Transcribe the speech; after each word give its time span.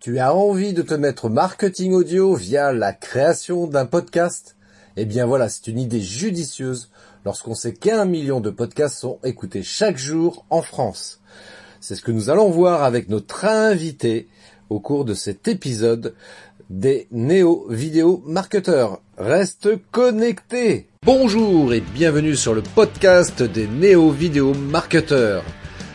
Tu 0.00 0.20
as 0.20 0.32
envie 0.32 0.74
de 0.74 0.82
te 0.82 0.94
mettre 0.94 1.28
marketing 1.28 1.92
audio 1.92 2.32
via 2.36 2.72
la 2.72 2.92
création 2.92 3.66
d'un 3.66 3.84
podcast? 3.84 4.54
Eh 4.96 5.04
bien 5.04 5.26
voilà, 5.26 5.48
c'est 5.48 5.66
une 5.66 5.80
idée 5.80 6.00
judicieuse 6.00 6.88
lorsqu'on 7.24 7.56
sait 7.56 7.74
qu'un 7.74 8.04
million 8.04 8.38
de 8.38 8.50
podcasts 8.50 8.96
sont 8.96 9.18
écoutés 9.24 9.64
chaque 9.64 9.98
jour 9.98 10.46
en 10.50 10.62
France. 10.62 11.20
C'est 11.80 11.96
ce 11.96 12.02
que 12.02 12.12
nous 12.12 12.30
allons 12.30 12.48
voir 12.48 12.84
avec 12.84 13.08
notre 13.08 13.44
invité 13.44 14.28
au 14.70 14.78
cours 14.78 15.04
de 15.04 15.14
cet 15.14 15.48
épisode 15.48 16.14
des 16.70 17.08
néo-vidéo 17.10 18.22
marketeurs. 18.24 19.02
Reste 19.16 19.68
connecté 19.90 20.86
Bonjour 21.04 21.74
et 21.74 21.80
bienvenue 21.80 22.36
sur 22.36 22.54
le 22.54 22.62
podcast 22.62 23.42
des 23.42 23.66
néo-vidéo 23.66 24.54
marketeurs. 24.54 25.42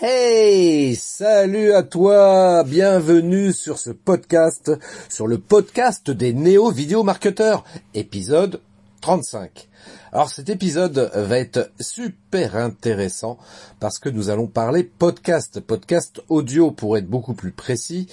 Hey, 0.00 0.96
salut 0.96 1.72
à 1.72 1.84
toi, 1.84 2.64
bienvenue 2.64 3.52
sur 3.52 3.78
ce 3.78 3.90
podcast, 3.90 4.72
sur 5.08 5.28
le 5.28 5.38
podcast 5.38 6.10
des 6.10 6.32
néo-vidéo 6.32 7.04
marketeurs, 7.04 7.62
épisode 7.94 8.60
35. 9.02 9.68
Alors 10.10 10.30
cet 10.30 10.48
épisode 10.48 11.12
va 11.14 11.38
être 11.38 11.70
super 11.78 12.56
intéressant 12.56 13.38
parce 13.78 14.00
que 14.00 14.08
nous 14.08 14.30
allons 14.30 14.48
parler 14.48 14.82
podcast, 14.82 15.60
podcast 15.60 16.20
audio 16.28 16.72
pour 16.72 16.96
être 16.96 17.06
beaucoup 17.06 17.34
plus 17.34 17.52
précis. 17.52 18.08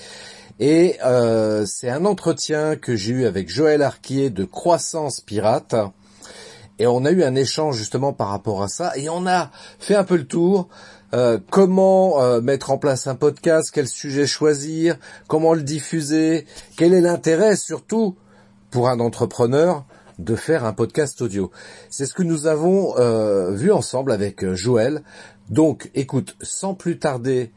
Et 0.59 0.99
euh, 1.03 1.65
c'est 1.65 1.89
un 1.89 2.05
entretien 2.05 2.75
que 2.75 2.95
j'ai 2.95 3.13
eu 3.13 3.25
avec 3.25 3.49
Joël 3.49 3.81
Arquier 3.81 4.29
de 4.29 4.43
Croissance 4.43 5.19
Pirate. 5.19 5.73
Et 6.77 6.85
on 6.85 7.05
a 7.05 7.11
eu 7.11 7.23
un 7.23 7.35
échange 7.35 7.77
justement 7.77 8.13
par 8.13 8.29
rapport 8.29 8.61
à 8.61 8.67
ça. 8.67 8.95
Et 8.97 9.09
on 9.09 9.25
a 9.25 9.49
fait 9.79 9.95
un 9.95 10.03
peu 10.03 10.15
le 10.17 10.25
tour 10.25 10.69
euh, 11.13 11.39
comment 11.49 12.21
euh, 12.21 12.41
mettre 12.41 12.71
en 12.71 12.77
place 12.77 13.07
un 13.07 13.15
podcast, 13.15 13.69
quel 13.73 13.87
sujet 13.87 14.25
choisir, 14.25 14.97
comment 15.27 15.53
le 15.53 15.61
diffuser, 15.61 16.45
quel 16.77 16.93
est 16.93 17.01
l'intérêt 17.01 17.55
surtout 17.55 18.15
pour 18.69 18.87
un 18.87 18.99
entrepreneur 18.99 19.85
de 20.19 20.35
faire 20.35 20.63
un 20.63 20.73
podcast 20.73 21.21
audio? 21.21 21.51
C'est 21.89 22.05
ce 22.05 22.13
que 22.13 22.23
nous 22.23 22.47
avons 22.47 22.97
euh, 22.97 23.51
vu 23.51 23.71
ensemble 23.71 24.11
avec 24.11 24.53
Joël. 24.53 25.03
Donc 25.49 25.91
écoute, 25.95 26.37
sans 26.41 26.75
plus 26.75 26.97
tarder, 26.97 27.51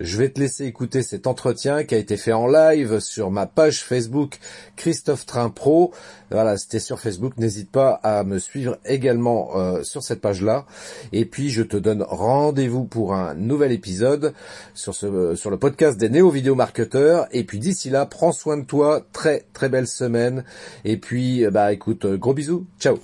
je 0.00 0.16
vais 0.16 0.30
te 0.30 0.40
laisser 0.40 0.64
écouter 0.64 1.02
cet 1.02 1.26
entretien 1.26 1.84
qui 1.84 1.94
a 1.94 1.98
été 1.98 2.16
fait 2.16 2.32
en 2.32 2.46
live 2.46 3.00
sur 3.00 3.30
ma 3.30 3.46
page 3.46 3.84
Facebook 3.84 4.38
Christophe 4.76 5.26
Train 5.26 5.50
Pro. 5.50 5.92
Voilà, 6.30 6.56
c'était 6.56 6.80
sur 6.80 7.00
Facebook. 7.00 7.36
N'hésite 7.36 7.70
pas 7.70 8.00
à 8.02 8.24
me 8.24 8.38
suivre 8.38 8.78
également 8.84 9.50
euh, 9.56 9.82
sur 9.82 10.02
cette 10.02 10.20
page-là. 10.20 10.64
Et 11.12 11.26
puis 11.26 11.50
je 11.50 11.62
te 11.62 11.76
donne 11.76 12.02
rendez-vous 12.02 12.84
pour 12.84 13.14
un 13.14 13.34
nouvel 13.34 13.72
épisode 13.72 14.32
sur 14.74 14.94
ce 14.94 15.34
sur 15.34 15.50
le 15.50 15.58
podcast 15.58 15.98
des 15.98 16.08
néo 16.08 16.30
vidéo 16.30 16.54
marketeurs. 16.54 17.26
Et 17.32 17.44
puis 17.44 17.58
d'ici 17.58 17.90
là, 17.90 18.06
prends 18.06 18.32
soin 18.32 18.56
de 18.56 18.64
toi. 18.64 19.04
Très 19.12 19.44
très 19.52 19.68
belle 19.68 19.86
semaine. 19.86 20.44
Et 20.84 20.96
puis 20.96 21.46
bah 21.52 21.72
écoute, 21.72 22.06
gros 22.06 22.34
bisous. 22.34 22.66
Ciao. 22.78 22.98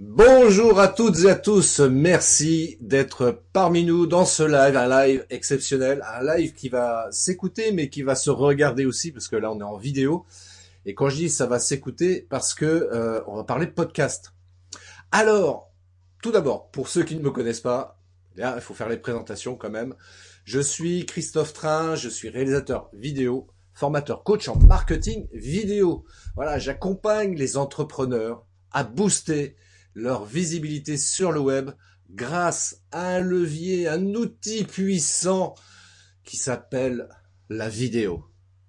Bonjour 0.00 0.78
à 0.78 0.86
toutes 0.86 1.18
et 1.24 1.28
à 1.28 1.34
tous, 1.34 1.80
merci 1.80 2.78
d'être 2.80 3.42
parmi 3.52 3.82
nous 3.82 4.06
dans 4.06 4.24
ce 4.24 4.44
live, 4.44 4.76
un 4.76 4.88
live 4.88 5.26
exceptionnel, 5.28 6.04
un 6.06 6.36
live 6.36 6.52
qui 6.52 6.68
va 6.68 7.08
s'écouter 7.10 7.72
mais 7.72 7.88
qui 7.90 8.02
va 8.02 8.14
se 8.14 8.30
regarder 8.30 8.86
aussi 8.86 9.10
parce 9.10 9.26
que 9.26 9.34
là 9.34 9.50
on 9.50 9.58
est 9.58 9.64
en 9.64 9.76
vidéo. 9.76 10.24
Et 10.86 10.94
quand 10.94 11.08
je 11.08 11.16
dis 11.16 11.28
ça 11.28 11.46
va 11.46 11.58
s'écouter 11.58 12.24
parce 12.30 12.54
que 12.54 12.64
euh, 12.64 13.20
on 13.26 13.34
va 13.34 13.42
parler 13.42 13.66
de 13.66 13.72
podcast. 13.72 14.32
Alors, 15.10 15.72
tout 16.22 16.30
d'abord, 16.30 16.70
pour 16.70 16.86
ceux 16.88 17.02
qui 17.02 17.16
ne 17.16 17.20
me 17.22 17.32
connaissent 17.32 17.58
pas, 17.58 18.00
il 18.36 18.60
faut 18.60 18.74
faire 18.74 18.88
les 18.88 18.98
présentations 18.98 19.56
quand 19.56 19.70
même. 19.70 19.96
Je 20.44 20.60
suis 20.60 21.06
Christophe 21.06 21.52
Train, 21.52 21.96
je 21.96 22.08
suis 22.08 22.28
réalisateur 22.28 22.88
vidéo, 22.92 23.48
formateur 23.74 24.22
coach 24.22 24.46
en 24.46 24.54
marketing 24.60 25.26
vidéo. 25.32 26.04
Voilà, 26.36 26.60
j'accompagne 26.60 27.34
les 27.34 27.56
entrepreneurs 27.56 28.46
à 28.70 28.84
booster 28.84 29.56
leur 29.98 30.24
visibilité 30.24 30.96
sur 30.96 31.32
le 31.32 31.40
web 31.40 31.70
grâce 32.10 32.82
à 32.92 33.16
un 33.16 33.20
levier, 33.20 33.88
un 33.88 34.14
outil 34.14 34.64
puissant 34.64 35.54
qui 36.24 36.36
s'appelle 36.36 37.08
la 37.48 37.68
vidéo. 37.68 38.24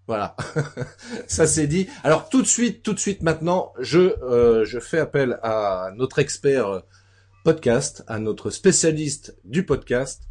Voilà, 0.07 0.35
ça 1.27 1.45
c'est 1.45 1.67
dit. 1.67 1.87
Alors 2.03 2.29
tout 2.29 2.41
de 2.41 2.47
suite, 2.47 2.81
tout 2.81 2.93
de 2.93 2.99
suite 2.99 3.21
maintenant, 3.21 3.73
je 3.79 3.99
euh, 4.23 4.65
je 4.65 4.79
fais 4.79 4.97
appel 4.97 5.39
à 5.43 5.91
notre 5.95 6.17
expert 6.17 6.81
podcast, 7.43 8.03
à 8.07 8.17
notre 8.17 8.49
spécialiste 8.49 9.37
du 9.43 9.65
podcast, 9.65 10.23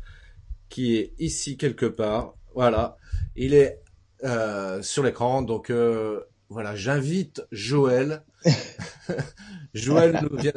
qui 0.68 0.96
est 0.96 1.14
ici 1.20 1.56
quelque 1.56 1.86
part. 1.86 2.34
Voilà, 2.54 2.96
il 3.36 3.54
est 3.54 3.80
euh, 4.24 4.82
sur 4.82 5.04
l'écran, 5.04 5.42
donc 5.42 5.70
euh, 5.70 6.24
voilà, 6.48 6.74
j'invite 6.74 7.46
Joël. 7.52 8.24
Joël 9.74 10.18
nous 10.28 10.36
vient, 10.36 10.52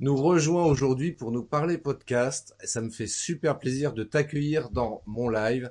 nous 0.00 0.16
rejoint 0.16 0.64
aujourd'hui 0.64 1.12
pour 1.12 1.30
nous 1.30 1.42
parler 1.42 1.76
podcast. 1.76 2.56
Ça 2.64 2.80
me 2.80 2.88
fait 2.88 3.06
super 3.06 3.58
plaisir 3.58 3.92
de 3.92 4.02
t'accueillir 4.02 4.70
dans 4.70 5.02
mon 5.04 5.28
live. 5.28 5.70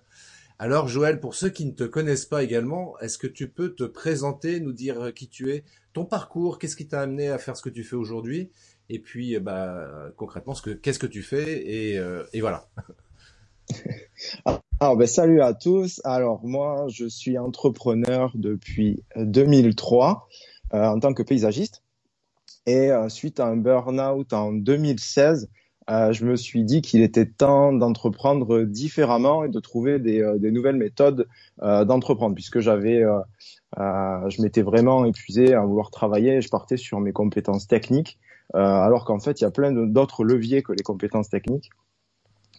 Alors 0.60 0.88
Joël, 0.88 1.20
pour 1.20 1.34
ceux 1.34 1.50
qui 1.50 1.66
ne 1.66 1.72
te 1.72 1.84
connaissent 1.84 2.28
pas 2.28 2.44
également, 2.44 2.98
est-ce 3.00 3.18
que 3.18 3.26
tu 3.26 3.50
peux 3.50 3.74
te 3.74 3.86
présenter, 3.86 4.60
nous 4.60 4.72
dire 4.72 5.14
qui 5.16 5.30
tu 5.30 5.52
es, 5.52 5.64
ton 5.94 6.06
parcours, 6.06 6.60
qu'est-ce 6.60 6.76
qui 6.76 6.88
t'a 6.88 7.02
amené 7.02 7.30
à 7.30 7.40
faire 7.40 7.58
ce 7.58 7.64
que 7.64 7.70
tu 7.70 7.84
fais 7.84 7.96
aujourd'hui, 7.96 8.52
et 8.90 9.00
puis 9.00 9.40
bah, 9.40 10.12
concrètement, 10.16 10.54
ce 10.54 10.62
que, 10.62 10.72
qu'est-ce 10.72 11.00
que 11.00 11.08
tu 11.08 11.24
fais, 11.24 11.68
et, 11.68 11.98
euh, 11.98 12.24
voilà. 12.40 12.70
Alors, 14.80 14.96
ben, 14.98 15.08
salut 15.08 15.42
à 15.42 15.56
tous. 15.56 16.02
Alors 16.04 16.46
moi, 16.46 16.86
je 16.90 17.08
suis 17.08 17.40
entrepreneur 17.40 18.32
depuis 18.36 19.04
2003 19.16 20.28
euh, 20.76 20.86
en 20.86 21.00
tant 21.00 21.16
que 21.16 21.24
paysagiste. 21.24 21.82
Et 22.70 22.92
euh, 22.92 23.10
suite 23.10 23.40
à 23.40 23.48
un 23.48 23.58
burn-out 23.58 24.32
en 24.32 24.52
2016, 24.52 25.50
euh, 25.90 26.14
je 26.14 26.24
me 26.24 26.36
suis 26.36 26.64
dit 26.64 26.84
qu'il 26.84 27.02
était 27.02 27.26
temps 27.26 27.74
d'entreprendre 27.74 28.62
différemment 28.62 29.44
et 29.44 29.50
de 29.50 29.60
trouver 29.60 29.98
des, 29.98 30.22
euh, 30.22 30.38
nouvelles 30.52 30.76
méthodes 30.76 31.28
d'entreprendre, 31.60 32.36
puisque 32.36 32.60
j'avais, 32.60 33.04
je 33.76 34.42
m'étais 34.44 34.62
vraiment 34.62 35.04
épuisé 35.04 35.56
à 35.56 35.62
vouloir 35.62 35.90
travailler. 35.90 36.42
je 36.42 36.50
partais 36.50 36.78
sur 36.78 37.00
mes 37.00 37.12
compétences 37.12 37.68
techniques, 37.68 38.20
alors 38.54 39.04
qu'en 39.04 39.20
fait, 39.20 39.42
il 39.42 39.46
y 39.46 39.48
a 39.48 39.52
plein 39.52 39.72
d'autres 39.72 40.24
leviers 40.24 40.62
que 40.62 40.72
les 40.72 40.84
compétences 40.84 41.30
techniques. 41.30 41.72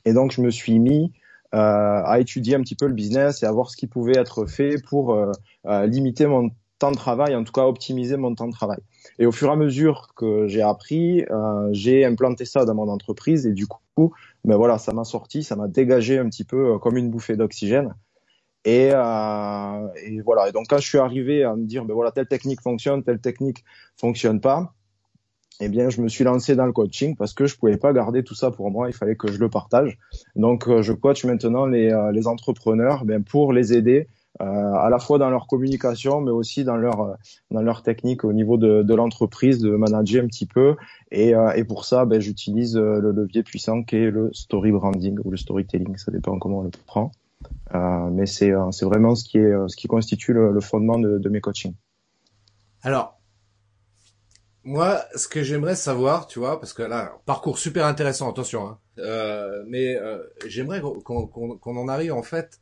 Et 0.04 0.12
donc, 0.12 0.32
je 0.32 0.40
me 0.42 0.50
suis 0.50 0.80
mis 0.80 1.12
à 1.52 2.16
étudier 2.18 2.56
un 2.56 2.62
petit 2.62 2.74
peu 2.74 2.88
le 2.88 2.94
business 2.94 3.44
et 3.44 3.46
à 3.46 3.52
voir 3.52 3.70
ce 3.70 3.76
qui 3.76 3.86
pouvait 3.86 4.18
être 4.18 4.46
fait 4.46 4.82
pour 4.82 5.16
limiter 5.64 6.26
mon 6.26 6.50
temps 6.80 6.90
de 6.90 6.96
travail, 6.96 7.36
en 7.36 7.44
tout 7.44 7.52
cas 7.52 7.66
optimiser 7.66 8.16
mon 8.16 8.34
temps 8.34 8.48
de 8.48 8.52
travail. 8.52 8.78
Et 9.20 9.26
au 9.26 9.32
fur 9.32 9.48
et 9.48 9.52
à 9.52 9.56
mesure 9.56 10.08
que 10.16 10.48
j'ai 10.48 10.62
appris, 10.62 11.24
euh, 11.30 11.68
j'ai 11.70 12.04
implanté 12.04 12.44
ça 12.44 12.64
dans 12.64 12.74
mon 12.74 12.88
entreprise 12.88 13.46
et 13.46 13.52
du 13.52 13.66
coup, 13.68 14.12
ben 14.44 14.56
voilà, 14.56 14.78
ça 14.78 14.92
m'a 14.92 15.04
sorti, 15.04 15.44
ça 15.44 15.54
m'a 15.54 15.68
dégagé 15.68 16.18
un 16.18 16.28
petit 16.28 16.44
peu 16.44 16.72
euh, 16.74 16.78
comme 16.78 16.96
une 16.96 17.10
bouffée 17.10 17.36
d'oxygène. 17.36 17.94
Et, 18.64 18.90
euh, 18.92 19.88
et, 20.04 20.20
voilà. 20.22 20.48
Et 20.48 20.52
donc 20.52 20.66
quand 20.68 20.78
je 20.78 20.88
suis 20.88 20.98
arrivé 20.98 21.44
à 21.44 21.54
me 21.54 21.64
dire, 21.66 21.84
ben 21.84 21.94
voilà, 21.94 22.10
telle 22.10 22.26
technique 22.26 22.62
fonctionne, 22.62 23.04
telle 23.04 23.20
technique 23.20 23.62
fonctionne 23.96 24.40
pas, 24.40 24.72
eh 25.60 25.68
bien, 25.68 25.90
je 25.90 26.00
me 26.00 26.08
suis 26.08 26.24
lancé 26.24 26.56
dans 26.56 26.64
le 26.64 26.72
coaching 26.72 27.14
parce 27.14 27.34
que 27.34 27.44
je 27.44 27.58
pouvais 27.58 27.76
pas 27.76 27.92
garder 27.92 28.24
tout 28.24 28.34
ça 28.34 28.50
pour 28.50 28.70
moi. 28.70 28.88
Il 28.88 28.94
fallait 28.94 29.16
que 29.16 29.30
je 29.30 29.38
le 29.38 29.50
partage. 29.50 29.98
Donc, 30.34 30.66
je 30.80 30.94
coach 30.94 31.26
maintenant 31.26 31.66
les, 31.66 31.94
les 32.14 32.26
entrepreneurs 32.26 33.04
ben, 33.04 33.22
pour 33.22 33.52
les 33.52 33.74
aider 33.74 34.08
à 34.38 34.88
la 34.88 34.98
fois 34.98 35.18
dans 35.18 35.28
leur 35.28 35.46
communication, 35.46 36.20
mais 36.20 36.30
aussi 36.30 36.64
dans 36.64 36.76
leur 36.76 37.00
euh, 37.00 37.14
dans 37.50 37.62
leur 37.62 37.82
technique 37.82 38.24
au 38.24 38.32
niveau 38.32 38.56
de, 38.56 38.82
de 38.82 38.94
l'entreprise, 38.94 39.58
de 39.58 39.70
manager 39.70 40.24
un 40.24 40.28
petit 40.28 40.46
peu. 40.46 40.76
Et, 41.10 41.34
euh, 41.34 41.52
et 41.52 41.64
pour 41.64 41.84
ça, 41.84 42.04
ben, 42.04 42.20
j'utilise 42.20 42.76
le 42.76 43.10
levier 43.12 43.42
puissant 43.42 43.82
qui 43.82 43.96
est 43.96 44.10
le 44.10 44.30
story 44.32 44.72
branding 44.72 45.18
ou 45.24 45.30
le 45.30 45.36
storytelling, 45.36 45.96
ça 45.96 46.10
dépend 46.10 46.38
comment 46.38 46.60
on 46.60 46.62
le 46.62 46.70
prend. 46.86 47.10
Euh, 47.74 48.08
mais 48.10 48.26
c'est 48.26 48.52
c'est 48.70 48.84
vraiment 48.84 49.14
ce 49.14 49.24
qui 49.24 49.38
est 49.38 49.52
ce 49.68 49.76
qui 49.76 49.88
constitue 49.88 50.32
le, 50.32 50.52
le 50.52 50.60
fondement 50.60 50.98
de, 50.98 51.18
de, 51.18 51.28
mes 51.28 51.40
coachings. 51.40 51.74
Alors, 52.82 53.18
moi, 54.62 55.04
ce 55.16 55.26
que 55.26 55.42
j'aimerais 55.42 55.74
savoir, 55.74 56.26
tu 56.26 56.38
vois, 56.38 56.60
parce 56.60 56.72
que 56.72 56.82
là, 56.82 57.18
parcours 57.24 57.58
super 57.58 57.86
intéressant, 57.86 58.30
attention, 58.30 58.68
hein, 58.68 58.78
euh, 58.98 59.64
mais 59.66 59.96
euh, 59.96 60.22
j'aimerais 60.46 60.80
qu'on 60.80 61.26
qu'on 61.26 61.76
en 61.76 61.88
arrive 61.88 62.12
en 62.12 62.22
fait 62.22 62.60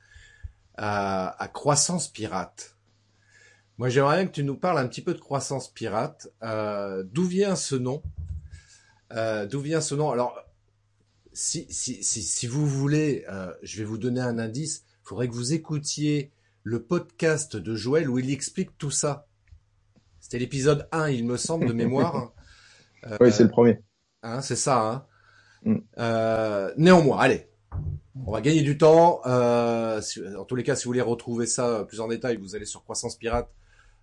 à, 0.79 1.51
croissance 1.53 2.09
pirate. 2.09 2.77
Moi, 3.79 3.89
j'aimerais 3.89 4.17
bien 4.17 4.27
que 4.27 4.33
tu 4.33 4.45
nous 4.45 4.57
parles 4.57 4.79
un 4.79 4.89
petit 4.89 5.03
peu 5.03 5.15
de 5.15 5.21
croissance 5.21 5.69
pirate. 5.69 6.29
Euh, 6.43 7.05
D'où 7.07 7.25
vient 7.25 7.57
ce 7.57 7.77
nom? 7.77 8.03
Euh, 9.13 9.47
D'où 9.47 9.61
vient 9.61 9.81
ce 9.81 9.95
nom? 9.95 10.11
Alors, 10.11 10.37
si, 11.33 11.67
si, 11.71 12.03
si, 12.03 12.23
si 12.23 12.47
vous 12.47 12.67
voulez, 12.67 13.25
euh, 13.29 13.53
je 13.63 13.79
vais 13.79 13.85
vous 13.85 13.99
donner 13.99 14.21
un 14.21 14.39
indice. 14.39 14.85
Il 15.05 15.09
faudrait 15.09 15.29
que 15.29 15.35
vous 15.35 15.53
écoutiez 15.53 16.33
le 16.65 16.83
podcast 16.83 17.57
de 17.57 17.75
Joël 17.75 18.11
où 18.11 18.19
il 18.19 18.31
explique 18.31 18.77
tout 18.79 18.91
ça. 18.91 19.27
C'était 20.21 20.39
l'épisode 20.39 20.89
1, 20.93 21.11
il 21.11 21.25
me 21.25 21.37
semble, 21.37 21.67
de 21.67 21.73
mémoire. 21.73 22.33
oui, 23.21 23.33
c'est 23.33 23.45
le 23.45 23.51
premier. 23.51 23.81
Hein, 24.23 24.41
c'est 24.43 24.57
ça. 24.57 24.83
Hein. 24.83 25.07
Mm. 25.65 25.77
Euh, 25.99 26.75
néanmoins, 26.77 27.19
allez, 27.21 27.48
on 28.27 28.33
va 28.33 28.41
gagner 28.41 28.63
du 28.63 28.79
temps. 28.79 29.21
Euh, 29.27 30.01
si, 30.01 30.21
en 30.37 30.45
tous 30.45 30.57
les 30.57 30.63
cas, 30.63 30.77
si 30.77 30.85
vous 30.85 30.91
voulez 30.91 31.01
retrouver 31.01 31.47
ça 31.47 31.85
plus 31.85 32.01
en 32.01 32.09
détail, 32.09 32.37
vous 32.37 32.55
allez 32.55 32.67
sur 32.67 32.83
Croissance 32.83 33.17
Pirate, 33.17 33.49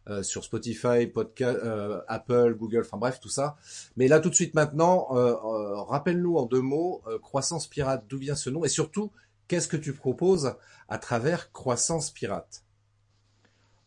euh, 0.08 0.22
sur 0.22 0.44
Spotify, 0.44 1.08
podcast, 1.08 1.60
euh, 1.64 2.00
Apple, 2.08 2.56
Google, 2.60 2.82
enfin 2.82 2.98
bref, 2.98 3.20
tout 3.20 3.30
ça. 3.30 3.56
Mais 3.98 4.08
là, 4.08 4.20
tout 4.20 4.30
de 4.30 4.36
suite 4.36 4.54
maintenant, 4.54 5.08
euh, 5.12 5.34
euh, 5.34 5.82
rappelle-nous 5.82 6.38
en 6.38 6.46
deux 6.46 6.62
mots, 6.62 7.02
Croissance 7.24 7.68
Pirate, 7.68 8.06
d'où 8.08 8.20
vient 8.20 8.36
ce 8.36 8.50
nom 8.50 8.64
et 8.64 8.70
surtout, 8.70 9.12
qu'est-ce 9.48 9.68
que 9.68 9.78
tu 9.78 9.94
proposes 9.94 10.56
à 10.90 10.98
travers 11.00 11.52
Croissance 11.52 12.12
Pirate? 12.12 12.62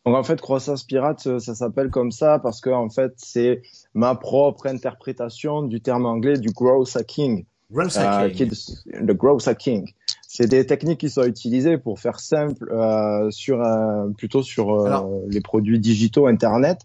Donc 0.05 0.15
en 0.15 0.23
fait, 0.23 0.39
croissance 0.41 0.85
pirate, 0.85 1.39
ça 1.39 1.53
s'appelle 1.53 1.89
comme 1.91 2.11
ça 2.11 2.39
parce 2.39 2.61
que 2.61 2.69
en 2.69 2.89
fait, 2.89 3.13
c'est 3.17 3.61
ma 3.93 4.15
propre 4.15 4.65
interprétation 4.65 5.61
du 5.61 5.81
terme 5.81 6.05
anglais 6.05 6.39
du 6.39 6.49
growth 6.51 6.95
hacking. 6.95 7.45
Euh, 7.75 8.29
le 8.85 9.13
growth 9.13 9.47
hacking. 9.47 9.93
C'est 10.27 10.47
des 10.47 10.65
techniques 10.65 10.99
qui 10.99 11.09
sont 11.09 11.23
utilisées 11.23 11.77
pour 11.77 11.99
faire 11.99 12.19
simple 12.19 12.71
euh, 12.71 13.29
sur 13.31 13.63
plutôt 14.17 14.41
sur 14.43 14.73
euh, 14.73 15.25
les 15.27 15.41
produits 15.41 15.79
digitaux 15.79 16.27
internet 16.27 16.81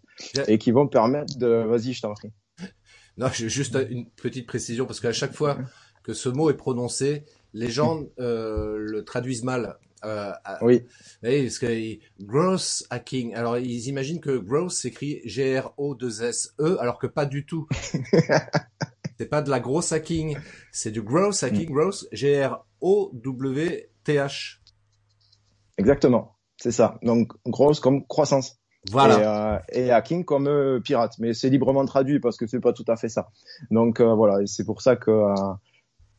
et 0.47 0.59
qui 0.59 0.73
vont 0.73 0.87
permettre 0.87 1.39
de. 1.39 1.47
Vas-y, 1.47 1.93
je 1.93 2.03
t'en 2.03 2.15
prie. 2.15 2.33
Non, 3.17 3.29
juste 3.29 3.79
une 3.91 4.11
petite 4.11 4.45
précision 4.45 4.87
parce 4.87 4.99
qu'à 4.99 5.13
chaque 5.13 5.35
fois 5.35 5.57
que 6.03 6.13
ce 6.13 6.29
mot 6.29 6.51
est 6.51 6.57
prononcé, 6.57 7.23
les 7.53 7.71
gens 7.71 8.03
euh, 8.19 8.77
le 8.77 9.05
traduisent 9.05 9.45
mal. 9.45 9.79
Euh, 10.05 10.33
oui. 10.61 10.83
Oui, 11.23 11.45
parce 11.45 11.59
que 11.61 11.99
growth 12.25 12.83
hacking. 12.91 13.35
Alors 13.35 13.57
ils 13.57 13.87
imaginent 13.87 14.21
que 14.21 14.37
growth 14.37 14.73
s'écrit 14.73 15.21
G 15.25 15.61
R 15.61 15.73
O 15.77 15.95
2 15.95 16.25
S 16.25 16.55
E, 16.61 16.77
alors 16.81 16.99
que 16.99 17.07
pas 17.07 17.25
du 17.25 17.47
tout. 17.47 17.69
c'est 19.19 19.27
pas 19.27 19.43
de 19.43 19.51
la 19.51 19.61
grosse 19.61 19.93
hacking, 19.93 20.37
c'est 20.73 20.91
du 20.91 21.03
growth 21.03 21.43
hacking, 21.43 21.71
mm. 21.71 21.73
growth 21.73 22.05
G 22.13 22.45
R 22.45 22.65
O 22.81 23.11
W 23.15 23.91
T 24.05 24.15
H. 24.15 24.59
Exactement, 25.79 26.37
c'est 26.57 26.73
ça. 26.73 26.99
Donc 27.03 27.33
growth 27.47 27.81
comme 27.81 28.07
croissance. 28.07 28.59
Voilà. 28.91 29.61
Et, 29.73 29.81
euh, 29.81 29.87
et 29.87 29.91
hacking 29.91 30.25
comme 30.25 30.47
euh, 30.47 30.79
pirate, 30.81 31.15
mais 31.19 31.33
c'est 31.33 31.49
librement 31.49 31.85
traduit 31.87 32.21
parce 32.21 32.37
que 32.37 32.47
c'est 32.47 32.61
pas 32.61 32.73
tout 32.73 32.85
à 32.89 32.97
fait 32.97 33.09
ça. 33.09 33.31
Donc 33.71 34.01
euh, 34.01 34.15
voilà, 34.15 34.45
c'est 34.47 34.65
pour 34.65 34.83
ça 34.83 34.97
que 34.97 35.11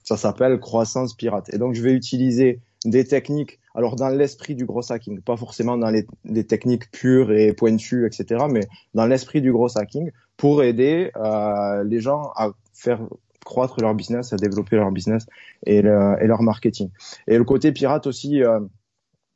ça 0.03 0.18
s'appelle 0.18 0.59
croissance 0.59 1.13
pirate. 1.15 1.53
Et 1.53 1.57
donc 1.57 1.75
je 1.75 1.81
vais 1.81 1.94
utiliser 1.94 2.62
des 2.83 3.06
techniques, 3.06 3.59
alors 3.74 3.95
dans 3.95 4.09
l'esprit 4.09 4.56
du 4.56 4.65
gros 4.65 4.92
hacking, 4.92 5.21
pas 5.21 5.38
forcément 5.38 5.77
dans 5.77 5.89
les, 5.89 6.06
les 6.24 6.45
techniques 6.45 6.92
pures 6.92 7.31
et 7.31 7.53
pointues, 7.53 8.06
etc., 8.06 8.45
mais 8.50 8.62
dans 8.94 9.07
l'esprit 9.07 9.42
du 9.42 9.51
gros 9.51 9.75
hacking 9.77 10.12
pour 10.37 10.63
aider 10.63 11.11
euh, 11.15 11.83
les 11.83 11.99
gens 11.99 12.31
à 12.35 12.51
faire 12.73 12.99
croître 13.45 13.79
leur 13.79 13.93
business, 13.93 14.33
à 14.33 14.37
développer 14.37 14.75
leur 14.75 14.91
business 14.91 15.25
et, 15.65 15.81
le, 15.81 16.15
et 16.19 16.27
leur 16.27 16.41
marketing. 16.41 16.89
Et 17.27 17.37
le 17.37 17.43
côté 17.43 17.71
pirate 17.71 18.07
aussi, 18.07 18.43
euh, 18.43 18.59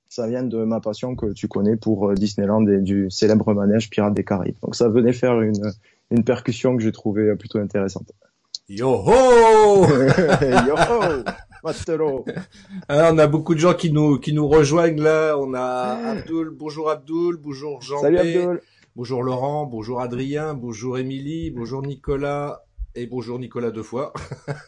ça 0.09 0.27
vient 0.27 0.43
de 0.43 0.63
ma 0.63 0.79
passion 0.79 1.15
que 1.15 1.31
tu 1.33 1.47
connais 1.47 1.75
pour 1.75 2.09
euh, 2.09 2.15
Disneyland 2.15 2.65
et 2.67 2.81
du 2.81 3.09
célèbre 3.11 3.53
manège 3.53 3.89
Pirate 3.89 4.13
des 4.13 4.23
Caraïbes. 4.23 4.57
Donc 4.63 4.75
ça 4.75 4.89
venait 4.89 5.13
faire 5.13 5.41
une, 5.41 5.71
une 6.11 6.23
percussion 6.23 6.75
que 6.75 6.83
j'ai 6.83 6.91
trouvée 6.91 7.35
plutôt 7.35 7.59
intéressante. 7.59 8.11
Yo 8.69 8.87
ho 9.03 9.85
Yo 10.67 10.75
ho 10.77 11.23
Alors, 12.87 13.13
on 13.13 13.17
a 13.17 13.27
beaucoup 13.27 13.55
de 13.55 13.59
gens 13.59 13.73
qui 13.73 13.91
nous 13.91 14.19
qui 14.19 14.31
nous 14.31 14.47
rejoignent 14.47 15.01
là. 15.01 15.35
On 15.37 15.55
a 15.55 16.11
Abdul, 16.11 16.51
bonjour 16.51 16.89
Abdul, 16.89 17.37
bonjour 17.37 17.81
Jean. 17.81 17.99
Salut 17.99 18.17
Abdul. 18.17 18.61
Bonjour 18.99 19.23
Laurent, 19.23 19.65
bonjour 19.65 20.01
Adrien, 20.01 20.53
bonjour 20.55 20.97
Émilie, 20.97 21.51
bonjour 21.51 21.81
Nicolas 21.81 22.65
et 22.95 23.07
bonjour 23.07 23.39
Nicolas 23.39 23.71
deux 23.71 23.81
fois. 23.81 24.11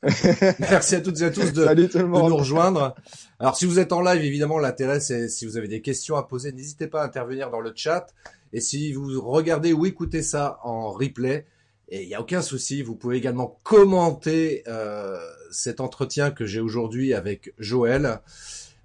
Merci 0.60 0.96
à 0.96 1.02
toutes 1.02 1.20
et 1.20 1.26
à 1.26 1.32
tous 1.32 1.52
de, 1.52 1.66
de, 1.66 2.02
nous 2.02 2.38
rejoindre. 2.38 2.96
Alors 3.40 3.58
si 3.58 3.66
vous 3.66 3.78
êtes 3.78 3.92
en 3.92 4.00
live, 4.00 4.24
évidemment, 4.24 4.58
l'intérêt 4.58 5.02
c'est 5.02 5.28
si 5.28 5.46
vous 5.46 5.58
avez 5.58 5.68
des 5.68 5.82
questions 5.82 6.16
à 6.16 6.24
poser, 6.24 6.54
n'hésitez 6.54 6.88
pas 6.88 7.02
à 7.02 7.06
intervenir 7.08 7.50
dans 7.50 7.60
le 7.60 7.74
chat. 7.76 8.08
Et 8.54 8.62
si 8.62 8.94
vous 8.94 9.20
regardez 9.20 9.74
ou 9.74 9.86
écoutez 9.86 10.22
ça 10.22 10.60
en 10.64 10.92
replay, 10.92 11.46
et 11.90 12.04
il 12.04 12.08
n'y 12.08 12.16
a 12.16 12.22
aucun 12.22 12.42
souci, 12.42 12.84
vous 12.84 12.96
pouvez 12.96 13.18
également 13.18 13.60
commenter 13.64 14.64
euh, 14.70 15.20
cet 15.52 15.82
entretien 15.82 16.32
que 16.32 16.46
j'ai 16.46 16.62
aujourd'hui 16.62 17.14
avec 17.14 17.54
Joël, 17.58 18.22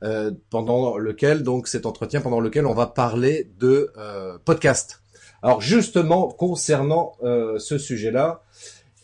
euh, 0.02 0.32
pendant 0.50 0.98
lequel, 0.98 1.44
donc 1.44 1.68
cet 1.68 1.86
entretien 1.86 2.20
pendant 2.20 2.40
lequel 2.40 2.66
on 2.66 2.74
va 2.74 2.88
parler 2.88 3.48
de 3.60 3.92
euh, 3.96 4.38
podcast. 4.44 5.02
Alors 5.42 5.60
justement, 5.60 6.28
concernant 6.28 7.12
euh, 7.22 7.58
ce 7.58 7.78
sujet-là, 7.78 8.42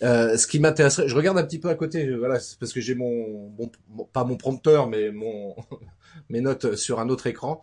euh, 0.03 0.37
ce 0.37 0.47
qui 0.47 0.59
m'intéresserait, 0.59 1.09
je 1.09 1.15
regarde 1.15 1.39
un 1.39 1.45
petit 1.45 1.59
peu 1.59 1.69
à 1.69 1.75
côté, 1.75 2.15
voilà, 2.17 2.39
parce 2.59 2.73
que 2.73 2.81
j'ai 2.81 2.95
mon, 2.95 3.51
mon, 3.91 4.05
pas 4.13 4.25
mon 4.25 4.37
prompteur, 4.37 4.89
mais 4.89 5.11
mon 5.11 5.55
mes 6.29 6.41
notes 6.41 6.75
sur 6.75 7.01
un 7.01 7.09
autre 7.09 7.27
écran. 7.27 7.63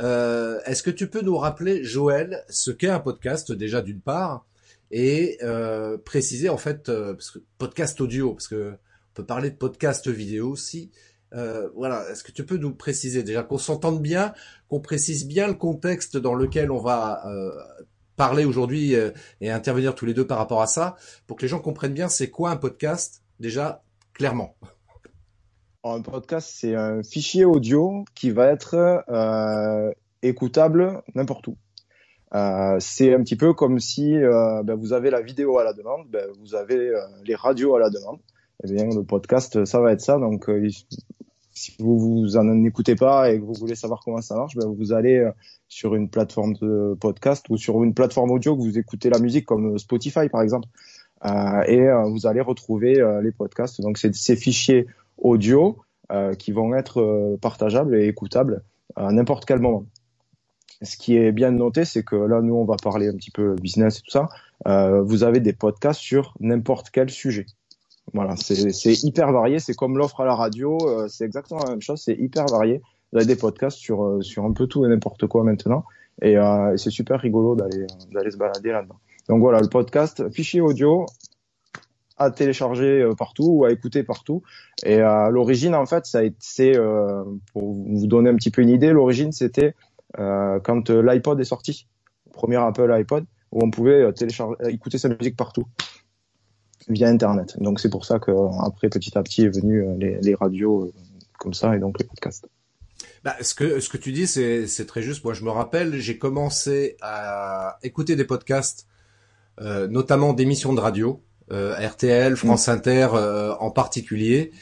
Euh, 0.00 0.60
Est-ce 0.66 0.82
que 0.82 0.90
tu 0.90 1.08
peux 1.08 1.22
nous 1.22 1.36
rappeler, 1.36 1.82
Joël, 1.84 2.44
ce 2.48 2.70
qu'est 2.70 2.88
un 2.88 3.00
podcast 3.00 3.52
déjà 3.52 3.80
d'une 3.82 4.00
part, 4.00 4.44
et 4.90 5.38
euh, 5.42 5.98
préciser 5.98 6.48
en 6.48 6.56
fait 6.56 6.88
euh, 6.88 7.12
parce 7.12 7.30
que 7.30 7.40
podcast 7.58 8.00
audio 8.00 8.32
parce 8.32 8.48
que 8.48 8.72
on 8.72 9.14
peut 9.14 9.26
parler 9.26 9.50
de 9.50 9.56
podcast 9.56 10.08
vidéo 10.08 10.48
aussi. 10.50 10.90
Euh, 11.34 11.68
voilà, 11.74 12.08
est-ce 12.10 12.24
que 12.24 12.32
tu 12.32 12.46
peux 12.46 12.56
nous 12.56 12.72
préciser 12.72 13.22
déjà 13.22 13.42
qu'on 13.42 13.58
s'entende 13.58 14.00
bien, 14.00 14.32
qu'on 14.68 14.80
précise 14.80 15.26
bien 15.26 15.46
le 15.46 15.54
contexte 15.54 16.16
dans 16.16 16.34
lequel 16.34 16.70
on 16.70 16.78
va 16.78 17.26
euh, 17.26 17.50
parler 18.18 18.44
aujourd'hui 18.44 18.96
euh, 18.96 19.12
et 19.40 19.50
intervenir 19.50 19.94
tous 19.94 20.04
les 20.04 20.12
deux 20.12 20.26
par 20.26 20.36
rapport 20.36 20.60
à 20.60 20.66
ça, 20.66 20.96
pour 21.26 21.38
que 21.38 21.42
les 21.42 21.48
gens 21.48 21.60
comprennent 21.60 21.94
bien 21.94 22.08
c'est 22.08 22.28
quoi 22.28 22.50
un 22.50 22.56
podcast 22.56 23.22
déjà 23.40 23.82
clairement. 24.12 24.56
un 25.84 26.02
podcast, 26.02 26.50
c'est 26.52 26.74
un 26.74 27.02
fichier 27.02 27.44
audio 27.44 28.04
qui 28.14 28.30
va 28.30 28.48
être 28.48 29.04
euh, 29.08 29.92
écoutable 30.22 31.02
n'importe 31.14 31.46
où. 31.46 31.56
Euh, 32.34 32.76
c'est 32.80 33.14
un 33.14 33.22
petit 33.22 33.36
peu 33.36 33.54
comme 33.54 33.78
si 33.78 34.12
ben, 34.18 34.74
vous 34.74 34.92
avez 34.92 35.10
la 35.10 35.22
vidéo 35.22 35.58
à 35.58 35.64
la 35.64 35.72
demande, 35.72 36.08
ben, 36.10 36.26
vous 36.40 36.56
avez 36.56 36.92
les 37.24 37.34
radios 37.36 37.76
à 37.76 37.78
la 37.78 37.88
demande. 37.88 38.18
Eh 38.64 38.72
bien, 38.72 38.84
le 38.86 39.04
podcast, 39.04 39.64
ça 39.64 39.80
va 39.80 39.92
être 39.92 40.00
ça. 40.00 40.18
Donc, 40.18 40.50
si 41.58 41.74
vous 41.78 41.98
vous 41.98 42.38
écoutez 42.66 42.94
pas 42.94 43.30
et 43.30 43.38
que 43.38 43.44
vous 43.44 43.54
voulez 43.54 43.74
savoir 43.74 44.00
comment 44.04 44.20
ça 44.20 44.36
marche, 44.36 44.54
ben, 44.56 44.66
vous 44.66 44.92
allez 44.92 45.18
euh, 45.18 45.30
sur 45.68 45.94
une 45.94 46.08
plateforme 46.08 46.54
de 46.54 46.96
podcast 47.00 47.46
ou 47.50 47.56
sur 47.56 47.82
une 47.82 47.94
plateforme 47.94 48.30
audio 48.30 48.56
que 48.56 48.62
vous 48.62 48.78
écoutez 48.78 49.10
la 49.10 49.18
musique, 49.18 49.46
comme 49.46 49.78
Spotify 49.78 50.28
par 50.28 50.42
exemple, 50.42 50.68
et 51.66 51.84
vous 52.06 52.28
allez 52.28 52.40
retrouver 52.40 52.94
les 53.24 53.32
podcasts. 53.32 53.80
Donc, 53.80 53.98
c'est 53.98 54.14
ces 54.14 54.36
fichiers 54.36 54.86
audio 55.18 55.78
qui 56.38 56.52
vont 56.52 56.74
être 56.74 57.36
partageables 57.40 57.96
et 57.96 58.06
écoutables 58.06 58.62
à 58.94 59.10
n'importe 59.10 59.44
quel 59.44 59.58
moment 59.58 59.84
ce 60.82 60.96
qui 60.96 61.16
est 61.16 61.32
bien 61.32 61.50
noté, 61.50 61.84
c'est 61.84 62.02
que 62.02 62.16
là, 62.16 62.40
nous, 62.40 62.54
on 62.54 62.64
va 62.64 62.76
parler 62.76 63.08
un 63.08 63.16
petit 63.16 63.30
peu 63.30 63.54
business 63.56 63.98
et 63.98 64.02
tout 64.02 64.10
ça. 64.10 64.28
Euh, 64.66 65.02
vous 65.02 65.24
avez 65.24 65.40
des 65.40 65.52
podcasts 65.52 66.00
sur 66.00 66.34
n'importe 66.40 66.90
quel 66.90 67.10
sujet. 67.10 67.46
Voilà, 68.14 68.36
c'est 68.36 69.04
hyper 69.04 69.32
varié. 69.32 69.58
C'est 69.58 69.74
comme 69.74 69.98
l'offre 69.98 70.20
à 70.20 70.24
la 70.24 70.34
radio. 70.34 70.78
Euh, 70.82 71.08
c'est 71.08 71.24
exactement 71.24 71.62
la 71.64 71.70
même 71.70 71.82
chose. 71.82 72.00
C'est 72.02 72.14
hyper 72.14 72.46
varié. 72.46 72.80
Vous 73.12 73.18
avez 73.18 73.26
des 73.26 73.36
podcasts 73.36 73.78
sur 73.78 74.04
euh, 74.04 74.22
sur 74.22 74.44
un 74.44 74.52
peu 74.52 74.66
tout 74.66 74.84
et 74.84 74.88
n'importe 74.88 75.26
quoi 75.26 75.44
maintenant. 75.44 75.84
Et, 76.20 76.36
euh, 76.36 76.76
c'est 76.76 76.90
super 76.90 77.20
rigolo 77.20 77.54
d'aller 77.54 77.86
d'aller 78.12 78.30
se 78.30 78.36
balader 78.36 78.72
là-dedans. 78.72 78.98
Donc 79.28 79.40
voilà, 79.40 79.60
le 79.60 79.68
podcast, 79.68 80.30
fichier 80.30 80.60
audio 80.60 81.06
à 82.16 82.30
télécharger 82.30 83.02
euh, 83.02 83.14
partout 83.14 83.46
ou 83.48 83.64
à 83.64 83.72
écouter 83.72 84.02
partout. 84.02 84.42
Et 84.84 85.00
à 85.00 85.30
l'origine, 85.30 85.74
en 85.74 85.86
fait, 85.86 86.06
ça 86.06 86.20
c'est 86.40 86.72
pour 87.52 87.74
vous 87.74 88.06
donner 88.06 88.30
un 88.30 88.36
petit 88.36 88.50
peu 88.50 88.62
une 88.62 88.70
idée, 88.70 88.90
l'origine 88.90 89.32
c'était 89.32 89.74
euh, 90.18 90.58
quand 90.60 90.90
euh, 90.90 91.02
l'iPod 91.02 91.38
est 91.40 91.44
sorti, 91.44 91.86
premier 92.32 92.56
Apple 92.56 92.90
iPod, 92.90 93.24
où 93.52 93.60
on 93.62 93.70
pouvait 93.70 94.02
euh, 94.02 94.12
télécharger, 94.12 94.56
écouter 94.68 94.98
sa 94.98 95.08
musique 95.08 95.36
partout 95.36 95.64
via 96.88 97.08
Internet. 97.08 97.56
Donc 97.60 97.80
c'est 97.80 97.90
pour 97.90 98.04
ça 98.04 98.18
que 98.18 98.30
après 98.64 98.88
petit 98.88 99.16
à 99.16 99.22
petit 99.22 99.44
est 99.44 99.48
venu 99.48 99.84
les, 99.98 100.18
les 100.20 100.34
radios 100.34 100.92
comme 101.38 101.54
ça 101.54 101.74
et 101.76 101.78
donc 101.78 101.98
les 101.98 102.04
podcasts. 102.04 102.46
Bah, 103.24 103.34
ce 103.40 103.54
que 103.54 103.80
ce 103.80 103.88
que 103.88 103.96
tu 103.96 104.12
dis 104.12 104.26
c'est 104.26 104.66
c'est 104.66 104.86
très 104.86 105.02
juste. 105.02 105.24
Moi 105.24 105.34
je 105.34 105.44
me 105.44 105.50
rappelle 105.50 105.98
j'ai 105.98 106.18
commencé 106.18 106.96
à 107.00 107.78
écouter 107.82 108.16
des 108.16 108.24
podcasts, 108.24 108.86
euh, 109.60 109.88
notamment 109.88 110.32
d'émissions 110.32 110.72
de 110.72 110.80
radio, 110.80 111.22
euh, 111.50 111.74
RTL, 111.74 112.36
France 112.36 112.68
mmh. 112.68 112.72
Inter 112.72 113.08
euh, 113.14 113.54
en 113.60 113.70
particulier, 113.70 114.52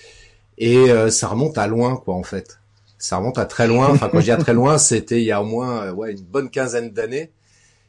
et 0.58 0.86
ça 1.10 1.28
remonte 1.28 1.58
à 1.58 1.66
loin 1.66 1.96
quoi 1.96 2.14
en 2.14 2.22
fait 2.22 2.58
ça 2.98 3.18
remonte 3.18 3.38
à 3.38 3.46
très 3.46 3.66
loin. 3.66 3.90
Enfin, 3.90 4.08
quand 4.08 4.20
je 4.20 4.24
dis 4.24 4.30
à 4.30 4.36
très 4.36 4.54
loin, 4.54 4.78
c'était 4.78 5.20
il 5.20 5.24
y 5.24 5.32
a 5.32 5.42
au 5.42 5.44
moins 5.44 5.84
euh, 5.84 5.92
ouais, 5.92 6.12
une 6.12 6.24
bonne 6.24 6.50
quinzaine 6.50 6.90
d'années. 6.90 7.32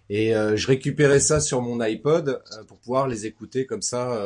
Et 0.10 0.32
je 0.32 0.68
récupérais 0.68 1.20
ça 1.20 1.40
sur 1.40 1.62
mon 1.62 1.80
iPod 1.82 2.42
pour 2.68 2.78
pouvoir 2.78 3.08
les 3.08 3.26
écouter 3.26 3.66
comme 3.66 3.82
ça 3.82 4.18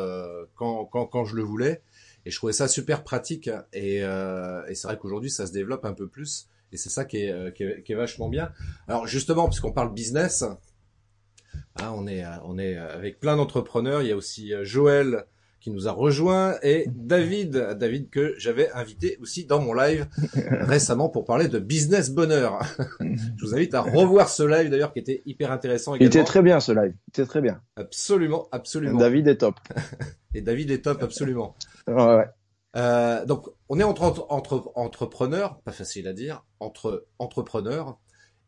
quand, 0.55 0.85
quand, 0.85 1.07
quand 1.07 1.25
je 1.25 1.35
le 1.35 1.41
voulais. 1.41 1.81
Et 2.25 2.29
je 2.29 2.35
trouvais 2.37 2.53
ça 2.53 2.67
super 2.67 3.03
pratique. 3.03 3.49
Et, 3.73 3.97
et 3.97 4.75
c'est 4.75 4.87
vrai 4.87 4.97
qu'aujourd'hui, 4.99 5.31
ça 5.31 5.47
se 5.47 5.51
développe 5.51 5.85
un 5.85 5.93
peu 5.93 6.07
plus. 6.07 6.47
Et 6.71 6.77
c'est 6.77 6.89
ça 6.89 7.03
qui 7.03 7.17
est, 7.17 7.53
qui 7.55 7.63
est, 7.63 7.83
qui, 7.83 7.93
est, 7.93 7.95
vachement 7.95 8.29
bien. 8.29 8.51
Alors 8.87 9.07
justement, 9.07 9.47
puisqu'on 9.47 9.71
parle 9.71 9.93
business, 9.93 10.43
hein, 10.43 11.91
on, 11.95 12.07
est, 12.07 12.23
on 12.43 12.59
est 12.59 12.77
avec 12.77 13.19
plein 13.19 13.35
d'entrepreneurs. 13.35 14.03
Il 14.03 14.07
y 14.07 14.11
a 14.11 14.15
aussi 14.15 14.53
Joël 14.61 15.25
qui 15.61 15.71
nous 15.71 15.87
a 15.87 15.91
rejoint 15.91 16.55
et 16.63 16.85
David, 16.89 17.75
David 17.79 18.09
que 18.09 18.33
j'avais 18.37 18.69
invité 18.71 19.17
aussi 19.21 19.45
dans 19.45 19.61
mon 19.61 19.73
live 19.73 20.07
récemment 20.35 21.07
pour 21.07 21.23
parler 21.23 21.47
de 21.47 21.59
business 21.59 22.09
bonheur. 22.09 22.59
Je 22.99 23.45
vous 23.45 23.53
invite 23.53 23.73
à 23.75 23.81
revoir 23.81 24.27
ce 24.27 24.43
live 24.43 24.69
d'ailleurs 24.69 24.91
qui 24.91 24.99
était 24.99 25.21
hyper 25.25 25.51
intéressant. 25.51 25.95
Également. 25.95 26.11
Il 26.11 26.17
était 26.17 26.25
très 26.25 26.41
bien 26.41 26.59
ce 26.59 26.71
live, 26.71 26.93
il 27.07 27.09
était 27.11 27.25
très 27.25 27.41
bien. 27.41 27.61
Absolument, 27.75 28.47
absolument. 28.51 28.99
David 28.99 29.27
est 29.27 29.37
top. 29.37 29.55
et 30.33 30.41
David 30.41 30.71
est 30.71 30.81
top, 30.81 31.03
absolument. 31.03 31.55
ouais, 31.87 31.93
ouais. 31.93 32.27
Euh, 32.75 33.25
donc 33.25 33.47
on 33.69 33.79
est 33.79 33.83
entre, 33.83 34.25
entre 34.29 34.71
entrepreneurs, 34.75 35.59
pas 35.61 35.71
facile 35.71 36.07
à 36.07 36.13
dire, 36.13 36.45
entre 36.59 37.05
entrepreneurs. 37.19 37.99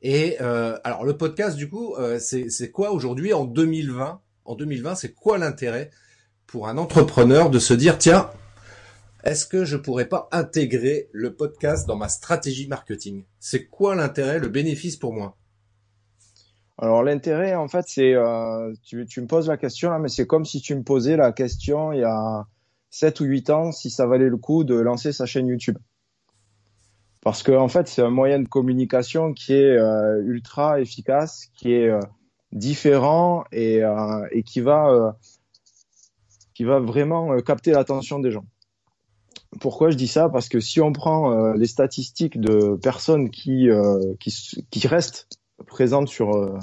Et 0.02 0.38
euh, 0.42 0.78
alors 0.84 1.04
le 1.06 1.16
podcast 1.16 1.56
du 1.56 1.70
coup, 1.70 1.96
euh, 1.96 2.20
c'est 2.20 2.72
quoi 2.72 2.92
aujourd'hui 2.92 3.34
en 3.34 3.46
2020 3.46 4.22
En 4.46 4.56
2020, 4.56 4.96
c'est 4.96 5.14
quoi 5.14 5.38
l'intérêt 5.38 5.92
pour 6.54 6.68
un 6.68 6.78
entrepreneur 6.78 7.50
de 7.50 7.58
se 7.58 7.74
dire 7.74 7.98
tiens, 7.98 8.30
est-ce 9.24 9.48
que 9.48 9.66
je 9.66 9.76
pourrais 9.76 10.08
pas 10.08 10.30
intégrer 10.32 11.10
le 11.12 11.34
podcast 11.34 11.88
dans 11.88 11.96
ma 11.96 12.10
stratégie 12.10 12.68
marketing? 12.68 13.24
C'est 13.40 13.66
quoi 13.66 13.96
l'intérêt, 13.96 14.38
le 14.38 14.50
bénéfice 14.50 14.96
pour 14.96 15.14
moi? 15.14 15.36
Alors 16.78 17.02
l'intérêt, 17.02 17.56
en 17.56 17.68
fait, 17.68 17.86
c'est 17.88 18.14
euh, 18.14 18.72
tu, 18.84 18.98
me 18.98 19.26
poses 19.26 19.48
la 19.48 19.58
question 19.58 19.90
là, 19.90 19.98
mais 19.98 20.10
c'est 20.10 20.28
comme 20.28 20.46
si 20.46 20.62
tu 20.62 20.76
me 20.76 20.84
posais 20.84 21.18
la 21.18 21.32
question 21.32 21.92
il 21.92 22.02
y 22.02 22.04
a 22.04 22.46
7 22.92 23.22
ou 23.22 23.24
8 23.24 23.50
ans 23.50 23.72
si 23.72 23.90
ça 23.90 24.06
valait 24.06 24.30
le 24.30 24.38
coup 24.38 24.64
de 24.64 24.76
lancer 24.76 25.12
sa 25.12 25.26
chaîne 25.26 25.48
YouTube. 25.48 25.80
Parce 27.22 27.42
que 27.42 27.52
en 27.52 27.68
fait, 27.68 27.88
c'est 27.88 28.04
un 28.04 28.12
moyen 28.12 28.40
de 28.40 28.48
communication 28.48 29.34
qui 29.34 29.54
est 29.54 29.76
euh, 29.76 30.22
ultra 30.24 30.80
efficace, 30.80 31.48
qui 31.56 31.74
est 31.74 31.90
euh, 31.90 32.00
différent 32.52 33.44
et, 33.52 33.82
et 34.30 34.44
qui 34.44 34.62
va 34.62 35.18
qui 36.54 36.64
va 36.64 36.80
vraiment 36.80 37.34
euh, 37.34 37.40
capter 37.40 37.72
l'attention 37.72 38.20
des 38.20 38.32
gens. 38.32 38.46
Pourquoi 39.60 39.92
je 39.92 39.98
dis 39.98 40.08
ça? 40.08 40.30
Parce 40.30 40.50
que 40.50 40.60
si 40.60 40.82
on 40.82 40.92
prend 40.92 41.32
euh, 41.32 41.54
les 41.56 41.68
statistiques 41.68 42.40
de 42.40 42.76
personnes 42.76 43.30
qui, 43.30 43.70
euh, 43.70 44.14
qui, 44.20 44.88
restent 44.88 45.28
présentes 45.68 46.08
sur, 46.08 46.60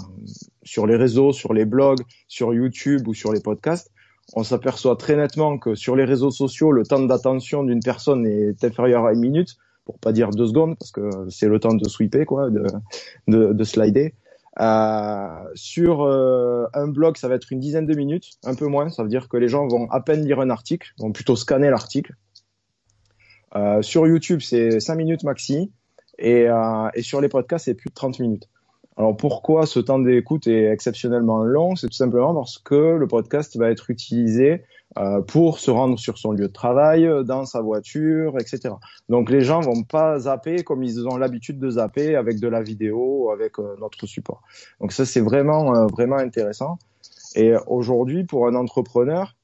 sur 0.65 0.87
les 0.87 0.97
réseaux, 0.97 1.33
sur 1.33 1.55
les 1.55 1.65
blogs, 1.65 2.01
sur 2.27 2.53
YouTube 2.53 3.07
ou 3.07 3.15
sur 3.15 3.33
les 3.33 3.41
podcasts, 3.41 3.91
on 4.35 4.43
s'aperçoit 4.43 4.97
très 4.97 5.17
nettement 5.17 5.59
que 5.59 5.75
sur 5.75 5.97
les 5.97 6.05
réseaux 6.05 6.31
sociaux, 6.31 6.73
le 6.73 6.85
temps 6.85 7.01
d'attention 7.01 7.65
d'une 7.65 7.81
personne 7.81 8.27
est 8.27 8.63
inférieur 8.65 9.07
à 9.07 9.13
une 9.13 9.21
minute, 9.21 9.57
pour 9.85 9.99
pas 9.99 10.13
dire 10.13 10.31
deux 10.31 10.47
secondes, 10.47 10.77
parce 10.79 10.91
que 10.91 11.09
c'est 11.31 11.49
le 11.49 11.59
temps 11.59 11.75
de 11.75 11.89
sweeper, 11.89 12.27
quoi, 12.27 12.51
de, 12.51 13.53
de 13.53 13.65
slider. 13.65 14.15
Euh, 14.59 15.45
sur 15.55 16.03
euh, 16.03 16.67
un 16.75 16.89
blog, 16.89 17.17
ça 17.17 17.29
va 17.29 17.37
être 17.37 17.53
une 17.53 17.61
dizaine 17.61 17.87
de 17.87 17.95
minutes, 17.95 18.33
un 18.45 18.55
peu 18.55 18.67
moins. 18.67 18.91
Ça 18.91 19.03
veut 19.03 19.09
dire 19.09 19.29
que 19.29 19.37
les 19.37 19.49
gens 19.49 19.67
vont 19.69 19.89
à 19.91 20.01
peine 20.01 20.25
lire 20.25 20.41
un 20.41 20.51
article, 20.51 20.93
vont 20.99 21.13
plutôt 21.13 21.37
scanner 21.37 21.71
l'article. 21.71 22.15
Euh, 23.55 23.83
sur 23.83 24.07
YouTube, 24.07 24.41
c'est 24.41 24.81
5 24.81 24.97
minutes 24.97 25.25
maxi. 25.25 25.73
Et, 26.19 26.49
et 26.95 27.03
sur 27.03 27.23
les 27.23 27.31
podcasts, 27.31 27.65
c'est 27.65 27.75
plus 27.75 27.89
de 27.89 27.95
30 27.95 28.19
minutes. 28.19 28.47
Alors 28.99 29.17
pourquoi 29.17 29.65
ce 29.65 29.81
temps 29.81 29.99
d'écoute 29.99 30.47
est 30.47 30.67
exceptionnellement 30.67 31.43
long? 31.43 31.77
C'est 31.77 31.87
tout 31.87 31.95
simplement 31.95 32.35
parce 32.35 32.59
que 32.59 32.75
le 32.75 33.07
podcast 33.07 33.57
va 33.57 33.71
être 33.71 33.89
utilisé 33.89 34.65
euh, 34.99 35.21
pour 35.21 35.61
se 35.61 35.71
rendre 35.71 35.99
sur 36.01 36.19
son 36.19 36.33
lieu 36.33 36.49
de 36.49 36.53
travail, 36.53 37.09
dans 37.25 37.45
sa 37.45 37.61
voiture, 37.61 38.37
etc. 38.41 38.75
Donc 39.09 39.31
les 39.31 39.41
gens 39.41 39.61
vont 39.61 39.85
pas 39.85 40.19
zapper 40.21 40.65
comme 40.65 40.83
ils 40.83 41.07
ont 41.07 41.17
l'habitude 41.17 41.61
de 41.61 41.71
zapper 41.71 42.17
avec 42.17 42.41
de 42.41 42.49
la 42.49 42.61
vidéo, 42.61 43.31
avec 43.31 43.61
euh, 43.61 43.77
notre 43.79 44.07
support. 44.07 44.43
Donc 44.81 44.93
ça 44.93 45.07
c'est 45.07 45.21
vraiment 45.21 45.77
euh, 45.77 45.87
vraiment 45.87 46.17
intéressant. 46.17 46.79
Et 47.37 47.53
aujourd'hui 47.69 48.25
pour 48.25 48.49
un 48.49 48.57
entrepreneur, 48.57 49.37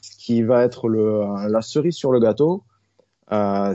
ce 0.00 0.16
qui 0.16 0.42
va 0.42 0.64
être 0.64 0.88
le, 0.88 1.20
la 1.48 1.60
cerise 1.60 1.96
sur 1.96 2.10
le 2.10 2.18
gâteau, 2.18 2.64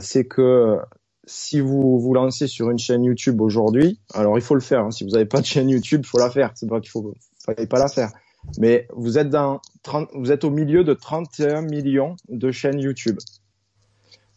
c'est 0.00 0.24
que 0.24 0.78
si 1.24 1.60
vous 1.60 2.00
vous 2.00 2.14
lancez 2.14 2.48
sur 2.48 2.70
une 2.70 2.78
chaîne 2.78 3.04
YouTube 3.04 3.40
aujourd'hui, 3.40 4.00
alors 4.14 4.36
il 4.36 4.42
faut 4.42 4.56
le 4.56 4.60
faire. 4.60 4.80
Hein. 4.80 4.90
Si 4.90 5.04
vous 5.04 5.10
n'avez 5.10 5.26
pas 5.26 5.40
de 5.40 5.46
chaîne 5.46 5.68
YouTube, 5.68 6.04
faut 6.04 6.18
la 6.18 6.30
faire. 6.30 6.50
C'est 6.56 6.68
pas 6.68 6.80
qu'il 6.80 6.90
faut, 6.90 7.14
fallait 7.44 7.68
pas 7.68 7.78
la 7.78 7.88
faire. 7.88 8.10
Mais 8.58 8.86
vous 8.94 9.18
êtes 9.18 9.30
dans 9.30 9.60
30, 9.82 10.10
vous 10.14 10.32
êtes 10.32 10.44
au 10.44 10.50
milieu 10.50 10.84
de 10.84 10.94
31 10.94 11.62
millions 11.62 12.16
de 12.28 12.50
chaînes 12.50 12.80
YouTube. 12.80 13.18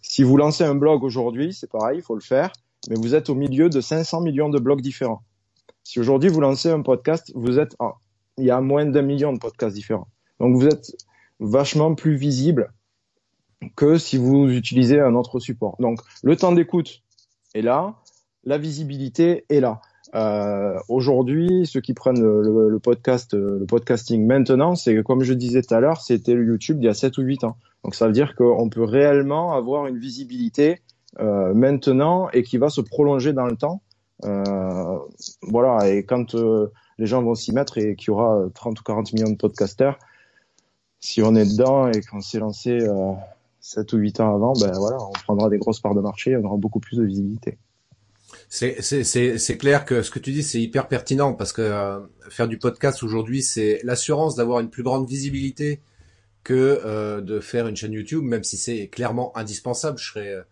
Si 0.02 0.24
vous 0.24 0.38
lancez 0.38 0.64
un 0.64 0.76
blog 0.76 1.04
aujourd'hui, 1.04 1.54
c'est 1.54 1.70
pareil, 1.70 2.00
il 2.00 2.04
faut 2.04 2.16
le 2.16 2.22
faire. 2.22 2.52
Mais 2.90 2.96
vous 2.96 3.16
êtes 3.16 3.30
au 3.30 3.36
milieu 3.36 3.70
de 3.70 3.82
500 3.82 4.22
millions 4.22 4.50
de 4.50 4.60
blogs 4.60 4.82
différents. 4.82 5.24
Si 5.84 6.00
aujourd'hui 6.00 6.30
vous 6.30 6.42
lancez 6.42 6.70
un 6.70 6.82
podcast, 6.82 7.32
vous 7.36 7.60
êtes, 7.60 7.76
il 8.38 8.46
y 8.46 8.52
a 8.52 8.62
moins 8.62 8.86
d'un 8.86 9.02
million 9.02 9.34
de 9.34 9.40
podcasts 9.40 9.76
différents. 9.76 10.08
Donc 10.40 10.56
vous 10.56 10.68
êtes 10.68 10.96
vachement 11.40 11.96
plus 11.96 12.16
visible 12.16 12.72
que 13.76 13.98
si 13.98 14.18
vous 14.18 14.48
utilisez 14.50 15.00
un 15.00 15.16
autre 15.16 15.40
support. 15.40 15.76
Donc 15.80 16.00
le 16.24 16.36
temps 16.36 16.52
d'écoute 16.52 17.02
est 17.54 17.62
là, 17.62 17.96
la 18.44 18.58
visibilité 18.58 19.46
est 19.50 19.60
là. 19.60 19.82
Euh, 20.16 20.80
Aujourd'hui, 20.88 21.66
ceux 21.66 21.82
qui 21.82 21.94
prennent 21.94 22.22
le, 22.22 22.80
podcast, 22.80 23.34
le 23.34 23.66
podcasting 23.66 24.26
maintenant, 24.26 24.76
c'est 24.76 25.04
comme 25.04 25.24
je 25.24 25.34
disais 25.34 25.62
tout 25.62 25.74
à 25.74 25.80
l'heure, 25.80 26.02
c'était 26.02 26.34
le 26.34 26.46
YouTube 26.46 26.78
il 26.80 26.86
y 26.86 26.90
a 26.90 26.94
7 26.94 27.18
ou 27.18 27.22
8 27.22 27.44
ans. 27.44 27.58
Donc 27.84 27.96
ça 27.96 28.08
veut 28.08 28.14
dire 28.14 28.36
qu'on 28.36 28.70
peut 28.70 28.84
réellement 28.84 29.54
avoir 29.54 29.88
une 29.88 29.98
visibilité 29.98 30.82
euh, 31.20 31.54
maintenant 31.54 32.30
et 32.34 32.44
qui 32.44 32.58
va 32.58 32.70
se 32.70 32.82
prolonger 32.82 33.34
dans 33.34 33.46
le 33.46 33.56
temps. 33.56 33.82
Euh, 34.24 34.98
voilà, 35.42 35.90
et 35.90 36.04
quand 36.04 36.36
euh, 36.36 36.72
les 36.98 37.06
gens 37.06 37.22
vont 37.22 37.36
s'y 37.36 37.54
mettre 37.54 37.78
et 37.78 37.96
qu'il 37.96 38.08
y 38.08 38.12
aura 38.12 38.46
30 38.54 38.80
ou 38.80 38.84
40 38.84 39.14
millions 39.14 39.30
de 39.30 39.38
podcasters, 39.38 40.00
si 41.00 41.22
on 41.22 41.36
est 41.36 41.46
dedans 41.46 41.88
et 41.90 42.02
qu'on 42.02 42.22
s'est 42.22 42.40
lancé 42.40 42.80
7 43.60 43.94
ou 43.94 43.98
8 43.98 44.20
ans 44.22 44.36
avant, 44.36 44.54
ben 44.54 44.72
voilà, 44.72 44.98
on 45.00 45.12
prendra 45.12 45.50
des 45.50 45.58
grosses 45.58 45.80
parts 45.80 45.96
de 45.96 46.02
marché, 46.02 46.36
on 46.36 46.44
aura 46.44 46.58
beaucoup 46.58 46.80
plus 46.80 46.98
de 46.98 47.04
visibilité. 47.04 47.58
C'est 48.56 49.58
clair 49.58 49.84
que 49.84 50.02
ce 50.02 50.10
que 50.10 50.20
tu 50.20 50.32
dis, 50.32 50.42
c'est 50.42 50.62
hyper 50.62 50.88
pertinent 50.88 51.34
parce 51.34 51.52
que 51.52 51.62
euh, 51.62 52.00
faire 52.30 52.48
du 52.48 52.58
podcast 52.58 53.04
aujourd'hui, 53.04 53.44
c'est 53.44 53.82
l'assurance 53.84 54.36
d'avoir 54.36 54.62
une 54.62 54.70
plus 54.70 54.84
grande 54.84 55.10
visibilité 55.10 55.82
que 56.44 56.80
euh, 56.86 57.20
de 57.20 57.42
faire 57.42 57.68
une 57.68 57.76
chaîne 57.76 57.92
YouTube, 57.92 58.24
même 58.24 58.46
si 58.46 58.56
c'est 58.56 58.88
clairement 58.88 59.36
indispensable. 59.36 59.98
Je 60.00 60.06
serais, 60.06 60.34
euh, 60.34 60.44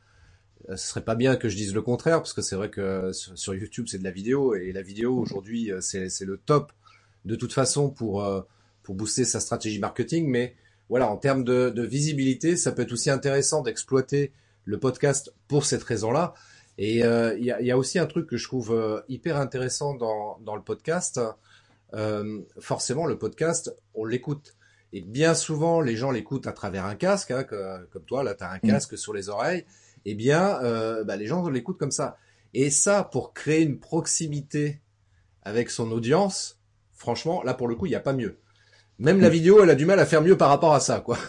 ce 0.75 0.89
serait 0.89 1.05
pas 1.05 1.15
bien 1.15 1.37
que 1.37 1.47
je 1.47 1.55
dise 1.55 1.73
le 1.73 1.81
contraire 1.81 2.17
parce 2.17 2.33
que 2.33 2.41
c'est 2.41 2.57
vrai 2.57 2.69
que 2.69 3.11
sur, 3.13 3.55
YouTube, 3.55 3.85
c'est 3.87 3.99
de 3.99 4.03
la 4.03 4.11
vidéo 4.11 4.53
et 4.53 4.73
la 4.73 4.81
vidéo 4.81 5.17
aujourd'hui, 5.17 5.71
c'est 5.79 6.09
le 6.21 6.37
top 6.37 6.73
de 7.23 7.35
toute 7.35 7.53
façon 7.53 7.89
pour 7.89 8.27
pour 8.81 8.95
booster 8.95 9.23
sa 9.23 9.39
stratégie 9.39 9.79
marketing. 9.79 10.27
Mais 10.27 10.55
voilà, 10.89 11.09
en 11.09 11.15
termes 11.15 11.45
de, 11.45 11.69
de 11.69 11.83
visibilité, 11.83 12.57
ça 12.57 12.73
peut 12.73 12.81
être 12.81 12.91
aussi 12.91 13.09
intéressant 13.09 13.61
d'exploiter 13.61 14.33
le 14.65 14.77
podcast 14.77 15.33
pour 15.47 15.63
cette 15.63 15.83
raison-là. 15.83 16.33
Et 16.77 17.03
euh, 17.03 17.35
il 17.37 17.45
y, 17.45 17.51
a, 17.51 17.61
y, 17.61 17.71
a, 17.71 17.77
aussi 17.77 17.99
un 17.99 18.05
truc 18.05 18.27
que 18.27 18.37
je 18.37 18.47
trouve 18.47 18.73
euh, 18.73 19.01
hyper 19.07 19.37
intéressant 19.37 19.93
dans, 19.93 20.39
dans 20.41 20.55
le 20.55 20.63
podcast. 20.63 21.19
Euh, 21.93 22.41
forcément, 22.59 23.05
le 23.05 23.17
podcast, 23.17 23.75
on 23.93 24.05
l'écoute. 24.05 24.55
Et 24.91 25.01
bien 25.01 25.33
souvent, 25.33 25.81
les 25.81 25.95
gens 25.95 26.11
l'écoutent 26.11 26.47
à 26.47 26.51
travers 26.51 26.85
un 26.85 26.95
casque, 26.95 27.31
hein, 27.31 27.43
comme 27.43 28.03
toi, 28.05 28.23
là, 28.23 28.35
tu 28.35 28.43
as 28.43 28.51
un 28.51 28.57
mm. 28.57 28.67
casque 28.67 28.97
sur 28.97 29.13
les 29.13 29.29
oreilles. 29.29 29.65
Eh 30.05 30.15
bien, 30.15 30.59
euh, 30.63 31.03
bah, 31.03 31.15
les 31.15 31.27
gens 31.27 31.47
l'écoutent 31.49 31.77
comme 31.77 31.91
ça. 31.91 32.17
Et 32.53 32.69
ça, 32.69 33.03
pour 33.03 33.33
créer 33.33 33.61
une 33.61 33.79
proximité 33.79 34.81
avec 35.43 35.69
son 35.69 35.91
audience, 35.91 36.59
franchement, 36.93 37.43
là, 37.43 37.53
pour 37.53 37.67
le 37.67 37.75
coup, 37.75 37.85
il 37.85 37.89
n'y 37.89 37.95
a 37.95 38.01
pas 38.01 38.13
mieux. 38.13 38.39
Même 38.99 39.21
la 39.21 39.29
mm. 39.29 39.33
vidéo, 39.33 39.63
elle 39.63 39.69
a 39.69 39.75
du 39.75 39.85
mal 39.85 39.99
à 39.99 40.05
faire 40.05 40.21
mieux 40.21 40.37
par 40.37 40.49
rapport 40.49 40.73
à 40.73 40.79
ça, 40.79 40.99
quoi. 40.99 41.17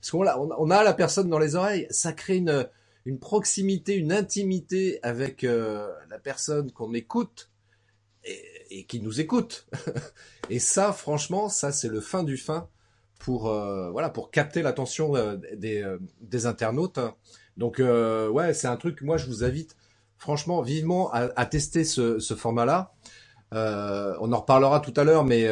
Parce 0.00 0.10
qu'on 0.10 0.26
a, 0.26 0.36
on 0.36 0.70
a 0.70 0.82
la 0.82 0.92
personne 0.92 1.30
dans 1.30 1.38
les 1.38 1.54
oreilles, 1.54 1.86
ça 1.88 2.12
crée 2.12 2.36
une, 2.36 2.68
une 3.04 3.18
proximité, 3.18 3.94
une 3.96 4.12
intimité 4.12 4.98
avec 5.02 5.44
euh, 5.44 5.88
la 6.10 6.18
personne 6.18 6.72
qu'on 6.72 6.94
écoute 6.94 7.50
et, 8.24 8.84
qui 8.86 9.00
nous 9.00 9.20
écoute. 9.20 9.66
et 10.50 10.58
ça, 10.58 10.92
franchement, 10.92 11.48
ça 11.48 11.72
c'est 11.72 11.88
le 11.88 12.00
fin 12.00 12.22
du 12.22 12.36
fin 12.36 12.68
pour 13.18 13.48
euh, 13.48 13.90
voilà 13.90 14.08
pour 14.08 14.30
capter 14.30 14.62
l'attention 14.62 15.16
euh, 15.16 15.36
des, 15.56 15.84
des 16.20 16.46
internautes. 16.46 16.98
Donc 17.56 17.78
ouais, 17.78 18.54
c'est 18.54 18.66
un 18.66 18.76
truc. 18.76 19.02
Moi, 19.02 19.16
je 19.16 19.26
vous 19.26 19.44
invite 19.44 19.76
franchement 20.16 20.62
vivement 20.62 21.12
à, 21.12 21.28
à 21.36 21.46
tester 21.46 21.84
ce, 21.84 22.18
ce 22.18 22.34
format-là. 22.34 22.94
on 23.52 24.32
en 24.32 24.40
reparlera 24.40 24.80
tout 24.80 24.94
à 24.96 25.04
l'heure, 25.04 25.24
mais 25.24 25.48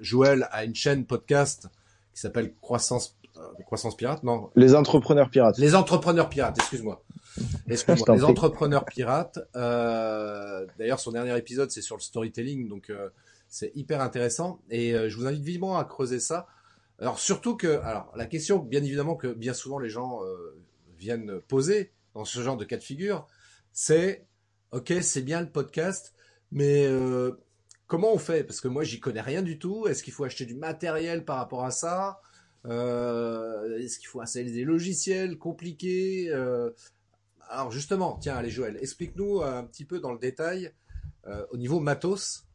Joël 0.00 0.48
a 0.50 0.64
une 0.64 0.74
chaîne 0.74 1.06
podcast 1.06 1.68
qui 2.12 2.20
s'appelle 2.20 2.54
Croissance 2.60 3.16
euh, 3.21 3.21
croissance 3.64 3.96
pirate, 3.96 4.22
non 4.22 4.50
Les 4.56 4.74
entrepreneurs 4.74 5.30
pirates. 5.30 5.58
Les 5.58 5.74
entrepreneurs 5.74 6.28
pirates, 6.28 6.58
excuse-moi. 6.58 7.02
Excuse-moi. 7.68 8.16
les 8.16 8.24
entrepreneurs 8.24 8.84
pirates. 8.84 9.38
Euh, 9.56 10.66
D'ailleurs, 10.78 11.00
son 11.00 11.12
dernier 11.12 11.36
épisode, 11.36 11.70
c'est 11.70 11.82
sur 11.82 11.96
le 11.96 12.02
storytelling, 12.02 12.68
donc 12.68 12.90
euh, 12.90 13.08
c'est 13.48 13.72
hyper 13.74 14.00
intéressant 14.00 14.60
et 14.70 14.92
je 15.08 15.16
vous 15.16 15.26
invite 15.26 15.42
vivement 15.42 15.78
à 15.78 15.84
creuser 15.84 16.20
ça. 16.20 16.46
Alors 16.98 17.18
surtout 17.18 17.56
que, 17.56 17.80
alors 17.82 18.12
la 18.16 18.26
question, 18.26 18.58
bien 18.58 18.82
évidemment 18.82 19.16
que 19.16 19.26
bien 19.28 19.54
souvent 19.54 19.78
les 19.78 19.88
gens 19.90 20.20
viennent 20.98 21.40
poser 21.48 21.92
dans 22.14 22.24
ce 22.24 22.40
genre 22.40 22.56
de 22.56 22.64
cas 22.64 22.76
de 22.76 22.82
figure, 22.82 23.26
c'est 23.72 24.26
ok, 24.70 24.94
c'est 25.02 25.22
bien 25.22 25.40
le 25.40 25.50
podcast, 25.50 26.14
mais 26.50 26.88
comment 27.86 28.14
on 28.14 28.18
fait? 28.18 28.42
Parce 28.42 28.62
que 28.62 28.68
moi, 28.68 28.84
j'y 28.84 29.00
connais 29.00 29.20
rien 29.20 29.42
du 29.42 29.58
tout. 29.58 29.86
Est-ce 29.86 30.02
qu'il 30.02 30.14
faut 30.14 30.24
acheter 30.24 30.46
du 30.46 30.54
matériel 30.54 31.26
par 31.26 31.36
rapport 31.36 31.64
à 31.64 31.70
ça? 31.70 32.20
euh, 32.22 32.31
Est-ce 32.64 33.98
qu'il 33.98 34.08
faut 34.08 34.20
installer 34.20 34.52
des 34.52 34.64
logiciels 34.64 35.38
compliqués 35.38 36.30
euh, 36.30 36.70
Alors 37.48 37.70
justement, 37.70 38.18
tiens, 38.20 38.36
allez 38.36 38.50
Joël, 38.50 38.76
explique-nous 38.80 39.42
un 39.42 39.64
petit 39.64 39.84
peu 39.84 40.00
dans 40.00 40.12
le 40.12 40.18
détail 40.18 40.72
euh, 41.26 41.44
au 41.50 41.56
niveau 41.56 41.80
matos, 41.80 42.46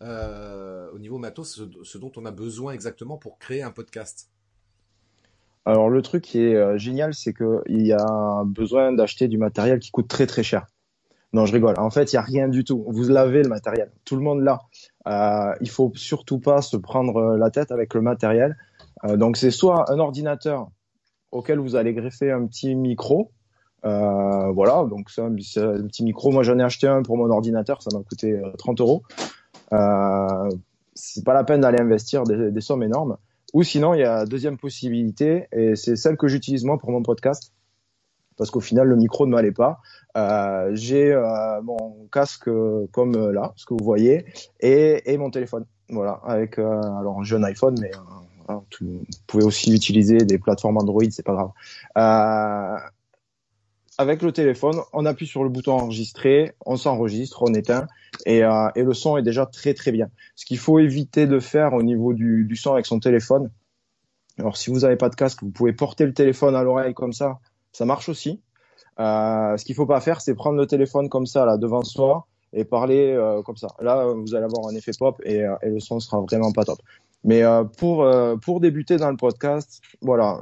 au 0.00 0.98
niveau 0.98 1.18
matos, 1.18 1.62
ce, 1.82 1.98
dont 1.98 2.12
on 2.16 2.26
a 2.26 2.30
besoin 2.30 2.72
exactement 2.72 3.16
pour 3.16 3.38
créer 3.38 3.62
un 3.62 3.70
podcast. 3.70 4.30
Alors 5.64 5.90
le 5.90 6.00
truc 6.00 6.22
qui 6.22 6.40
est 6.40 6.78
génial, 6.78 7.12
c'est 7.14 7.34
qu'il 7.34 7.86
y 7.86 7.92
a 7.92 8.44
besoin 8.44 8.92
d'acheter 8.92 9.28
du 9.28 9.36
matériel 9.36 9.80
qui 9.80 9.90
coûte 9.90 10.08
très 10.08 10.26
très 10.26 10.42
cher. 10.42 10.66
Non, 11.32 11.44
je 11.44 11.52
rigole. 11.52 11.74
En 11.78 11.90
fait, 11.90 12.12
il 12.12 12.16
y 12.16 12.18
a 12.18 12.22
rien 12.22 12.48
du 12.48 12.64
tout. 12.64 12.84
Vous 12.88 13.08
l'avez 13.08 13.42
le 13.42 13.48
matériel. 13.50 13.90
Tout 14.06 14.16
le 14.16 14.22
monde 14.22 14.42
l'a. 14.42 14.60
Euh, 15.06 15.54
il 15.60 15.68
faut 15.68 15.92
surtout 15.94 16.38
pas 16.38 16.62
se 16.62 16.76
prendre 16.78 17.36
la 17.36 17.50
tête 17.50 17.72
avec 17.72 17.92
le 17.92 18.00
matériel. 18.00 18.56
Euh, 19.06 19.16
donc 19.16 19.36
c'est 19.36 19.50
soit 19.50 19.90
un 19.90 19.98
ordinateur 19.98 20.68
auquel 21.30 21.58
vous 21.58 21.76
allez 21.76 21.94
greffer 21.94 22.30
un 22.30 22.46
petit 22.46 22.74
micro. 22.74 23.32
Euh, 23.84 24.50
voilà, 24.52 24.84
donc 24.84 25.10
c'est 25.10 25.22
un, 25.22 25.34
petit 25.34 26.04
micro. 26.04 26.30
Moi 26.30 26.42
j'en 26.42 26.58
ai 26.58 26.62
acheté 26.62 26.86
un 26.86 27.02
pour 27.02 27.16
mon 27.16 27.30
ordinateur, 27.30 27.82
ça 27.82 27.90
m'a 27.96 28.02
coûté 28.02 28.40
30 28.58 28.80
euh, 28.80 28.84
euros. 28.84 29.02
C'est 30.94 31.24
pas 31.24 31.34
la 31.34 31.44
peine 31.44 31.60
d'aller 31.60 31.80
investir 31.80 32.24
des, 32.24 32.60
sommes 32.60 32.82
énormes. 32.82 33.18
Ou 33.52 33.62
sinon, 33.62 33.94
il 33.94 34.00
y 34.00 34.04
a 34.04 34.24
deuxième 34.24 34.58
possibilité, 34.58 35.46
et 35.52 35.76
c'est 35.76 35.94
celle 35.96 36.16
que 36.16 36.26
j'utilise 36.26 36.64
moi 36.64 36.78
pour 36.78 36.90
mon 36.90 37.02
podcast, 37.02 37.52
parce 38.36 38.50
qu'au 38.50 38.60
final, 38.60 38.88
le 38.88 38.96
micro 38.96 39.26
ne 39.26 39.32
m'allait 39.32 39.52
pas. 39.52 39.78
J'ai 40.72 41.14
mon 41.62 42.08
casque 42.10 42.50
comme 42.92 43.30
là, 43.30 43.52
ce 43.56 43.66
que 43.66 43.74
vous 43.74 43.84
voyez, 43.84 44.24
et, 44.60 45.12
et 45.12 45.18
mon 45.18 45.30
téléphone. 45.30 45.66
Voilà, 45.90 46.20
avec 46.24 46.58
alors 46.58 47.20
un 47.20 47.24
jeune 47.24 47.44
iPhone, 47.44 47.76
mais 47.80 47.90
Hein, 48.48 48.62
vous 48.80 49.04
pouvez 49.26 49.44
aussi 49.44 49.74
utiliser 49.74 50.18
des 50.18 50.38
plateformes 50.38 50.78
Android, 50.78 51.02
c'est 51.10 51.24
pas 51.24 51.34
grave. 51.34 51.50
Euh, 51.98 52.78
avec 53.98 54.22
le 54.22 54.30
téléphone, 54.32 54.80
on 54.92 55.06
appuie 55.06 55.26
sur 55.26 55.42
le 55.42 55.48
bouton 55.48 55.72
enregistrer, 55.72 56.52
on 56.64 56.76
s'enregistre, 56.76 57.42
on 57.42 57.54
éteint 57.54 57.86
et, 58.24 58.44
euh, 58.44 58.68
et, 58.76 58.82
le 58.82 58.94
son 58.94 59.16
est 59.16 59.22
déjà 59.22 59.46
très 59.46 59.74
très 59.74 59.90
bien. 59.90 60.10
Ce 60.34 60.44
qu'il 60.44 60.58
faut 60.58 60.78
éviter 60.78 61.26
de 61.26 61.40
faire 61.40 61.72
au 61.72 61.82
niveau 61.82 62.12
du, 62.12 62.54
son 62.56 62.74
avec 62.74 62.86
son 62.86 63.00
téléphone, 63.00 63.50
alors 64.38 64.56
si 64.56 64.70
vous 64.70 64.80
n'avez 64.80 64.96
pas 64.96 65.08
de 65.08 65.14
casque, 65.14 65.42
vous 65.42 65.50
pouvez 65.50 65.72
porter 65.72 66.04
le 66.04 66.12
téléphone 66.12 66.54
à 66.54 66.62
l'oreille 66.62 66.94
comme 66.94 67.14
ça, 67.14 67.38
ça 67.72 67.84
marche 67.84 68.08
aussi. 68.08 68.40
Euh, 69.00 69.56
ce 69.56 69.64
qu'il 69.64 69.74
faut 69.74 69.86
pas 69.86 70.00
faire, 70.00 70.20
c'est 70.20 70.34
prendre 70.34 70.58
le 70.58 70.66
téléphone 70.66 71.08
comme 71.08 71.26
ça 71.26 71.46
là 71.46 71.56
devant 71.56 71.82
soi 71.82 72.26
et 72.52 72.64
parler 72.64 73.18
comme 73.44 73.56
ça. 73.56 73.68
Là, 73.80 74.06
vous 74.06 74.34
allez 74.34 74.44
avoir 74.44 74.68
un 74.68 74.74
effet 74.74 74.92
pop 74.98 75.20
et, 75.24 75.44
et 75.62 75.68
le 75.68 75.80
son 75.80 76.00
sera 76.00 76.20
vraiment 76.20 76.52
pas 76.52 76.64
top. 76.64 76.78
Mais 77.26 77.42
euh, 77.42 77.64
pour 77.64 78.04
euh, 78.04 78.36
pour 78.36 78.60
débuter 78.60 78.96
dans 78.96 79.10
le 79.10 79.16
podcast, 79.16 79.82
voilà, 80.00 80.40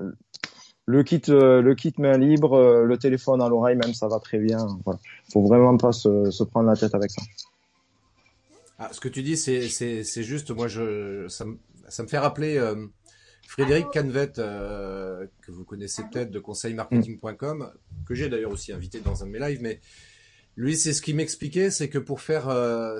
le 0.84 1.02
kit 1.02 1.22
euh, 1.30 1.62
le 1.62 1.74
kit 1.74 1.94
main 1.98 2.18
libre, 2.18 2.84
le 2.84 2.98
téléphone 2.98 3.40
à 3.40 3.48
l'oreille 3.48 3.76
même 3.76 3.94
ça 3.94 4.06
va 4.06 4.20
très 4.20 4.38
bien. 4.38 4.58
Voilà, 4.84 5.00
faut 5.32 5.42
vraiment 5.42 5.76
pas 5.78 5.92
se, 5.92 6.30
se 6.30 6.44
prendre 6.44 6.68
la 6.68 6.76
tête 6.76 6.94
avec 6.94 7.10
ça. 7.10 7.22
Ah, 8.78 8.90
ce 8.92 9.00
que 9.00 9.08
tu 9.08 9.22
dis 9.22 9.36
c'est 9.38 10.22
juste 10.22 10.50
moi 10.50 10.68
je 10.68 11.26
ça 11.28 11.46
me 11.46 11.56
ça 11.88 12.02
me 12.02 12.08
fait 12.08 12.18
rappeler 12.18 12.60
Frédéric 13.48 13.86
Canvet 13.90 14.32
que 14.34 15.52
vous 15.52 15.64
connaissez 15.64 16.02
peut-être 16.12 16.30
de 16.30 16.38
conseilmarketing.com 16.38 17.70
que 18.06 18.14
j'ai 18.14 18.28
d'ailleurs 18.28 18.52
aussi 18.52 18.72
invité 18.72 19.00
dans 19.00 19.22
un 19.22 19.26
de 19.26 19.30
mes 19.30 19.38
lives 19.38 19.62
mais 19.62 19.80
lui 20.56 20.76
c'est 20.76 20.92
ce 20.92 21.00
qu'il 21.00 21.16
m'expliquait 21.16 21.70
c'est 21.70 21.88
que 21.88 21.98
pour 21.98 22.20
faire 22.20 22.50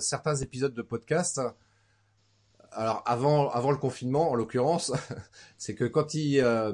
certains 0.00 0.36
épisodes 0.36 0.74
de 0.74 0.82
podcast 0.82 1.40
alors 2.74 3.02
avant 3.06 3.50
avant 3.50 3.70
le 3.70 3.76
confinement 3.76 4.30
en 4.30 4.34
l'occurrence, 4.34 4.92
c'est 5.58 5.74
que 5.74 5.84
quand 5.84 6.14
il 6.14 6.40
euh, 6.40 6.72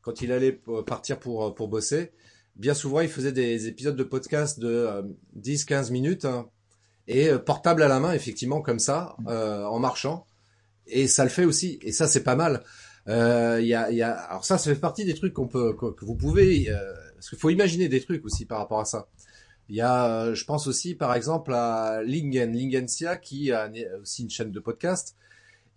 quand 0.00 0.20
il 0.22 0.32
allait 0.32 0.60
partir 0.86 1.18
pour 1.18 1.54
pour 1.54 1.68
bosser, 1.68 2.12
bien 2.56 2.74
souvent 2.74 3.00
il 3.00 3.08
faisait 3.08 3.32
des 3.32 3.66
épisodes 3.68 3.96
de 3.96 4.04
podcast 4.04 4.58
de 4.58 4.88
10-15 5.38 5.88
euh, 5.88 5.92
minutes 5.92 6.24
hein, 6.24 6.48
et 7.06 7.28
euh, 7.28 7.38
portable 7.38 7.82
à 7.82 7.88
la 7.88 8.00
main 8.00 8.12
effectivement 8.12 8.62
comme 8.62 8.78
ça 8.78 9.16
en 9.26 9.78
marchant 9.78 10.26
et 10.86 11.06
ça 11.06 11.24
le 11.24 11.30
fait 11.30 11.44
aussi 11.44 11.78
et 11.82 11.92
ça 11.92 12.06
c'est 12.06 12.24
pas 12.24 12.36
mal. 12.36 12.62
Il 13.06 13.66
y 13.66 13.74
a, 13.74 13.90
y 13.90 14.02
a 14.02 14.12
alors 14.12 14.44
ça 14.44 14.58
ça 14.58 14.72
fait 14.72 14.80
partie 14.80 15.04
des 15.04 15.14
trucs 15.14 15.34
qu'on 15.34 15.48
peut 15.48 15.74
que, 15.74 16.04
vous 16.04 16.16
pouvez 16.16 16.68
parce 17.14 17.28
qu'il 17.28 17.38
faut 17.38 17.50
imaginer 17.50 17.88
des 17.88 18.00
trucs 18.00 18.24
aussi 18.24 18.46
par 18.46 18.58
rapport 18.58 18.80
à 18.80 18.84
ça. 18.84 19.08
Il 19.68 19.76
y 19.76 19.80
a, 19.80 20.34
je 20.34 20.44
pense 20.44 20.66
aussi 20.66 20.94
par 20.94 21.14
exemple 21.14 21.54
à 21.54 22.02
Lingen, 22.02 22.52
Lingensia 22.52 23.16
qui 23.16 23.52
a 23.52 23.70
aussi 24.00 24.22
une 24.22 24.30
chaîne 24.30 24.50
de 24.50 24.60
podcast 24.60 25.16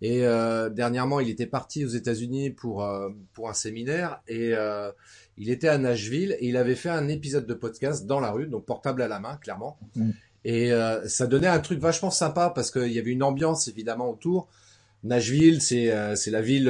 et 0.02 0.26
euh, 0.26 0.68
dernièrement, 0.68 1.20
il 1.20 1.30
était 1.30 1.46
parti 1.46 1.84
aux 1.84 1.88
États-Unis 1.88 2.50
pour 2.50 2.84
euh, 2.84 3.08
pour 3.32 3.48
un 3.48 3.54
séminaire 3.54 4.20
et 4.28 4.52
euh, 4.52 4.90
il 5.38 5.50
était 5.50 5.68
à 5.68 5.78
Nashville 5.78 6.36
et 6.38 6.48
il 6.48 6.56
avait 6.56 6.74
fait 6.74 6.90
un 6.90 7.08
épisode 7.08 7.46
de 7.46 7.54
podcast 7.54 8.06
dans 8.06 8.20
la 8.20 8.30
rue, 8.30 8.46
donc 8.46 8.66
portable 8.66 9.00
à 9.00 9.08
la 9.08 9.20
main, 9.20 9.36
clairement. 9.36 9.78
Mm. 9.94 10.10
Et 10.44 10.72
euh, 10.72 11.06
ça 11.08 11.26
donnait 11.26 11.46
un 11.46 11.60
truc 11.60 11.80
vachement 11.80 12.10
sympa 12.10 12.52
parce 12.54 12.70
qu'il 12.70 12.92
y 12.92 12.98
avait 12.98 13.10
une 13.10 13.22
ambiance 13.22 13.68
évidemment 13.68 14.10
autour. 14.10 14.48
Nashville, 15.02 15.62
c'est 15.62 15.92
c'est 16.16 16.30
la 16.30 16.40
ville 16.40 16.64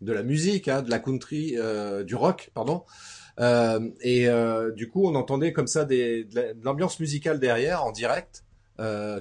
de 0.00 0.12
la 0.12 0.22
musique, 0.22 0.68
hein, 0.68 0.82
de 0.82 0.90
la 0.90 0.98
country, 0.98 1.56
du 2.04 2.14
rock, 2.14 2.50
pardon. 2.52 2.82
et 4.02 4.28
du 4.76 4.88
coup, 4.88 5.06
on 5.06 5.14
entendait 5.14 5.54
comme 5.54 5.68
ça 5.68 5.86
des, 5.86 6.24
de 6.24 6.56
l'ambiance 6.62 7.00
musicale 7.00 7.38
derrière 7.40 7.84
en 7.84 7.92
direct, 7.92 8.44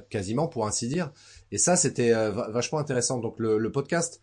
quasiment 0.09 0.49
pour 0.49 0.67
ainsi 0.67 0.89
dire. 0.89 1.13
Et 1.51 1.57
ça, 1.57 1.75
c'était 1.75 2.13
euh, 2.13 2.31
vachement 2.31 2.79
intéressant. 2.79 3.19
Donc 3.19 3.39
le, 3.39 3.57
le 3.57 3.71
podcast, 3.71 4.21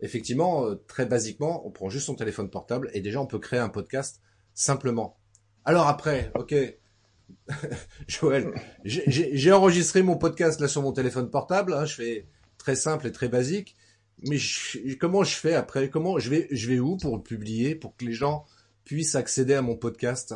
effectivement, 0.00 0.66
euh, 0.66 0.74
très 0.86 1.06
basiquement, 1.06 1.66
on 1.66 1.70
prend 1.70 1.88
juste 1.88 2.06
son 2.06 2.14
téléphone 2.14 2.50
portable 2.50 2.90
et 2.92 3.00
déjà 3.00 3.20
on 3.20 3.26
peut 3.26 3.38
créer 3.38 3.60
un 3.60 3.68
podcast 3.68 4.20
simplement. 4.54 5.18
Alors 5.64 5.88
après, 5.88 6.30
ok, 6.34 6.54
Joël, 8.08 8.52
j'ai 8.84 9.52
enregistré 9.52 10.02
mon 10.02 10.16
podcast 10.16 10.60
là 10.60 10.68
sur 10.68 10.82
mon 10.82 10.92
téléphone 10.92 11.30
portable. 11.30 11.74
Hein, 11.74 11.84
je 11.84 11.94
fais 11.94 12.26
très 12.58 12.76
simple 12.76 13.06
et 13.06 13.12
très 13.12 13.28
basique. 13.28 13.76
Mais 14.28 14.38
comment 14.98 15.24
je 15.24 15.34
fais 15.34 15.54
après? 15.54 15.90
Comment 15.90 16.18
je 16.18 16.30
vais 16.30 16.48
je 16.50 16.68
vais 16.68 16.78
où 16.78 16.96
pour 16.96 17.16
le 17.16 17.22
publier 17.22 17.74
pour 17.74 17.96
que 17.96 18.04
les 18.04 18.12
gens 18.12 18.46
puissent 18.84 19.14
accéder 19.14 19.54
à 19.54 19.62
mon 19.62 19.76
podcast? 19.76 20.34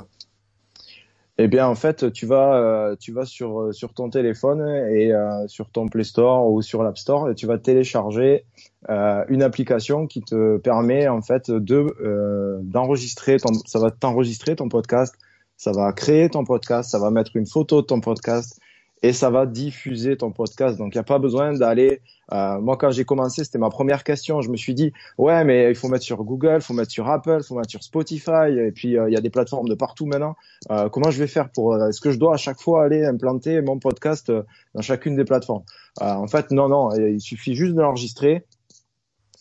Eh 1.38 1.48
bien, 1.48 1.66
en 1.66 1.74
fait, 1.74 2.12
tu 2.12 2.26
vas, 2.26 2.56
euh, 2.56 2.96
tu 2.98 3.12
vas 3.12 3.24
sur, 3.24 3.60
euh, 3.60 3.72
sur 3.72 3.94
ton 3.94 4.10
téléphone 4.10 4.60
et 4.90 5.12
euh, 5.12 5.46
sur 5.46 5.70
ton 5.70 5.88
Play 5.88 6.04
Store 6.04 6.50
ou 6.50 6.60
sur 6.60 6.82
l'App 6.82 6.98
Store 6.98 7.30
et 7.30 7.34
tu 7.34 7.46
vas 7.46 7.58
télécharger 7.58 8.44
une 8.88 9.42
application 9.42 10.06
qui 10.06 10.22
te 10.22 10.56
permet 10.56 11.06
en 11.06 11.20
fait 11.20 11.50
de 11.50 12.58
d'enregistrer 12.62 13.36
ton, 13.38 13.52
ça 13.66 13.78
va 13.78 13.90
t'enregistrer 13.90 14.56
ton 14.56 14.70
podcast, 14.70 15.14
ça 15.58 15.72
va 15.72 15.92
créer 15.92 16.30
ton 16.30 16.44
podcast, 16.44 16.90
ça 16.90 16.98
va 16.98 17.10
mettre 17.10 17.36
une 17.36 17.46
photo 17.46 17.82
de 17.82 17.86
ton 17.86 18.00
podcast 18.00 18.58
et 19.02 19.12
ça 19.12 19.30
va 19.30 19.46
diffuser 19.46 20.16
ton 20.16 20.30
podcast. 20.30 20.76
Donc, 20.76 20.94
il 20.94 20.98
n'y 20.98 21.00
a 21.00 21.04
pas 21.04 21.18
besoin 21.18 21.54
d'aller. 21.54 22.02
Euh, 22.32 22.60
moi, 22.60 22.76
quand 22.76 22.90
j'ai 22.90 23.04
commencé, 23.04 23.44
c'était 23.44 23.58
ma 23.58 23.70
première 23.70 24.04
question. 24.04 24.42
Je 24.42 24.50
me 24.50 24.56
suis 24.56 24.74
dit, 24.74 24.92
ouais, 25.16 25.42
mais 25.44 25.70
il 25.70 25.74
faut 25.74 25.88
mettre 25.88 26.04
sur 26.04 26.22
Google, 26.22 26.56
il 26.56 26.60
faut 26.60 26.74
mettre 26.74 26.90
sur 26.90 27.08
Apple, 27.08 27.38
il 27.40 27.46
faut 27.46 27.54
mettre 27.54 27.70
sur 27.70 27.82
Spotify, 27.82 28.50
et 28.58 28.72
puis 28.72 28.98
euh, 28.98 29.08
il 29.08 29.14
y 29.14 29.16
a 29.16 29.20
des 29.20 29.30
plateformes 29.30 29.68
de 29.68 29.74
partout 29.74 30.04
maintenant. 30.04 30.36
Euh, 30.70 30.88
comment 30.90 31.10
je 31.10 31.18
vais 31.18 31.26
faire 31.26 31.50
pour 31.50 31.74
euh, 31.74 31.88
Est-ce 31.88 32.00
que 32.00 32.10
je 32.10 32.18
dois 32.18 32.34
à 32.34 32.36
chaque 32.36 32.60
fois 32.60 32.84
aller 32.84 33.04
implanter 33.04 33.62
mon 33.62 33.78
podcast 33.78 34.28
euh, 34.28 34.42
dans 34.74 34.82
chacune 34.82 35.16
des 35.16 35.24
plateformes? 35.24 35.64
En 36.00 36.28
fait, 36.28 36.50
non, 36.50 36.68
non. 36.68 36.94
Il 36.94 37.20
suffit 37.20 37.54
juste 37.54 37.74
de 37.74 37.80
l'enregistrer 37.80 38.46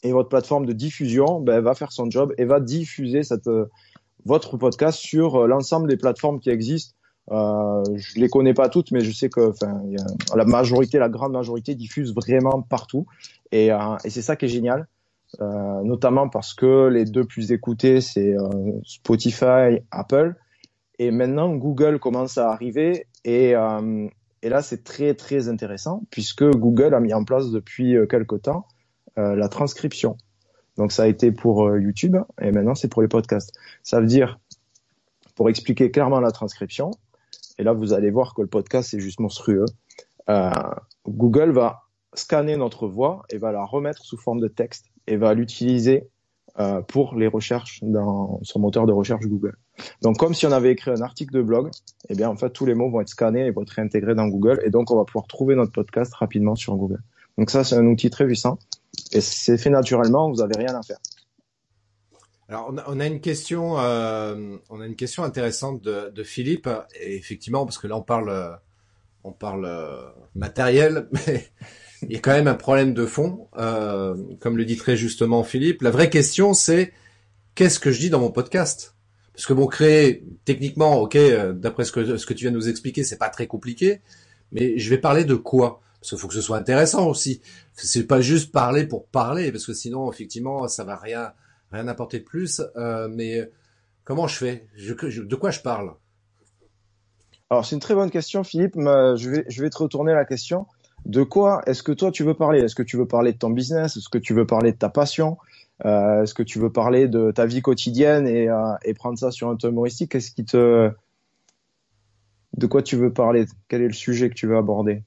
et 0.04 0.12
votre 0.12 0.30
plateforme 0.30 0.66
de 0.66 0.74
diffusion 0.74 1.40
ben, 1.42 1.62
va 1.62 1.76
faire 1.76 1.92
son 1.92 2.10
job 2.10 2.34
et 2.38 2.46
va 2.46 2.60
diffuser 2.60 3.24
cette 3.24 3.50
votre 4.26 4.58
podcast 4.58 4.98
sur 4.98 5.48
l'ensemble 5.48 5.88
des 5.88 5.96
plateformes 5.96 6.40
qui 6.40 6.50
existent 6.50 6.96
euh, 7.32 7.84
je 7.96 8.20
les 8.20 8.30
connais 8.30 8.54
pas 8.54 8.70
toutes, 8.70 8.92
mais 8.92 9.02
je 9.02 9.12
sais 9.12 9.30
que 9.30 9.50
enfin, 9.50 9.82
la 10.36 10.46
majorité, 10.46 10.98
la 10.98 11.10
grande 11.10 11.34
majorité 11.34 11.76
diffuse 11.76 12.14
vraiment 12.14 12.62
partout. 12.62 13.06
Et, 13.52 13.72
euh, 13.72 13.98
et 14.04 14.10
c'est 14.10 14.22
ça 14.22 14.36
qui 14.36 14.46
est 14.46 14.50
génial, 14.50 14.88
euh, 15.42 15.82
notamment 15.84 16.30
parce 16.30 16.54
que 16.54 16.88
les 16.88 17.06
deux 17.06 17.26
plus 17.26 17.52
écoutés, 17.52 18.02
c'est 18.02 18.36
euh, 18.36 18.72
Spotify, 18.84 19.80
Apple. 19.92 20.36
Et 20.98 21.12
maintenant, 21.12 21.54
Google 21.56 22.00
commence 22.00 22.38
à 22.38 22.52
arriver. 22.52 23.08
Et, 23.24 23.56
euh, 23.56 24.08
et 24.42 24.50
là, 24.50 24.62
c'est 24.62 24.84
très, 24.84 25.14
très 25.14 25.50
intéressant, 25.50 26.04
puisque 26.10 26.44
Google 26.44 26.94
a 26.94 27.00
mis 27.00 27.14
en 27.14 27.24
place 27.24 27.52
depuis 27.52 27.96
quelque 28.10 28.36
temps 28.36 28.66
la 29.18 29.50
transcription. 29.50 30.16
Donc 30.78 30.94
ça 30.94 31.04
a 31.04 31.08
été 31.08 31.34
pour 31.34 31.76
YouTube 31.76 32.16
et 32.42 32.54
maintenant 32.54 32.74
c'est 32.74 32.88
pour 32.88 33.02
les 33.02 33.10
podcasts. 33.10 33.54
Ça 33.84 34.00
veut 34.00 34.06
dire, 34.08 34.40
pour 35.36 35.50
expliquer 35.50 35.92
clairement 35.92 36.22
la 36.22 36.32
transcription, 36.32 36.92
et 37.60 37.64
là 37.64 37.74
vous 37.74 37.94
allez 37.94 38.10
voir 38.10 38.34
que 38.34 38.42
le 38.42 38.48
podcast 38.48 38.90
c'est 38.90 39.00
juste 39.00 39.20
monstrueux. 39.20 39.66
Euh, 40.30 40.50
Google 41.08 41.52
va 41.52 41.84
scanner 42.14 42.58
notre 42.58 42.88
voix 42.88 43.24
et 43.30 43.38
va 43.38 43.52
la 43.52 43.64
remettre 43.64 44.04
sous 44.04 44.18
forme 44.18 44.40
de 44.40 44.48
texte 44.48 44.86
et 45.06 45.18
va 45.18 45.34
l'utiliser 45.34 46.10
euh, 46.60 46.82
pour 46.82 47.16
les 47.16 47.28
recherches 47.28 47.80
dans 47.84 48.40
son 48.42 48.60
moteur 48.60 48.88
de 48.88 48.92
recherche 48.92 49.26
Google. 49.26 49.56
Donc 50.02 50.18
comme 50.18 50.34
si 50.34 50.48
on 50.48 50.52
avait 50.52 50.72
écrit 50.72 50.92
un 50.92 51.02
article 51.02 51.34
de 51.34 51.42
blog, 51.42 51.70
eh 52.10 52.16
bien 52.16 52.30
en 52.30 52.36
fait 52.36 52.50
tous 52.50 52.66
les 52.66 52.74
mots 52.74 52.90
vont 52.90 53.02
être 53.02 53.10
scannés 53.10 53.46
et 53.46 53.52
vont 53.52 53.62
être 53.62 53.70
réintégrés 53.70 54.16
dans 54.16 54.28
Google 54.28 54.60
et 54.64 54.70
donc 54.70 54.90
on 54.90 54.96
va 54.96 55.04
pouvoir 55.04 55.28
trouver 55.28 55.56
notre 55.56 55.72
podcast 55.72 56.14
rapidement 56.16 56.56
sur 56.56 56.76
Google. 56.76 57.02
Donc 57.38 57.52
ça 57.52 57.64
c'est 57.64 57.76
un 57.76 57.86
outil 57.86 58.10
très 58.10 58.26
puissant 58.26 58.58
et 59.12 59.22
c'est 59.22 59.58
fait 59.58 59.70
naturellement, 59.70 60.30
vous 60.30 60.38
n'avez 60.38 60.58
rien 60.58 60.76
à 60.76 60.82
faire. 60.82 60.98
Alors 62.50 62.74
on 62.88 63.00
a, 63.00 63.06
une 63.06 63.22
question, 63.22 63.80
euh, 63.80 64.58
on 64.72 64.82
a 64.82 64.88
une 64.88 64.96
question 64.96 65.24
intéressante 65.24 65.84
de, 65.84 66.10
de, 66.10 66.24
Philippe 66.24 66.68
et 67.00 67.16
effectivement 67.16 67.64
parce 67.64 67.78
que 67.78 67.86
là 67.86 67.96
on 67.96 68.02
parle, 68.02 68.60
on 69.24 69.32
parle 69.32 69.66
euh, 69.66 70.02
matériel, 70.34 71.08
mais 71.28 71.48
il 72.04 72.12
y 72.12 72.16
a 72.16 72.20
quand 72.20 72.32
même 72.32 72.48
un 72.48 72.56
problème 72.56 72.94
de 72.94 73.06
fond, 73.06 73.48
euh, 73.58 74.16
comme 74.40 74.58
le 74.58 74.66
dit 74.66 74.78
très 74.78 74.96
justement 74.96 75.44
Philippe. 75.44 75.82
La 75.82 75.92
vraie 75.92 76.10
question, 76.10 76.54
c'est 76.54 76.94
qu'est-ce 77.56 77.80
que 77.80 77.92
je 77.92 78.00
dis 78.00 78.10
dans 78.10 78.20
mon 78.20 78.32
podcast? 78.32 78.96
Parce 79.34 79.46
que 79.46 79.54
bon, 79.54 79.68
créer 79.68 80.26
techniquement, 80.46 81.00
ok, 81.02 81.16
euh, 81.16 81.54
d'après 81.54 81.86
ce 81.86 81.92
que 81.92 82.18
ce 82.18 82.26
que 82.26 82.34
tu 82.34 82.46
viens 82.46 82.52
de 82.52 82.58
nous 82.58 82.70
expliquer, 82.70 83.04
c'est 83.04 83.18
pas 83.18 83.30
très 83.30 83.48
compliqué, 83.48 84.02
mais 84.52 84.78
je 84.80 84.90
vais 84.90 84.98
parler 84.98 85.24
de 85.24 85.36
quoi? 85.36 85.82
Parce 86.00 86.10
qu'il 86.10 86.18
faut 86.18 86.28
que 86.28 86.34
ce 86.34 86.42
soit 86.42 86.58
intéressant 86.58 87.08
aussi. 87.08 87.42
C'est 87.74 88.08
pas 88.08 88.22
juste 88.22 88.52
parler 88.52 88.88
pour 88.88 89.06
parler, 89.08 89.52
parce 89.52 89.66
que 89.66 89.74
sinon, 89.74 90.12
effectivement, 90.12 90.68
ça 90.68 90.84
va 90.86 90.96
rien 90.96 91.34
rien 91.72 91.88
apporter 91.88 92.20
de 92.20 92.24
plus. 92.24 92.62
Euh, 92.76 93.08
mais 93.10 93.50
comment 94.04 94.28
je 94.28 94.36
fais? 94.38 94.68
De 94.78 95.36
quoi 95.36 95.52
je 95.52 95.60
parle? 95.60 95.94
Alors 97.50 97.66
c'est 97.66 97.76
une 97.76 97.82
très 97.82 97.96
bonne 97.96 98.12
question, 98.12 98.44
Philippe. 98.44 98.76
Je 98.76 99.30
vais, 99.30 99.46
je 99.48 99.62
vais 99.62 99.70
te 99.70 99.78
retourner 99.78 100.14
la 100.14 100.26
question. 100.26 100.68
De 101.06 101.24
quoi 101.24 101.62
est-ce 101.66 101.82
que 101.82 101.92
toi 101.92 102.12
tu 102.12 102.24
veux 102.24 102.34
parler? 102.34 102.60
Est-ce 102.60 102.76
que 102.76 102.84
tu 102.84 102.98
veux 102.98 103.08
parler 103.08 103.34
de 103.34 103.38
ton 103.38 103.50
business? 103.50 103.98
Est-ce 103.98 104.10
que 104.10 104.18
tu 104.18 104.34
veux 104.34 104.46
parler 104.46 104.72
de 104.72 104.78
ta 104.78 104.90
passion? 104.90 105.38
Euh, 105.86 106.24
Est-ce 106.24 106.34
que 106.34 106.44
tu 106.44 106.60
veux 106.60 106.72
parler 106.72 107.08
de 107.08 107.32
ta 107.32 107.46
vie 107.46 107.62
quotidienne 107.62 108.28
et, 108.28 108.50
euh, 108.50 108.74
et 108.84 108.94
prendre 108.94 109.18
ça 109.18 109.32
sur 109.32 109.50
un 109.50 109.56
ton 109.56 109.70
humoristique? 109.70 110.12
Qu'est-ce 110.12 110.32
qui 110.32 110.46
te 110.46 110.92
de 112.58 112.68
quoi 112.68 112.84
tu 112.84 112.98
veux 112.98 113.14
parler? 113.14 113.46
Quel 113.70 113.82
est 113.82 113.88
le 113.88 113.94
sujet 113.94 114.30
que 114.30 114.36
tu 114.36 114.46
veux 114.46 114.58
aborder? 114.58 115.04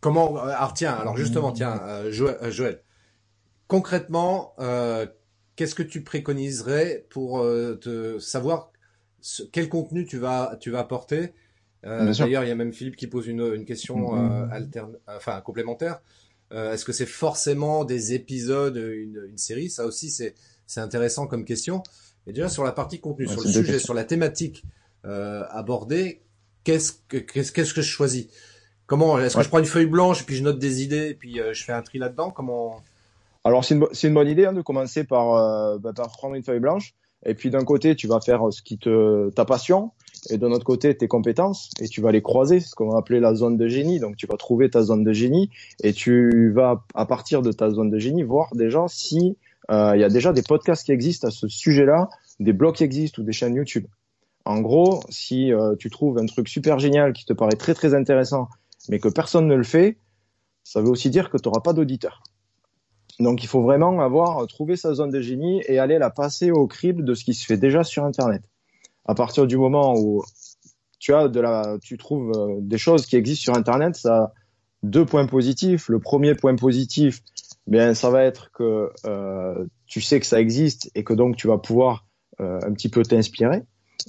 Comment 0.00 0.36
Alors 0.38 0.72
tiens, 0.74 0.94
alors 0.94 1.16
justement, 1.16 1.52
tiens, 1.52 1.80
euh, 1.84 2.10
Joël, 2.10 2.50
Joël, 2.50 2.82
concrètement, 3.68 4.54
qu'est-ce 5.56 5.74
que 5.74 5.82
tu 5.82 6.02
préconiserais 6.02 7.06
pour 7.10 7.42
te 7.80 8.18
savoir 8.18 8.70
quel 9.52 9.68
contenu 9.68 10.04
tu 10.04 10.18
vas 10.18 10.56
tu 10.60 10.70
vas 10.70 10.80
apporter? 10.80 11.32
Euh, 11.86 12.12
D'ailleurs, 12.12 12.44
il 12.44 12.48
y 12.48 12.50
a 12.50 12.54
même 12.54 12.72
Philippe 12.72 12.96
qui 12.96 13.06
pose 13.06 13.26
une, 13.26 13.42
une 13.54 13.64
question 13.66 14.16
euh, 14.16 14.46
alterne, 14.50 14.96
enfin 15.06 15.40
complémentaire. 15.42 16.00
Euh, 16.52 16.72
Est-ce 16.72 16.84
que 16.84 16.92
c'est 16.92 17.06
forcément 17.06 17.84
des 17.84 18.14
épisodes, 18.14 18.76
une, 18.76 19.26
une 19.28 19.38
série? 19.38 19.68
Ça 19.68 19.84
aussi, 19.84 20.10
c'est 20.10 20.34
c'est 20.66 20.80
intéressant 20.80 21.26
comme 21.26 21.44
question. 21.44 21.82
Et 22.26 22.32
déjà 22.32 22.48
sur 22.48 22.64
la 22.64 22.72
partie 22.72 23.00
contenu, 23.00 23.26
sur 23.26 23.42
le 23.42 23.50
sujet, 23.50 23.78
sur 23.78 23.92
la 23.92 24.04
thématique 24.04 24.64
euh, 25.04 25.44
abordée, 25.50 26.22
qu'est-ce 26.64 26.92
que 27.08 27.18
qu'est-ce 27.18 27.52
que 27.52 27.82
je 27.82 27.90
choisis? 27.90 28.28
Comment 28.86 29.18
Est-ce 29.18 29.36
que 29.36 29.42
je 29.42 29.48
prends 29.48 29.58
une 29.58 29.64
feuille 29.66 29.86
blanche 29.86 30.24
puis 30.24 30.36
je 30.36 30.42
note 30.42 30.58
des 30.58 30.82
idées 30.82 31.08
et 31.08 31.14
puis 31.14 31.40
euh, 31.40 31.52
je 31.52 31.64
fais 31.64 31.72
un 31.72 31.82
tri 31.82 31.98
là-dedans? 31.98 32.30
Comment 32.30 32.82
Alors 33.44 33.64
c'est 33.64 33.74
une, 33.74 33.86
une 34.02 34.14
bonne 34.14 34.28
idée 34.28 34.46
hein, 34.46 34.52
de 34.52 34.62
commencer 34.62 35.04
par, 35.04 35.34
euh, 35.34 35.78
bah, 35.78 35.92
par 35.94 36.08
prendre 36.08 36.34
une 36.34 36.42
feuille 36.42 36.60
blanche 36.60 36.94
et 37.26 37.34
puis 37.34 37.50
d'un 37.50 37.64
côté 37.64 37.94
tu 37.94 38.06
vas 38.06 38.20
faire 38.20 38.40
ce 38.50 38.62
qui 38.62 38.78
te 38.78 39.30
ta 39.30 39.44
passion 39.44 39.92
et 40.30 40.38
de 40.38 40.48
notre 40.48 40.64
côté 40.64 40.96
tes 40.96 41.08
compétences 41.08 41.70
et 41.80 41.88
tu 41.88 42.00
vas 42.00 42.12
les 42.12 42.22
croiser, 42.22 42.60
ce 42.60 42.74
qu'on 42.74 42.90
va 42.90 42.98
appeler 42.98 43.20
la 43.20 43.34
zone 43.34 43.56
de 43.56 43.68
génie. 43.68 44.00
Donc 44.00 44.16
tu 44.16 44.26
vas 44.26 44.36
trouver 44.36 44.70
ta 44.70 44.82
zone 44.82 45.04
de 45.04 45.12
génie 45.12 45.50
et 45.82 45.92
tu 45.92 46.52
vas 46.52 46.84
à 46.94 47.06
partir 47.06 47.42
de 47.42 47.52
ta 47.52 47.70
zone 47.70 47.90
de 47.90 47.98
génie 47.98 48.22
voir 48.22 48.48
déjà 48.54 48.86
si 48.88 49.36
euh, 49.70 49.92
il 49.94 50.00
y 50.00 50.04
a 50.04 50.08
déjà 50.08 50.32
des 50.32 50.42
podcasts 50.42 50.84
qui 50.84 50.92
existent 50.92 51.28
à 51.28 51.30
ce 51.30 51.48
sujet-là, 51.48 52.08
des 52.40 52.52
blogs 52.52 52.74
qui 52.74 52.84
existent 52.84 53.22
ou 53.22 53.24
des 53.24 53.32
chaînes 53.32 53.54
YouTube. 53.54 53.86
En 54.44 54.60
gros, 54.60 55.00
si 55.08 55.52
euh, 55.52 55.74
tu 55.76 55.90
trouves 55.90 56.18
un 56.18 56.26
truc 56.26 56.48
super 56.48 56.78
génial 56.78 57.12
qui 57.12 57.24
te 57.24 57.32
paraît 57.32 57.56
très 57.56 57.74
très 57.74 57.94
intéressant, 57.94 58.48
mais 58.88 58.98
que 58.98 59.08
personne 59.08 59.46
ne 59.46 59.54
le 59.54 59.64
fait, 59.64 59.96
ça 60.64 60.82
veut 60.82 60.88
aussi 60.88 61.08
dire 61.10 61.30
que 61.30 61.38
tu 61.38 61.48
n'auras 61.48 61.60
pas 61.60 61.72
d'auditeurs. 61.72 62.22
Donc 63.20 63.44
il 63.44 63.46
faut 63.46 63.62
vraiment 63.62 64.00
avoir 64.00 64.46
trouvé 64.46 64.76
sa 64.76 64.94
zone 64.94 65.10
de 65.10 65.20
génie 65.20 65.62
et 65.68 65.78
aller 65.78 65.98
la 65.98 66.10
passer 66.10 66.50
au 66.50 66.66
crible 66.66 67.04
de 67.04 67.14
ce 67.14 67.24
qui 67.24 67.34
se 67.34 67.46
fait 67.46 67.56
déjà 67.56 67.84
sur 67.84 68.04
Internet 68.04 68.42
à 69.06 69.14
partir 69.14 69.46
du 69.46 69.56
moment 69.56 69.94
où 69.96 70.22
tu 70.98 71.14
as 71.14 71.28
de 71.28 71.40
la, 71.40 71.76
tu 71.82 71.98
trouves 71.98 72.32
euh, 72.34 72.56
des 72.60 72.78
choses 72.78 73.06
qui 73.06 73.16
existent 73.16 73.42
sur 73.42 73.54
Internet, 73.54 73.96
ça 73.96 74.16
a 74.16 74.32
deux 74.82 75.04
points 75.04 75.26
positifs. 75.26 75.88
Le 75.88 75.98
premier 75.98 76.34
point 76.34 76.56
positif, 76.56 77.20
bien, 77.66 77.94
ça 77.94 78.10
va 78.10 78.22
être 78.22 78.50
que 78.52 78.90
euh, 79.06 79.66
tu 79.86 80.00
sais 80.00 80.20
que 80.20 80.26
ça 80.26 80.40
existe 80.40 80.90
et 80.94 81.04
que 81.04 81.12
donc 81.12 81.36
tu 81.36 81.46
vas 81.46 81.58
pouvoir 81.58 82.06
euh, 82.40 82.58
un 82.62 82.72
petit 82.72 82.88
peu 82.88 83.02
t'inspirer. 83.02 83.62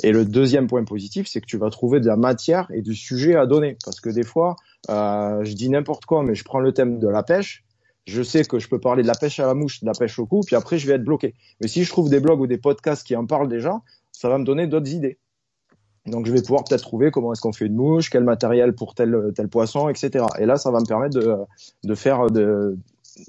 Et 0.03 0.11
le 0.11 0.25
deuxième 0.25 0.67
point 0.67 0.83
positif, 0.83 1.27
c'est 1.27 1.39
que 1.39 1.45
tu 1.45 1.57
vas 1.57 1.69
trouver 1.69 1.99
de 1.99 2.07
la 2.07 2.17
matière 2.17 2.69
et 2.73 2.81
du 2.81 2.95
sujet 2.95 3.35
à 3.35 3.45
donner. 3.45 3.77
Parce 3.85 4.01
que 4.01 4.09
des 4.09 4.23
fois, 4.23 4.55
euh, 4.89 5.43
je 5.43 5.53
dis 5.53 5.69
n'importe 5.69 6.05
quoi, 6.05 6.23
mais 6.23 6.35
je 6.35 6.43
prends 6.43 6.59
le 6.59 6.73
thème 6.73 6.99
de 6.99 7.07
la 7.07 7.23
pêche. 7.23 7.63
Je 8.05 8.21
sais 8.21 8.43
que 8.43 8.59
je 8.59 8.67
peux 8.67 8.79
parler 8.79 9.01
de 9.01 9.07
la 9.07 9.15
pêche 9.15 9.39
à 9.39 9.47
la 9.47 9.53
mouche, 9.53 9.81
de 9.81 9.85
la 9.87 9.93
pêche 9.93 10.19
au 10.19 10.25
cou, 10.25 10.41
puis 10.45 10.55
après 10.55 10.77
je 10.77 10.87
vais 10.87 10.93
être 10.93 11.03
bloqué. 11.03 11.33
Mais 11.59 11.67
si 11.67 11.83
je 11.83 11.89
trouve 11.89 12.09
des 12.09 12.19
blogs 12.19 12.39
ou 12.39 12.47
des 12.47 12.57
podcasts 12.57 13.05
qui 13.05 13.15
en 13.15 13.25
parlent 13.25 13.47
déjà, 13.47 13.81
ça 14.11 14.29
va 14.29 14.37
me 14.37 14.43
donner 14.43 14.67
d'autres 14.67 14.91
idées. 14.93 15.17
Donc 16.05 16.27
je 16.27 16.31
vais 16.31 16.41
pouvoir 16.41 16.63
peut-être 16.63 16.83
trouver 16.83 17.09
comment 17.09 17.33
est-ce 17.33 17.41
qu'on 17.41 17.53
fait 17.53 17.65
une 17.65 17.75
mouche, 17.75 18.11
quel 18.11 18.23
matériel 18.23 18.75
pour 18.75 18.93
tel 18.93 19.31
tel 19.35 19.47
poisson, 19.47 19.89
etc. 19.89 20.25
Et 20.37 20.45
là, 20.45 20.57
ça 20.57 20.69
va 20.69 20.79
me 20.79 20.85
permettre 20.85 21.19
de, 21.19 21.35
de 21.83 21.95
faire 21.95 22.29
de 22.29 22.77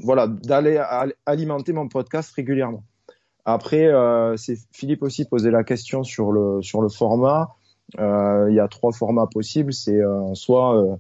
voilà 0.03 0.27
d'aller 0.27 0.83
alimenter 1.25 1.73
mon 1.73 1.89
podcast 1.89 2.33
régulièrement. 2.35 2.85
Après, 3.47 3.87
euh, 3.87 4.37
c'est 4.37 4.59
Philippe 4.73 5.03
aussi 5.03 5.25
posait 5.25 5.53
la 5.53 5.65
question 5.65 6.03
sur 6.03 6.33
le 6.33 6.61
sur 6.63 6.83
le 6.83 6.89
format. 6.89 7.55
Euh, 7.99 8.47
il 8.51 8.57
y 8.57 8.61
a 8.61 8.69
trois 8.69 8.93
formats 8.93 9.29
possibles. 9.29 9.73
C'est 9.73 10.01
euh, 10.01 10.35
soit 10.35 10.77
euh, 10.77 10.97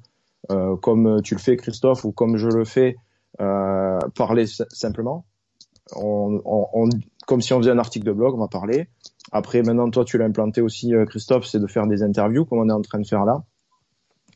euh, 0.52 0.76
comme 0.76 1.20
tu 1.22 1.34
le 1.34 1.40
fais, 1.40 1.56
Christophe, 1.56 2.04
ou 2.04 2.12
comme 2.12 2.36
je 2.36 2.48
le 2.48 2.64
fais, 2.64 2.96
parler 3.38 4.46
simplement. 4.46 5.24
On, 5.94 6.40
on, 6.44 6.66
on, 6.72 6.88
comme 7.26 7.40
si 7.40 7.52
on 7.52 7.58
faisait 7.58 7.70
un 7.70 7.78
article 7.78 8.06
de 8.06 8.12
blog, 8.12 8.34
on 8.34 8.38
va 8.38 8.48
parler. 8.48 8.88
Après, 9.32 9.62
maintenant, 9.62 9.90
toi, 9.90 10.04
tu 10.04 10.18
l'as 10.18 10.24
implanté 10.24 10.60
aussi, 10.60 10.94
euh, 10.94 11.04
Christophe, 11.04 11.46
c'est 11.46 11.58
de 11.58 11.66
faire 11.66 11.86
des 11.86 12.02
interviews, 12.02 12.44
comme 12.44 12.58
on 12.58 12.68
est 12.68 12.72
en 12.72 12.82
train 12.82 13.00
de 13.00 13.06
faire 13.06 13.24
là, 13.24 13.42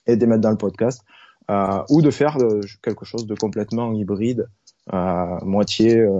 et 0.06 0.16
de 0.16 0.26
mettre 0.26 0.40
dans 0.40 0.50
le 0.50 0.56
podcast, 0.56 1.02
euh, 1.50 1.82
ou 1.90 2.02
de 2.02 2.10
faire 2.10 2.36
de, 2.38 2.60
quelque 2.82 3.04
chose 3.04 3.26
de 3.26 3.34
complètement 3.34 3.92
hybride, 3.92 4.48
euh, 4.92 5.38
moitié, 5.42 5.98
euh, 5.98 6.18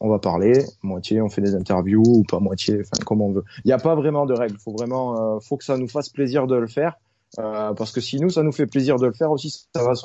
on 0.00 0.10
va 0.10 0.18
parler, 0.18 0.64
moitié, 0.82 1.22
on 1.22 1.30
fait 1.30 1.40
des 1.40 1.54
interviews, 1.54 2.02
ou 2.04 2.22
pas 2.24 2.40
moitié, 2.40 2.80
enfin, 2.80 3.02
comme 3.06 3.22
on 3.22 3.32
veut. 3.32 3.44
Il 3.64 3.68
n'y 3.68 3.72
a 3.72 3.78
pas 3.78 3.94
vraiment 3.94 4.26
de 4.26 4.34
règles. 4.34 4.58
Faut 4.58 4.72
vraiment, 4.72 5.36
euh, 5.36 5.38
faut 5.40 5.56
que 5.56 5.64
ça 5.64 5.78
nous 5.78 5.88
fasse 5.88 6.10
plaisir 6.10 6.46
de 6.46 6.56
le 6.56 6.66
faire, 6.66 6.98
parce 7.36 7.92
que 7.92 8.00
si 8.00 8.20
nous, 8.20 8.30
ça 8.30 8.42
nous 8.42 8.52
fait 8.52 8.66
plaisir 8.66 8.96
de 8.96 9.06
le 9.06 9.12
faire 9.12 9.30
aussi, 9.30 9.50
ça 9.74 9.82
va 9.82 9.94
se 9.94 10.04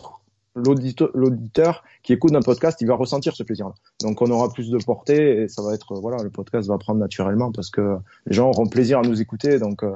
l'auditeur 0.56 1.84
qui 2.04 2.14
écoute 2.14 2.32
notre 2.32 2.46
podcast, 2.46 2.80
il 2.82 2.88
va 2.88 2.96
ressentir 2.96 3.36
ce 3.36 3.44
plaisir-là. 3.44 3.74
Donc 4.02 4.22
on 4.22 4.30
aura 4.32 4.52
plus 4.52 4.70
de 4.70 4.78
portée 4.78 5.44
et 5.44 5.48
ça 5.48 5.62
va 5.62 5.74
être 5.74 5.96
voilà, 5.96 6.24
le 6.24 6.30
podcast 6.30 6.68
va 6.68 6.78
prendre 6.78 7.00
naturellement 7.00 7.52
parce 7.52 7.70
que 7.70 7.98
les 8.26 8.36
gens 8.36 8.50
auront 8.50 8.68
plaisir 8.68 9.00
à 9.00 9.02
nous 9.02 9.22
écouter, 9.22 9.60
donc 9.60 9.84
euh, 9.84 9.96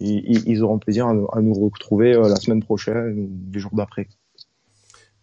ils, 0.00 0.62
auront 0.62 0.78
plaisir 0.78 1.06
à, 1.06 1.40
nous 1.40 1.54
retrouver 1.54 2.14
euh, 2.14 2.28
la 2.28 2.36
semaine 2.36 2.62
prochaine 2.62 3.18
ou 3.18 3.52
les 3.52 3.60
jours 3.60 3.74
d'après. 3.74 4.08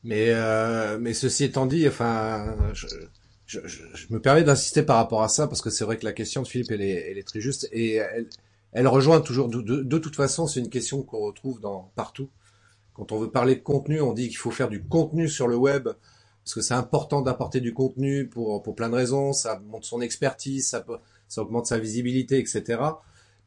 Mais 0.04 0.28
euh, 0.30 0.98
mais 1.00 1.14
ceci 1.14 1.44
étant 1.44 1.66
dit, 1.66 1.88
enfin, 1.88 2.56
je 3.46 3.60
me 4.10 4.20
permets 4.20 4.44
d'insister 4.44 4.84
par 4.84 4.98
rapport 4.98 5.22
à 5.24 5.28
ça 5.28 5.48
parce 5.48 5.62
que 5.62 5.70
c'est 5.70 5.84
vrai 5.84 5.98
que 5.98 6.06
la 6.06 6.14
question 6.14 6.42
de 6.42 6.48
Philippe 6.48 6.72
elle 6.72 6.82
est, 6.82 7.12
elle 7.12 7.18
est 7.18 7.28
très 7.28 7.42
juste 7.42 7.68
et 7.72 7.96
elle, 7.96 8.28
elle 8.72 8.88
rejoint 8.88 9.22
toujours 9.22 9.50
de, 9.50 9.62
de, 9.62 9.84
de 9.84 9.98
toute 9.98 10.16
façon 10.16 10.48
c'est 10.48 10.60
une 10.60 10.70
question 10.70 11.04
qu'on 11.04 11.20
retrouve 11.20 11.60
dans 11.60 11.92
partout 11.96 12.30
quand 13.02 13.16
on 13.16 13.20
veut 13.20 13.32
parler 13.32 13.56
de 13.56 13.62
contenu, 13.62 14.00
on 14.00 14.14
dit 14.14 14.28
qu'il 14.28 14.38
faut 14.38 14.52
faire 14.52 14.70
du 14.70 14.84
contenu 14.84 15.28
sur 15.28 15.48
le 15.48 15.56
web 15.56 15.86
parce 16.44 16.54
que 16.54 16.62
c'est 16.62 16.76
important 16.76 17.22
d'apporter 17.22 17.60
du 17.60 17.74
contenu 17.74 18.28
pour 18.28 18.64
plein 18.76 18.90
de 18.90 18.96
raisons. 18.96 19.34
Ça 19.34 19.60
montre 19.60 19.88
son 19.88 20.02
expertise, 20.02 20.70
ça 20.70 20.86
ça 21.28 21.42
augmente 21.42 21.66
sa 21.66 21.80
visibilité, 21.80 22.38
etc. 22.38 22.80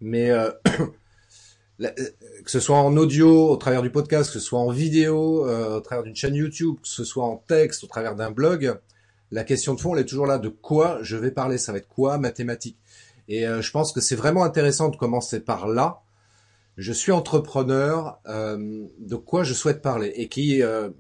Mais 0.00 0.30
euh, 0.30 0.50
euh, 1.82 1.90
que 2.44 2.50
ce 2.50 2.58
soit 2.58 2.78
en 2.78 2.96
audio 2.96 3.50
au 3.50 3.56
travers 3.56 3.82
du 3.82 3.90
podcast, 3.90 4.32
que 4.32 4.40
ce 4.40 4.44
soit 4.44 4.58
en 4.58 4.70
vidéo 4.70 5.46
euh, 5.46 5.76
au 5.76 5.80
travers 5.80 6.02
d'une 6.02 6.16
chaîne 6.16 6.34
YouTube, 6.34 6.76
que 6.82 6.88
ce 6.88 7.04
soit 7.04 7.24
en 7.24 7.36
texte 7.36 7.84
au 7.84 7.86
travers 7.86 8.16
d'un 8.16 8.32
blog, 8.32 8.76
la 9.30 9.44
question 9.44 9.74
de 9.74 9.80
fond 9.80 9.94
elle 9.94 10.00
est 10.00 10.06
toujours 10.06 10.26
là 10.26 10.38
de 10.38 10.48
quoi 10.48 10.98
je 11.02 11.16
vais 11.16 11.30
parler? 11.30 11.58
Ça 11.58 11.70
va 11.70 11.78
être 11.78 11.88
quoi? 11.88 12.18
Mathématiques. 12.18 12.78
Et 13.28 13.44
je 13.44 13.70
pense 13.70 13.92
que 13.92 14.02
c'est 14.02 14.16
vraiment 14.16 14.44
intéressant 14.44 14.90
de 14.90 14.96
commencer 14.96 15.40
par 15.40 15.66
là 15.66 16.02
je 16.76 16.92
suis 16.92 17.12
entrepreneur, 17.12 18.20
euh, 18.26 18.86
de 18.98 19.16
quoi 19.16 19.44
je 19.44 19.54
souhaite 19.54 19.80
parler 19.80 20.12
et 20.16 20.28
qui, 20.28 20.62
euh, 20.62 20.90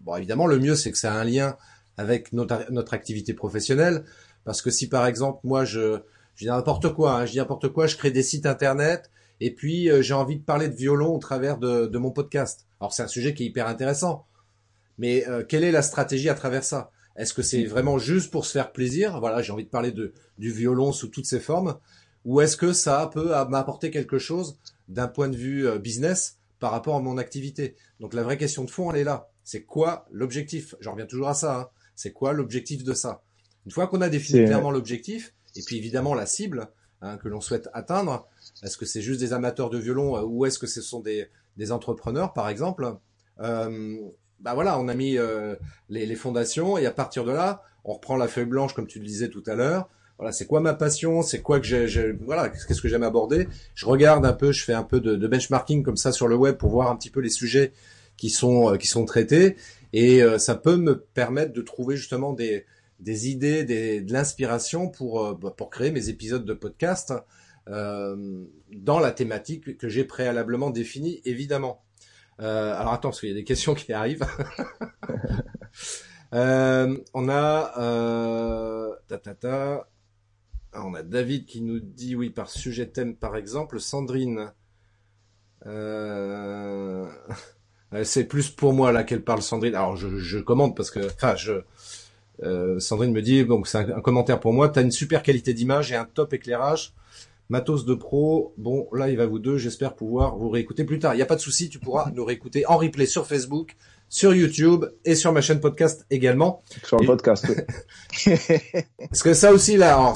bon 0.00 0.16
évidemment 0.16 0.46
le 0.46 0.58
mieux 0.58 0.76
c'est 0.76 0.92
que 0.92 0.98
ça 0.98 1.12
a 1.12 1.16
un 1.16 1.24
lien 1.24 1.56
avec 1.96 2.32
notre, 2.32 2.94
activité 2.94 3.34
professionnelle, 3.34 4.04
parce 4.44 4.62
que 4.62 4.70
si 4.70 4.88
par 4.88 5.06
exemple 5.06 5.40
moi 5.44 5.64
je, 5.64 6.00
dis 6.36 6.46
n'importe 6.46 6.92
quoi, 6.92 7.14
hein, 7.14 7.26
je 7.26 7.32
dis 7.32 7.38
n'importe 7.38 7.68
quoi, 7.68 7.86
je 7.86 7.96
crée 7.96 8.10
des 8.10 8.22
sites 8.22 8.46
internet 8.46 9.10
et 9.40 9.52
puis 9.52 9.90
euh, 9.90 10.02
j'ai 10.02 10.14
envie 10.14 10.36
de 10.36 10.42
parler 10.44 10.68
de 10.68 10.74
violon 10.74 11.14
au 11.14 11.18
travers 11.18 11.58
de, 11.58 11.86
de 11.86 11.98
mon 11.98 12.10
podcast. 12.10 12.66
Alors 12.80 12.92
c'est 12.92 13.02
un 13.02 13.08
sujet 13.08 13.34
qui 13.34 13.44
est 13.44 13.46
hyper 13.46 13.66
intéressant, 13.66 14.26
mais 14.98 15.26
euh, 15.28 15.44
quelle 15.44 15.64
est 15.64 15.72
la 15.72 15.82
stratégie 15.82 16.28
à 16.28 16.34
travers 16.34 16.64
ça? 16.64 16.90
Est-ce 17.16 17.32
que 17.32 17.42
c'est 17.42 17.64
vraiment 17.64 17.98
juste 17.98 18.32
pour 18.32 18.44
se 18.44 18.52
faire 18.52 18.72
plaisir? 18.72 19.20
Voilà, 19.20 19.40
j'ai 19.40 19.52
envie 19.52 19.64
de 19.64 19.70
parler 19.70 19.92
de, 19.92 20.12
du 20.38 20.50
violon 20.50 20.92
sous 20.92 21.08
toutes 21.08 21.26
ses 21.26 21.38
formes, 21.38 21.76
ou 22.24 22.40
est-ce 22.40 22.56
que 22.56 22.72
ça 22.72 23.08
peut 23.12 23.32
m'apporter 23.48 23.90
quelque 23.90 24.18
chose 24.18 24.58
d'un 24.88 25.08
point 25.08 25.28
de 25.28 25.36
vue 25.36 25.66
euh, 25.66 25.78
business 25.78 26.38
par 26.58 26.70
rapport 26.70 26.96
à 26.96 27.00
mon 27.00 27.18
activité 27.18 27.76
Donc 28.00 28.14
la 28.14 28.22
vraie 28.22 28.38
question 28.38 28.64
de 28.64 28.70
fond, 28.70 28.90
elle 28.90 28.98
est 28.98 29.04
là. 29.04 29.28
C'est 29.42 29.64
quoi 29.64 30.06
l'objectif? 30.10 30.74
J'en 30.80 30.92
reviens 30.92 31.06
toujours 31.06 31.28
à 31.28 31.34
ça. 31.34 31.60
Hein. 31.60 31.68
C'est 31.94 32.12
quoi 32.12 32.32
l'objectif 32.32 32.84
de 32.84 32.94
ça? 32.94 33.22
Une 33.66 33.72
fois 33.72 33.86
qu'on 33.86 34.00
a 34.00 34.08
défini 34.08 34.44
clairement 34.44 34.70
l'objectif, 34.70 35.34
et 35.56 35.62
puis 35.62 35.76
évidemment 35.76 36.14
la 36.14 36.26
cible 36.26 36.68
hein, 37.00 37.16
que 37.16 37.28
l'on 37.28 37.40
souhaite 37.40 37.68
atteindre, 37.72 38.28
est-ce 38.62 38.76
que 38.76 38.86
c'est 38.86 39.00
juste 39.00 39.20
des 39.20 39.32
amateurs 39.32 39.70
de 39.70 39.78
violon 39.78 40.16
euh, 40.16 40.22
ou 40.22 40.44
est-ce 40.46 40.58
que 40.58 40.66
ce 40.66 40.82
sont 40.82 41.00
des, 41.00 41.28
des 41.56 41.72
entrepreneurs, 41.72 42.32
par 42.32 42.48
exemple 42.48 42.96
euh, 43.40 43.96
Bah 44.40 44.54
voilà, 44.54 44.78
on 44.78 44.88
a 44.88 44.94
mis 44.94 45.16
euh, 45.16 45.56
les, 45.88 46.06
les, 46.06 46.16
fondations 46.16 46.76
et 46.76 46.86
à 46.86 46.90
partir 46.90 47.24
de 47.24 47.32
là, 47.32 47.62
on 47.84 47.94
reprend 47.94 48.16
la 48.16 48.28
feuille 48.28 48.46
blanche 48.46 48.74
comme 48.74 48.86
tu 48.86 48.98
le 48.98 49.06
disais 49.06 49.28
tout 49.28 49.42
à 49.46 49.54
l'heure. 49.54 49.88
Voilà, 50.18 50.32
c'est 50.32 50.46
quoi 50.46 50.60
ma 50.60 50.74
passion 50.74 51.22
C'est 51.22 51.42
quoi 51.42 51.60
que 51.60 51.66
j'ai 51.66 52.12
Voilà, 52.12 52.48
qu'est-ce 52.48 52.80
que 52.80 52.88
j'aime 52.88 53.02
aborder 53.02 53.48
Je 53.74 53.86
regarde 53.86 54.24
un 54.24 54.32
peu, 54.32 54.52
je 54.52 54.64
fais 54.64 54.72
un 54.72 54.84
peu 54.84 55.00
de, 55.00 55.16
de, 55.16 55.28
benchmarking 55.28 55.82
comme 55.82 55.96
ça 55.96 56.12
sur 56.12 56.28
le 56.28 56.36
web 56.36 56.56
pour 56.56 56.70
voir 56.70 56.90
un 56.90 56.96
petit 56.96 57.10
peu 57.10 57.20
les 57.20 57.30
sujets 57.30 57.72
qui 58.16 58.30
sont 58.30 58.72
euh, 58.72 58.76
qui 58.76 58.86
sont 58.86 59.04
traités 59.04 59.56
et 59.92 60.22
euh, 60.22 60.38
ça 60.38 60.54
peut 60.54 60.76
me 60.76 61.00
permettre 61.00 61.52
de 61.52 61.62
trouver 61.62 61.96
justement 61.96 62.32
des 62.32 62.64
des 63.00 63.28
idées, 63.28 63.64
des, 63.64 64.00
de 64.00 64.12
l'inspiration 64.12 64.88
pour 64.88 65.34
bah, 65.34 65.52
pour 65.56 65.68
créer 65.68 65.90
mes 65.90 66.08
épisodes 66.08 66.44
de 66.44 66.54
podcast 66.54 67.12
euh, 67.68 68.44
dans 68.72 68.98
la 68.98 69.10
thématique 69.10 69.78
que 69.78 69.88
j'ai 69.88 70.04
préalablement 70.04 70.70
définie, 70.70 71.22
évidemment. 71.24 71.82
Euh, 72.40 72.74
alors 72.74 72.92
attends, 72.92 73.10
parce 73.10 73.20
qu'il 73.20 73.28
y 73.30 73.32
a 73.32 73.36
des 73.36 73.44
questions 73.44 73.74
qui 73.74 73.92
arrivent. 73.92 74.26
euh, 76.34 76.96
on 77.14 77.28
a 77.28 77.72
euh, 77.78 78.94
ta, 79.08 79.18
ta, 79.18 79.88
ta. 80.74 80.84
on 80.84 80.94
a 80.94 81.02
David 81.02 81.46
qui 81.46 81.60
nous 81.60 81.80
dit 81.80 82.14
oui 82.16 82.30
par 82.30 82.50
sujet 82.50 82.86
thème 82.86 83.16
par 83.16 83.36
exemple. 83.36 83.80
Sandrine. 83.80 84.52
Euh... 85.66 87.08
C'est 88.02 88.24
plus 88.24 88.50
pour 88.50 88.74
moi 88.74 88.92
là 88.92 89.02
qu'elle 89.02 89.24
parle 89.24 89.40
Sandrine. 89.40 89.74
Alors 89.74 89.96
je, 89.96 90.18
je 90.18 90.38
commande 90.38 90.76
parce 90.76 90.90
que, 90.90 91.06
enfin 91.06 91.36
je, 91.36 91.62
euh, 92.42 92.78
Sandrine 92.80 93.12
me 93.12 93.22
dit 93.22 93.46
donc 93.46 93.66
c'est 93.66 93.78
un, 93.78 93.96
un, 93.96 94.00
commentaire 94.02 94.40
pour 94.40 94.52
moi. 94.52 94.68
T'as 94.68 94.82
une 94.82 94.90
super 94.90 95.22
qualité 95.22 95.54
d'image 95.54 95.90
et 95.90 95.96
un 95.96 96.04
top 96.04 96.34
éclairage. 96.34 96.92
Matos 97.50 97.84
de 97.84 97.94
pro, 97.94 98.54
bon, 98.56 98.88
là, 98.92 99.10
il 99.10 99.18
va 99.18 99.26
vous 99.26 99.38
deux. 99.38 99.58
J'espère 99.58 99.94
pouvoir 99.94 100.36
vous 100.36 100.48
réécouter 100.48 100.84
plus 100.84 100.98
tard. 100.98 101.14
Il 101.14 101.18
n'y 101.18 101.22
a 101.22 101.26
pas 101.26 101.36
de 101.36 101.40
souci, 101.40 101.68
tu 101.68 101.78
pourras 101.78 102.10
nous 102.14 102.24
réécouter 102.24 102.64
en 102.66 102.78
replay 102.78 103.04
sur 103.04 103.26
Facebook, 103.26 103.76
sur 104.08 104.34
YouTube 104.34 104.86
et 105.04 105.14
sur 105.14 105.30
ma 105.32 105.42
chaîne 105.42 105.60
podcast 105.60 106.06
également. 106.10 106.62
Sur 106.84 106.98
le 106.98 107.06
podcast, 107.06 107.46
oui. 107.48 108.34
Parce 108.98 109.22
que 109.22 109.34
ça 109.34 109.52
aussi, 109.52 109.76
là, 109.76 110.14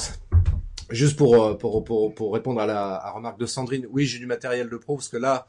juste 0.91 1.17
pour, 1.17 1.59
pour, 1.59 1.85
pour, 1.85 2.15
pour, 2.15 2.35
répondre 2.35 2.61
à 2.61 2.67
la 2.67 3.11
remarque 3.11 3.39
de 3.39 3.47
Sandrine, 3.47 3.87
oui, 3.91 4.07
j'ai 4.07 4.19
du 4.19 4.27
matériel 4.27 4.69
de 4.69 4.77
pro 4.77 4.97
parce 4.97 5.09
que 5.09 5.17
là, 5.17 5.47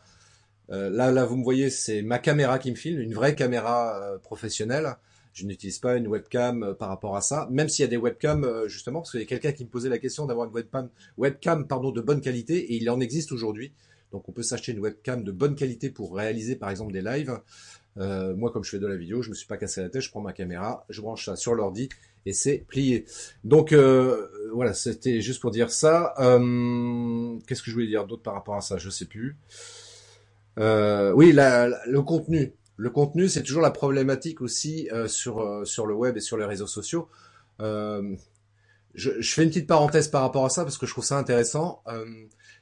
euh, 0.72 0.90
là, 0.90 1.12
là, 1.12 1.26
vous 1.26 1.38
me 1.38 1.44
voyez, 1.44 1.70
c'est 1.70 2.02
ma 2.02 2.20
caméra 2.20 2.60
qui 2.60 2.72
me 2.72 2.76
filme, 2.76 3.00
une 3.00 3.14
vraie 3.14 3.36
caméra 3.36 4.00
euh, 4.00 4.18
professionnelle 4.20 4.96
je 5.34 5.46
n'utilise 5.46 5.80
pas 5.80 5.96
une 5.96 6.08
webcam 6.08 6.64
euh, 6.64 6.74
par 6.74 6.90
rapport 6.90 7.16
à 7.16 7.22
ça, 7.22 7.48
même 7.52 7.70
s'il 7.70 7.84
y 7.84 7.88
a 7.88 7.90
des 7.90 7.98
webcams 7.98 8.44
euh, 8.44 8.68
justement, 8.68 9.00
parce 9.02 9.12
qu'il 9.12 9.22
y 9.22 9.24
a 9.24 9.28
quelqu'un 9.28 9.52
qui 9.52 9.64
me 9.64 9.70
posait 9.70 9.90
la 9.90 10.00
question 10.00 10.26
d'avoir 10.26 10.48
une 10.48 10.54
webcam, 10.54 10.90
webcam 11.18 11.68
pardon, 11.68 11.92
de 11.92 12.02
bonne 12.02 12.22
qualité, 12.22 12.74
et 12.74 12.76
il 12.76 12.90
en 12.90 13.00
existe 13.00 13.32
aujourd'hui. 13.32 13.74
Donc 14.12 14.28
on 14.28 14.32
peut 14.32 14.44
s'acheter 14.44 14.72
une 14.72 14.80
webcam 14.80 15.24
de 15.24 15.32
bonne 15.32 15.56
qualité 15.56 15.90
pour 15.90 16.16
réaliser 16.16 16.56
par 16.56 16.70
exemple 16.70 16.92
des 16.92 17.02
lives. 17.02 17.40
Euh, 17.98 18.36
moi 18.36 18.52
comme 18.52 18.64
je 18.64 18.72
fais 18.72 18.80
de 18.80 18.88
la 18.88 18.96
vidéo, 18.96 19.22
je 19.22 19.30
me 19.30 19.36
suis 19.36 19.48
pas 19.48 19.58
cassé 19.58 19.82
la 19.82 19.90
tête, 19.90 20.02
je 20.02 20.10
prends 20.10 20.22
ma 20.22 20.34
caméra, 20.34 20.86
je 20.90 21.02
branche 21.02 21.26
ça 21.26 21.36
sur 21.36 21.54
l'ordi 21.54 21.90
et 22.30 22.34
c'est 22.34 22.60
plié. 22.68 23.06
Donc 23.44 23.74
euh, 23.74 24.28
voilà, 24.54 24.74
c'était 24.74 25.20
juste 25.20 25.42
pour 25.42 25.52
dire 25.52 25.72
ça. 25.72 26.14
Euh, 26.20 27.38
Qu'est-ce 27.48 27.64
que 27.64 27.72
je 27.72 27.76
voulais 27.76 27.88
dire 27.88 28.06
d'autre 28.06 28.22
par 28.22 28.36
rapport 28.36 28.56
à 28.56 28.62
ça? 28.62 28.78
Je 28.78 28.90
sais 28.90 29.06
plus. 29.06 29.36
Euh, 30.60 31.12
oui, 31.14 31.34
le 31.34 32.00
contenu. 32.02 32.54
Le 32.78 32.90
contenu, 32.90 33.28
c'est 33.28 33.44
toujours 33.44 33.62
la 33.62 33.72
problématique 33.72 34.42
aussi 34.42 34.88
sur 35.08 35.42
le 35.42 35.94
web 35.94 36.16
et 36.16 36.22
sur 36.22 36.38
les 36.38 36.46
réseaux 36.46 36.68
sociaux. 36.68 37.10
Je, 37.60 39.22
fais 39.22 39.44
une 39.44 39.50
petite 39.50 39.68
parenthèse 39.68 40.08
par 40.08 40.22
rapport 40.22 40.46
à 40.46 40.50
ça 40.50 40.64
parce 40.64 40.78
que 40.78 40.86
je 40.86 40.92
trouve 40.92 41.04
ça 41.04 41.18
intéressant. 41.18 41.84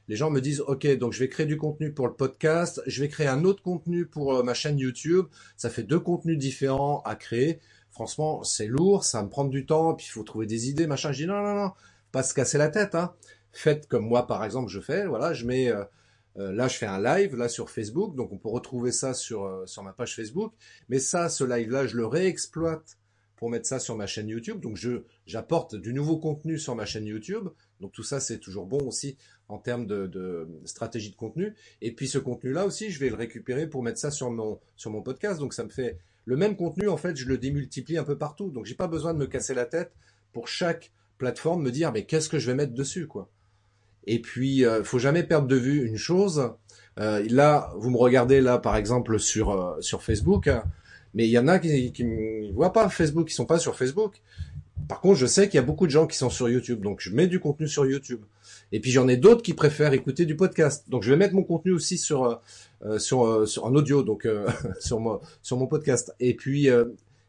Les 0.08 0.15
gens 0.15 0.32
me 0.32 0.39
disent, 0.39 0.62
ok, 0.62 0.88
donc 0.97 1.13
je 1.13 1.19
vais 1.19 1.30
créer 1.30 1.45
du 1.45 1.58
contenu 1.58 1.91
pour 1.91 2.08
le 2.08 2.13
podcast, 2.13 2.82
je 2.88 3.01
vais 3.01 3.10
créer 3.10 3.27
un 3.27 3.43
autre 3.43 3.62
contenu 3.62 4.06
pour 4.06 4.43
ma 4.43 4.53
chaîne 4.53 4.80
YouTube. 4.80 5.25
Ça 5.56 5.69
fait 5.69 5.84
deux 5.84 5.99
contenus 5.99 6.38
différents 6.38 7.01
à 7.06 7.15
créer. 7.15 7.60
Franchement, 7.97 8.43
c'est 8.43 8.67
lourd, 8.67 9.03
ça 9.03 9.17
va 9.17 9.23
me 9.23 9.29
prendre 9.29 9.49
du 9.49 9.65
temps, 9.65 9.95
puis 9.95 10.05
il 10.07 10.12
faut 10.12 10.21
trouver 10.21 10.45
des 10.45 10.69
idées, 10.69 10.86
machin. 10.86 11.12
Je 11.12 11.23
dis 11.23 11.27
non, 11.27 11.41
non, 11.41 11.55
non, 11.55 11.71
pas 12.12 12.21
se 12.21 12.36
casser 12.36 12.60
la 12.60 12.69
tête. 12.69 12.93
Hein. 12.93 13.15
Faites 13.51 13.88
comme 13.88 14.05
moi, 14.05 14.27
par 14.27 14.43
exemple, 14.43 14.69
je 14.69 14.79
fais. 14.79 15.07
Voilà, 15.07 15.33
je 15.33 15.45
mets 15.45 15.73
euh, 16.38 16.51
là, 16.51 16.67
je 16.67 16.77
fais 16.77 16.86
un 16.86 17.01
live 17.01 17.36
là 17.36 17.49
sur 17.49 17.69
Facebook, 17.69 18.15
donc 18.15 18.31
on 18.31 18.38
peut 18.38 18.49
retrouver 18.49 18.91
ça 18.91 19.13
sur 19.13 19.45
euh, 19.45 19.65
sur 19.65 19.81
ma 19.83 19.93
page 19.93 20.15
Facebook. 20.15 20.53
Mais 20.89 20.99
ça, 20.99 21.29
ce 21.29 21.43
live-là, 21.43 21.88
je 21.88 21.97
le 21.97 22.05
réexploite 22.05 22.97
pour 23.38 23.49
mettre 23.49 23.67
ça 23.67 23.79
sur 23.79 23.95
ma 23.95 24.05
chaîne 24.05 24.27
YouTube. 24.27 24.60
Donc 24.60 24.77
je 24.77 25.01
j'apporte 25.25 25.75
du 25.75 25.93
nouveau 25.93 26.17
contenu 26.17 26.60
sur 26.60 26.75
ma 26.75 26.86
chaîne 26.86 27.05
YouTube. 27.05 27.49
Donc 27.81 27.91
tout 27.91 28.03
ça, 28.03 28.19
c'est 28.19 28.38
toujours 28.38 28.67
bon 28.67 28.79
aussi 28.88 29.17
en 29.47 29.57
termes 29.57 29.88
de, 29.88 30.47
stratégie 30.65 31.10
de 31.10 31.15
contenu. 31.15 31.55
Et 31.81 31.91
puis 31.93 32.07
ce 32.07 32.19
contenu-là 32.19 32.65
aussi, 32.65 32.91
je 32.91 32.99
vais 32.99 33.10
le 33.10 33.15
récupérer 33.15 33.67
pour 33.67 33.81
mettre 33.81 33.99
ça 33.99 34.12
sur 34.12 34.29
mon 34.29 35.01
podcast. 35.01 35.39
Donc 35.39 35.53
ça 35.53 35.63
me 35.63 35.69
fait 35.69 35.97
le 36.27 36.35
même 36.35 36.55
contenu. 36.55 36.89
En 36.89 36.97
fait, 36.97 37.15
je 37.15 37.25
le 37.25 37.39
démultiplie 37.39 37.97
un 37.97 38.03
peu 38.03 38.17
partout. 38.17 38.51
Donc 38.51 38.65
j'ai 38.65 38.75
pas 38.75 38.87
besoin 38.87 39.13
de 39.13 39.19
me 39.19 39.25
casser 39.25 39.55
la 39.55 39.65
tête 39.65 39.91
pour 40.33 40.47
chaque 40.47 40.91
plateforme 41.17 41.63
me 41.63 41.71
dire 41.71 41.91
mais 41.91 42.05
qu'est-ce 42.05 42.29
que 42.29 42.37
je 42.37 42.45
vais 42.51 42.55
mettre 42.55 42.73
dessus 42.73 43.07
quoi. 43.07 43.29
Et 44.05 44.19
puis, 44.19 44.65
euh, 44.65 44.83
faut 44.83 44.99
jamais 44.99 45.23
perdre 45.23 45.47
de 45.47 45.55
vue 45.55 45.85
une 45.85 45.97
chose. 45.97 46.51
Euh, 46.99 47.25
là, 47.29 47.73
vous 47.77 47.89
me 47.89 47.97
regardez 47.97 48.39
là, 48.41 48.57
par 48.57 48.75
exemple, 48.75 49.19
sur 49.19 49.51
euh, 49.51 49.81
sur 49.81 50.03
Facebook, 50.03 50.49
mais 51.13 51.27
il 51.27 51.31
y 51.31 51.39
en 51.39 51.47
a 51.47 51.59
qui 51.59 51.91
qui 51.91 52.05
me 52.05 52.51
voient 52.53 52.73
pas 52.73 52.87
Facebook, 52.89 53.27
qui 53.27 53.33
sont 53.33 53.45
pas 53.45 53.59
sur 53.59 53.75
Facebook. 53.75 54.21
Par 54.87 55.01
contre, 55.01 55.19
je 55.19 55.25
sais 55.25 55.47
qu'il 55.49 55.55
y 55.55 55.63
a 55.63 55.65
beaucoup 55.65 55.85
de 55.85 55.91
gens 55.91 56.07
qui 56.07 56.17
sont 56.17 56.29
sur 56.29 56.49
YouTube, 56.49 56.81
donc 56.81 57.01
je 57.01 57.13
mets 57.13 57.27
du 57.27 57.39
contenu 57.39 57.67
sur 57.67 57.85
YouTube. 57.85 58.21
Et 58.71 58.79
puis 58.79 58.91
j'en 58.91 59.07
ai 59.07 59.17
d'autres 59.17 59.41
qui 59.41 59.53
préfèrent 59.53 59.93
écouter 59.93 60.25
du 60.25 60.35
podcast. 60.35 60.89
Donc 60.89 61.03
je 61.03 61.11
vais 61.11 61.17
mettre 61.17 61.33
mon 61.33 61.43
contenu 61.43 61.71
aussi 61.71 61.97
sur 61.97 62.41
euh, 62.85 62.99
sur, 62.99 63.47
sur 63.47 63.65
en 63.65 63.75
audio, 63.75 64.03
donc 64.03 64.27
sur 64.79 64.99
mon 64.99 65.19
sur 65.41 65.57
mon 65.57 65.67
podcast. 65.67 66.13
Et 66.19 66.35
puis 66.35 66.69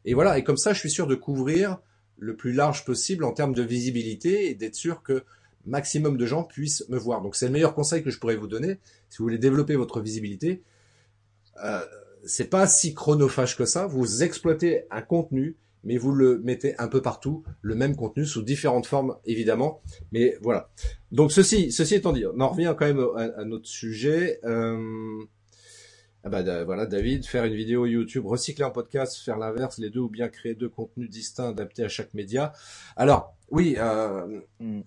et 0.04 0.14
voilà. 0.14 0.38
Et 0.38 0.44
comme 0.44 0.56
ça, 0.56 0.72
je 0.72 0.78
suis 0.78 0.90
sûr 0.90 1.06
de 1.06 1.14
couvrir 1.14 1.78
le 2.18 2.37
plus 2.37 2.52
large 2.52 2.84
possible 2.84 3.24
en 3.24 3.32
termes 3.32 3.54
de 3.54 3.62
visibilité 3.62 4.50
et 4.50 4.54
d'être 4.54 4.74
sûr 4.74 5.02
que 5.02 5.24
maximum 5.66 6.16
de 6.16 6.26
gens 6.26 6.42
puissent 6.42 6.84
me 6.88 6.98
voir. 6.98 7.22
Donc 7.22 7.37
c'est 7.37 7.46
le 7.46 7.52
meilleur 7.52 7.74
conseil 7.74 8.02
que 8.02 8.11
je 8.11 8.18
pourrais 8.18 8.37
vous 8.37 8.46
donner 8.46 8.78
si 9.08 9.18
vous 9.18 9.24
voulez 9.24 9.38
développer 9.38 9.76
votre 9.76 10.00
visibilité. 10.00 10.62
Euh, 11.62 11.84
c'est 12.24 12.50
pas 12.50 12.66
si 12.66 12.94
chronophage 12.94 13.56
que 13.56 13.64
ça. 13.64 13.87
Vous 13.87 14.22
exploitez 14.22 14.84
un 14.90 15.02
contenu, 15.02 15.56
mais 15.84 15.96
vous 15.96 16.12
le 16.12 16.38
mettez 16.38 16.76
un 16.78 16.88
peu 16.88 17.02
partout, 17.02 17.44
le 17.62 17.74
même 17.74 17.96
contenu 17.96 18.24
sous 18.24 18.42
différentes 18.42 18.86
formes 18.86 19.16
évidemment. 19.24 19.80
Mais 20.12 20.36
voilà. 20.42 20.70
Donc 21.12 21.32
ceci, 21.32 21.72
ceci 21.72 21.94
étant 21.94 22.12
dit, 22.12 22.24
on 22.26 22.40
en 22.40 22.48
revient 22.48 22.74
quand 22.78 22.86
même 22.86 23.04
à, 23.16 23.44
notre 23.44 23.66
sujet. 23.66 24.40
Euh, 24.44 25.18
ah 26.24 26.28
bah, 26.30 26.64
voilà, 26.64 26.86
David, 26.86 27.24
faire 27.26 27.44
une 27.44 27.54
vidéo 27.54 27.86
YouTube, 27.86 28.26
recycler 28.26 28.64
un 28.64 28.70
podcast, 28.70 29.16
faire 29.16 29.38
l'inverse, 29.38 29.78
les 29.78 29.88
deux, 29.88 30.00
ou 30.00 30.08
bien 30.08 30.28
créer 30.28 30.54
deux 30.54 30.68
contenus 30.68 31.08
distincts 31.08 31.50
adaptés 31.50 31.84
à 31.84 31.88
chaque 31.88 32.12
média. 32.12 32.52
Alors, 32.96 33.34
oui, 33.50 33.76
euh, 33.78 34.40
euh 34.60 34.80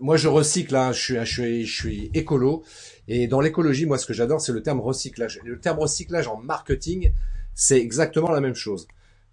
moi 0.00 0.16
je 0.16 0.28
recycle, 0.28 0.76
hein, 0.76 0.92
je, 0.92 1.00
suis, 1.00 1.14
je, 1.16 1.24
suis, 1.24 1.66
je 1.66 1.80
suis 1.80 2.10
écolo, 2.14 2.64
et 3.08 3.26
dans 3.28 3.40
l'écologie, 3.40 3.86
moi 3.86 3.98
ce 3.98 4.06
que 4.06 4.12
j'adore, 4.12 4.40
c'est 4.40 4.52
le 4.52 4.62
terme 4.62 4.80
recyclage. 4.80 5.40
le 5.44 5.58
terme 5.58 5.78
recyclage 5.78 6.28
en 6.28 6.36
marketing, 6.36 7.12
c'est 7.54 7.80
exactement 7.80 8.30
la 8.30 8.40
même 8.40 8.54
chose. 8.54 8.86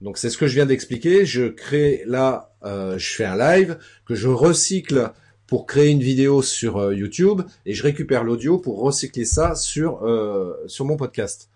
Donc 0.03 0.17
c'est 0.17 0.29
ce 0.29 0.37
que 0.37 0.47
je 0.47 0.55
viens 0.55 0.65
d'expliquer. 0.65 1.25
Je 1.25 1.47
crée 1.47 2.03
là, 2.05 2.53
euh, 2.63 2.97
je 2.97 3.15
fais 3.15 3.23
un 3.23 3.37
live 3.37 3.79
que 4.05 4.15
je 4.15 4.27
recycle 4.27 5.11
pour 5.47 5.65
créer 5.65 5.91
une 5.91 6.01
vidéo 6.01 6.41
sur 6.41 6.77
euh, 6.77 6.93
YouTube 6.93 7.41
et 7.65 7.73
je 7.73 7.83
récupère 7.83 8.25
l'audio 8.25 8.57
pour 8.57 8.81
recycler 8.81 9.23
ça 9.23 9.55
sur 9.55 10.03
euh, 10.03 10.55
sur 10.67 10.83
mon 10.83 10.97
podcast. 10.97 11.49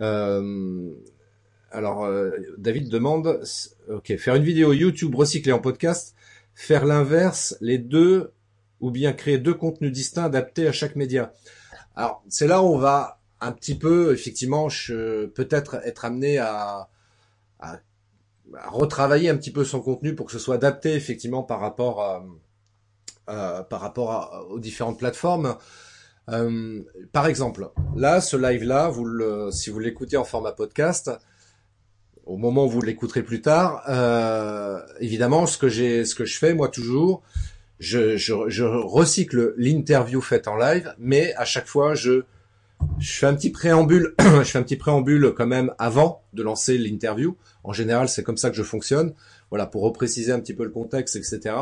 Euh, 0.00 0.90
alors 1.70 2.10
David 2.58 2.88
demande, 2.88 3.40
ok, 3.88 4.16
faire 4.16 4.34
une 4.34 4.42
vidéo 4.42 4.72
YouTube 4.72 5.14
recyclée 5.14 5.52
en 5.52 5.60
podcast, 5.60 6.16
faire 6.54 6.86
l'inverse, 6.86 7.56
les 7.60 7.78
deux 7.78 8.32
ou 8.80 8.90
bien 8.90 9.12
créer 9.12 9.38
deux 9.38 9.54
contenus 9.54 9.92
distincts 9.92 10.24
adaptés 10.24 10.66
à 10.66 10.72
chaque 10.72 10.96
média. 10.96 11.32
Alors 11.94 12.24
c'est 12.28 12.48
là 12.48 12.62
où 12.62 12.66
on 12.66 12.78
va 12.78 13.20
un 13.40 13.52
petit 13.52 13.74
peu, 13.74 14.12
effectivement, 14.12 14.68
peut-être 15.34 15.76
être 15.84 16.04
amené 16.06 16.38
à, 16.38 16.88
à, 17.60 17.80
retravailler 18.64 19.28
un 19.28 19.36
petit 19.36 19.50
peu 19.50 19.64
son 19.64 19.80
contenu 19.80 20.14
pour 20.14 20.26
que 20.26 20.32
ce 20.32 20.38
soit 20.38 20.54
adapté 20.54 20.94
effectivement 20.94 21.42
par 21.42 21.60
rapport 21.60 22.00
à, 22.00 23.64
par 23.64 23.80
rapport 23.80 24.46
aux 24.50 24.60
différentes 24.60 24.98
plateformes. 24.98 25.56
Euh, 26.28 26.82
par 27.12 27.26
exemple, 27.26 27.70
là, 27.94 28.20
ce 28.20 28.36
live-là, 28.36 28.88
vous 28.88 29.04
le, 29.04 29.50
si 29.50 29.70
vous 29.70 29.78
l'écoutez 29.78 30.16
en 30.16 30.24
format 30.24 30.52
podcast, 30.52 31.10
au 32.24 32.36
moment 32.36 32.66
où 32.66 32.68
vous 32.68 32.82
l'écouterez 32.82 33.22
plus 33.22 33.40
tard, 33.40 33.84
euh, 33.88 34.80
évidemment, 35.00 35.46
ce 35.46 35.58
que 35.58 35.68
j'ai, 35.68 36.04
ce 36.04 36.14
que 36.14 36.24
je 36.24 36.38
fais 36.38 36.54
moi 36.54 36.68
toujours, 36.68 37.22
je, 37.78 38.16
je, 38.16 38.34
je 38.48 38.64
recycle 38.64 39.54
l'interview 39.56 40.20
faite 40.20 40.48
en 40.48 40.56
live, 40.56 40.94
mais 40.98 41.34
à 41.34 41.44
chaque 41.44 41.66
fois, 41.66 41.94
je, 41.94 42.24
je 42.98 43.18
fais 43.18 43.26
un 43.26 43.34
petit 43.34 43.50
préambule, 43.50 44.14
je 44.20 44.42
fais 44.44 44.58
un 44.58 44.62
petit 44.62 44.76
préambule 44.76 45.32
quand 45.36 45.46
même 45.46 45.72
avant 45.78 46.24
de 46.32 46.42
lancer 46.42 46.78
l'interview. 46.78 47.36
En 47.64 47.72
général, 47.72 48.08
c'est 48.08 48.22
comme 48.22 48.36
ça 48.36 48.50
que 48.50 48.56
je 48.56 48.62
fonctionne. 48.62 49.14
Voilà, 49.50 49.66
pour 49.66 49.82
repréciser 49.82 50.32
un 50.32 50.40
petit 50.40 50.54
peu 50.54 50.64
le 50.64 50.70
contexte, 50.70 51.16
etc. 51.16 51.54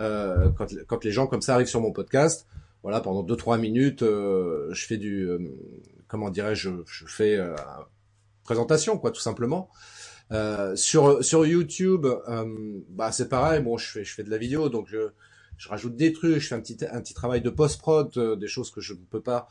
Euh, 0.00 0.50
quand, 0.56 0.66
quand 0.86 1.04
les 1.04 1.10
gens 1.10 1.26
comme 1.26 1.42
ça 1.42 1.54
arrivent 1.54 1.68
sur 1.68 1.80
mon 1.80 1.92
podcast, 1.92 2.46
voilà, 2.82 3.00
pendant 3.00 3.22
deux 3.22 3.36
trois 3.36 3.58
minutes, 3.58 4.02
euh, 4.02 4.68
je 4.72 4.86
fais 4.86 4.96
du, 4.96 5.28
euh, 5.28 5.38
comment 6.06 6.30
dirais-je, 6.30 6.70
je, 6.86 7.04
fais 7.06 7.36
euh, 7.36 7.54
présentation, 8.44 8.98
quoi, 8.98 9.10
tout 9.10 9.20
simplement. 9.20 9.68
Euh, 10.30 10.76
sur 10.76 11.24
sur 11.24 11.46
YouTube, 11.46 12.06
bah 12.90 13.12
c'est 13.12 13.28
pareil. 13.28 13.62
Bon, 13.62 13.78
je 13.78 13.86
fais 13.86 14.04
je 14.04 14.14
fais 14.14 14.22
de 14.22 14.30
la 14.30 14.38
vidéo, 14.38 14.68
donc 14.68 14.86
je 14.88 15.08
je 15.56 15.68
rajoute 15.68 15.96
des 15.96 16.12
trucs, 16.12 16.38
je 16.38 16.48
fais 16.48 16.54
un 16.54 16.60
petit 16.60 16.78
un 16.90 17.00
petit 17.00 17.14
travail 17.14 17.40
de 17.40 17.50
post 17.50 17.80
prod, 17.80 18.38
des 18.38 18.46
choses 18.46 18.70
que 18.70 18.80
je 18.80 18.92
ne 18.92 18.98
peux 19.10 19.22
pas 19.22 19.48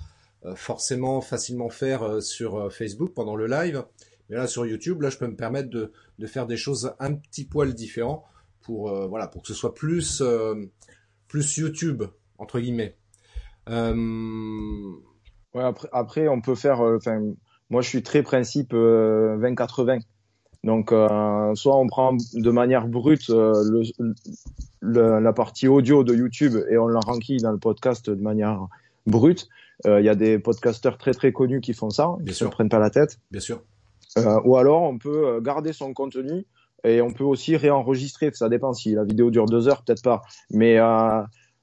forcément 0.55 1.21
facilement 1.21 1.69
faire 1.69 2.21
sur 2.21 2.71
Facebook 2.71 3.13
pendant 3.13 3.35
le 3.35 3.47
live. 3.47 3.85
Mais 4.29 4.35
là 4.35 4.47
sur 4.47 4.65
YouTube, 4.65 5.01
là 5.01 5.09
je 5.09 5.17
peux 5.17 5.27
me 5.27 5.35
permettre 5.35 5.69
de 5.69 6.27
faire 6.27 6.47
des 6.47 6.57
choses 6.57 6.93
un 6.99 7.13
petit 7.13 7.45
poil 7.45 7.73
différents 7.73 8.23
pour 8.61 8.93
voilà 9.07 9.27
pour 9.27 9.41
que 9.41 9.47
ce 9.47 9.53
soit 9.53 9.73
plus 9.73 10.21
plus 11.27 11.57
YouTube 11.57 12.03
entre 12.37 12.59
guillemets. 12.59 12.95
Euh... 13.69 14.93
Après, 15.55 15.89
après, 15.91 16.27
on 16.27 16.41
peut 16.41 16.55
faire. 16.55 16.81
Euh, 16.81 16.97
enfin, 16.97 17.21
moi, 17.69 17.81
je 17.81 17.89
suis 17.89 18.03
très 18.03 18.23
principe 18.23 18.73
20-80. 18.73 19.97
Euh, 19.97 19.99
Donc, 20.63 20.91
euh, 20.91 21.55
soit 21.55 21.77
on 21.77 21.87
prend 21.87 22.15
de 22.33 22.51
manière 22.51 22.87
brute 22.87 23.31
la 24.81 25.33
partie 25.33 25.67
audio 25.67 26.03
de 26.03 26.15
YouTube 26.15 26.55
et 26.69 26.77
on 26.77 26.87
la 26.87 26.99
renquille 26.99 27.41
dans 27.41 27.51
le 27.51 27.57
podcast 27.57 28.09
de 28.09 28.21
manière 28.21 28.67
brute. 29.05 29.49
Il 29.85 30.03
y 30.03 30.09
a 30.09 30.15
des 30.15 30.39
podcasteurs 30.39 30.97
très 30.97 31.13
très 31.13 31.31
connus 31.31 31.61
qui 31.61 31.73
font 31.73 31.89
ça, 31.89 32.15
Bien 32.19 32.33
qui 32.33 32.39
se 32.39 32.45
prennent 32.45 32.69
pas 32.69 32.79
la 32.79 32.89
tête. 32.89 33.19
Bien 33.31 33.41
sûr. 33.41 33.61
ou 34.43 34.57
alors, 34.57 34.83
on 34.83 34.97
peut 34.97 35.39
garder 35.41 35.73
son 35.73 35.93
contenu 35.93 36.45
et 36.83 37.01
on 37.01 37.11
peut 37.11 37.23
aussi 37.23 37.55
réenregistrer. 37.57 38.31
Ça 38.33 38.49
dépend 38.49 38.73
si 38.73 38.93
la 38.93 39.03
vidéo 39.03 39.29
dure 39.29 39.45
deux 39.45 39.67
heures, 39.67 39.83
peut-être 39.83 40.03
pas. 40.03 40.21
Mais 40.49 40.79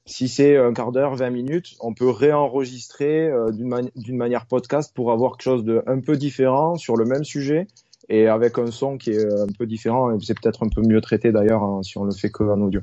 si 0.06 0.28
c'est 0.28 0.56
un 0.56 0.72
quart 0.72 0.92
d'heure, 0.92 1.14
20 1.14 1.30
minutes, 1.30 1.76
on 1.80 1.94
peut 1.94 2.10
réenregistrer 2.10 3.26
euh, 3.28 3.50
d'une 3.52 4.16
manière 4.16 4.46
podcast 4.46 4.92
pour 4.94 5.12
avoir 5.12 5.32
quelque 5.32 5.42
chose 5.42 5.64
de 5.64 5.82
un 5.86 6.00
peu 6.00 6.16
différent 6.16 6.76
sur 6.76 6.96
le 6.96 7.06
même 7.06 7.24
sujet 7.24 7.66
et 8.10 8.28
avec 8.28 8.58
un 8.58 8.70
son 8.70 8.98
qui 8.98 9.10
est 9.10 9.24
un 9.24 9.46
peu 9.58 9.66
différent 9.66 10.14
et 10.14 10.18
c'est 10.20 10.38
peut-être 10.38 10.62
un 10.62 10.68
peu 10.68 10.82
mieux 10.82 11.00
traité 11.00 11.32
d'ailleurs 11.32 11.62
hein, 11.62 11.82
si 11.82 11.96
on 11.96 12.04
le 12.04 12.12
fait 12.12 12.30
que 12.30 12.44
en 12.44 12.60
audio. 12.60 12.82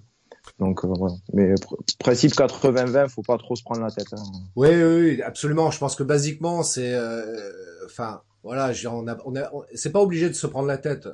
Donc 0.59 0.83
euh, 0.83 0.87
voilà. 0.87 1.15
Mais 1.33 1.53
principe 1.99 2.33
80-20, 2.33 3.09
faut 3.09 3.21
pas 3.21 3.37
trop 3.37 3.55
se 3.55 3.63
prendre 3.63 3.81
la 3.81 3.91
tête. 3.91 4.13
Hein. 4.13 4.23
Oui, 4.55 4.69
oui, 4.69 5.21
absolument. 5.21 5.71
Je 5.71 5.79
pense 5.79 5.95
que 5.95 6.03
basiquement, 6.03 6.63
c'est, 6.63 6.93
euh, 6.93 7.51
enfin, 7.85 8.21
voilà, 8.43 8.71
on 8.89 9.07
a, 9.07 9.17
on 9.25 9.35
a, 9.35 9.51
c'est 9.73 9.91
pas 9.91 10.01
obligé 10.01 10.29
de 10.29 10.33
se 10.33 10.47
prendre 10.47 10.67
la 10.67 10.77
tête 10.77 11.07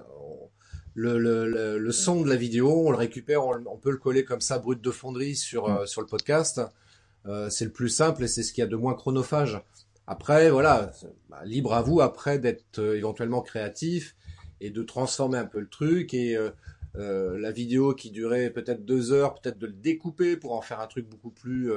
le, 0.94 1.20
le, 1.20 1.78
le, 1.78 1.92
son 1.92 2.24
de 2.24 2.30
la 2.30 2.36
vidéo, 2.36 2.88
on 2.88 2.90
le 2.90 2.98
récupère, 2.98 3.46
on, 3.46 3.78
peut 3.78 3.92
le 3.92 3.98
coller 3.98 4.26
comme 4.26 4.42
ça, 4.42 4.58
brut 4.58 4.82
de 4.82 4.90
fonderie 4.90 5.36
sur, 5.36 5.70
euh, 5.70 5.86
sur 5.86 6.02
le 6.02 6.08
podcast. 6.08 6.62
C'est 7.50 7.66
le 7.66 7.72
plus 7.72 7.90
simple 7.90 8.24
et 8.24 8.28
c'est 8.30 8.42
ce 8.42 8.54
qu'il 8.54 8.62
y 8.62 8.66
a 8.66 8.70
de 8.70 8.76
moins 8.78 8.94
chronophage. 8.94 9.62
Après, 10.08 10.50
voilà, 10.50 10.92
bah, 11.30 11.42
libre 11.44 11.74
à 11.74 11.82
vous 11.82 12.00
après 12.00 12.40
d'être 12.40 12.80
éventuellement 12.80 13.42
créatif 13.42 14.16
et 14.62 14.70
de 14.70 14.82
transformer 14.82 15.38
un 15.38 15.46
peu 15.46 15.60
le 15.60 15.68
truc 15.68 16.14
et 16.14 16.38
la 16.98 17.52
vidéo 17.52 17.94
qui 17.94 18.10
durait 18.12 18.50
peut-être 18.50 18.84
deux 18.84 19.12
heures, 19.12 19.36
peut-être 19.36 19.60
de 19.60 19.68
le 19.68 19.74
découper 19.74 20.36
pour 20.36 20.54
en 20.54 20.62
faire 20.62 20.80
un 20.80 20.88
truc 20.88 21.08
beaucoup 21.08 21.30
plus 21.30 21.72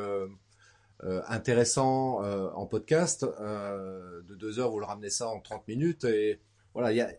intéressant 1.28 2.22
en 2.54 2.66
podcast. 2.66 3.24
de 3.24 4.34
deux 4.34 4.58
heures, 4.58 4.70
vous 4.70 4.80
le 4.80 4.86
ramenez 4.86 5.10
ça 5.10 5.28
en 5.28 5.40
30 5.40 5.68
minutes 5.68 6.04
et 6.04 6.40
voilà, 6.72 6.92
il 6.92 6.96
y 6.96 7.00
a 7.02 7.10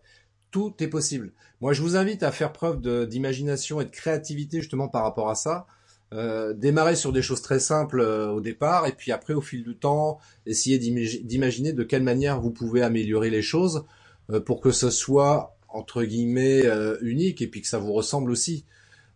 tout 0.51 0.73
est 0.79 0.87
possible. 0.87 1.31
Moi, 1.61 1.73
je 1.73 1.81
vous 1.81 1.95
invite 1.95 2.23
à 2.23 2.31
faire 2.31 2.51
preuve 2.51 2.81
d'imagination 3.07 3.81
et 3.81 3.85
de 3.85 3.89
créativité 3.89 4.59
justement 4.59 4.89
par 4.89 5.03
rapport 5.03 5.29
à 5.29 5.35
ça. 5.35 5.65
Euh, 6.13 6.53
démarrer 6.53 6.97
sur 6.97 7.13
des 7.13 7.21
choses 7.21 7.41
très 7.41 7.59
simples 7.59 8.01
euh, 8.01 8.31
au 8.31 8.41
départ 8.41 8.85
et 8.85 8.91
puis 8.91 9.13
après 9.13 9.33
au 9.33 9.39
fil 9.39 9.63
du 9.63 9.77
temps 9.77 10.19
essayer 10.45 10.77
d'imaginer 10.77 11.71
de 11.71 11.83
quelle 11.83 12.03
manière 12.03 12.41
vous 12.41 12.51
pouvez 12.51 12.81
améliorer 12.81 13.29
les 13.29 13.41
choses 13.41 13.85
euh, 14.29 14.41
pour 14.41 14.59
que 14.59 14.71
ce 14.71 14.89
soit 14.89 15.55
entre 15.73 16.03
guillemets 16.03 16.65
euh, 16.65 16.97
unique 17.01 17.41
et 17.41 17.47
puis 17.47 17.61
que 17.61 17.67
ça 17.67 17.79
vous 17.79 17.93
ressemble 17.93 18.31
aussi. 18.31 18.65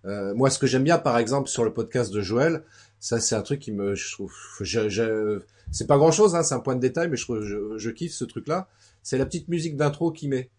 moi 0.03 0.49
ce 0.49 0.59
que 0.59 0.67
j'aime 0.67 0.83
bien 0.83 0.99
par 0.99 1.17
exemple 1.17 1.49
sur 1.49 1.63
le 1.63 1.73
podcast 1.73 2.13
de 2.13 2.21
Joël, 2.21 2.63
ça 2.99 3.19
c'est 3.19 3.35
un 3.35 3.41
truc 3.41 3.59
qui 3.59 3.71
me 3.71 3.95
je 3.95 4.11
trouve 4.11 4.33
je, 4.61 4.87
je 4.89 5.41
c'est 5.71 5.87
pas 5.87 5.97
grand 5.97 6.11
chose 6.11 6.35
hein, 6.35 6.43
c'est 6.43 6.53
un 6.53 6.59
point 6.59 6.75
de 6.75 6.79
détail 6.79 7.09
mais 7.09 7.17
je, 7.17 7.25
je, 7.41 7.77
je 7.77 7.89
kiffe 7.89 8.13
ce 8.13 8.23
truc 8.25 8.47
là, 8.47 8.67
c'est 9.01 9.17
la 9.17 9.25
petite 9.25 9.47
musique 9.47 9.77
d'intro 9.77 10.11
qu'il 10.11 10.29
met. 10.29 10.49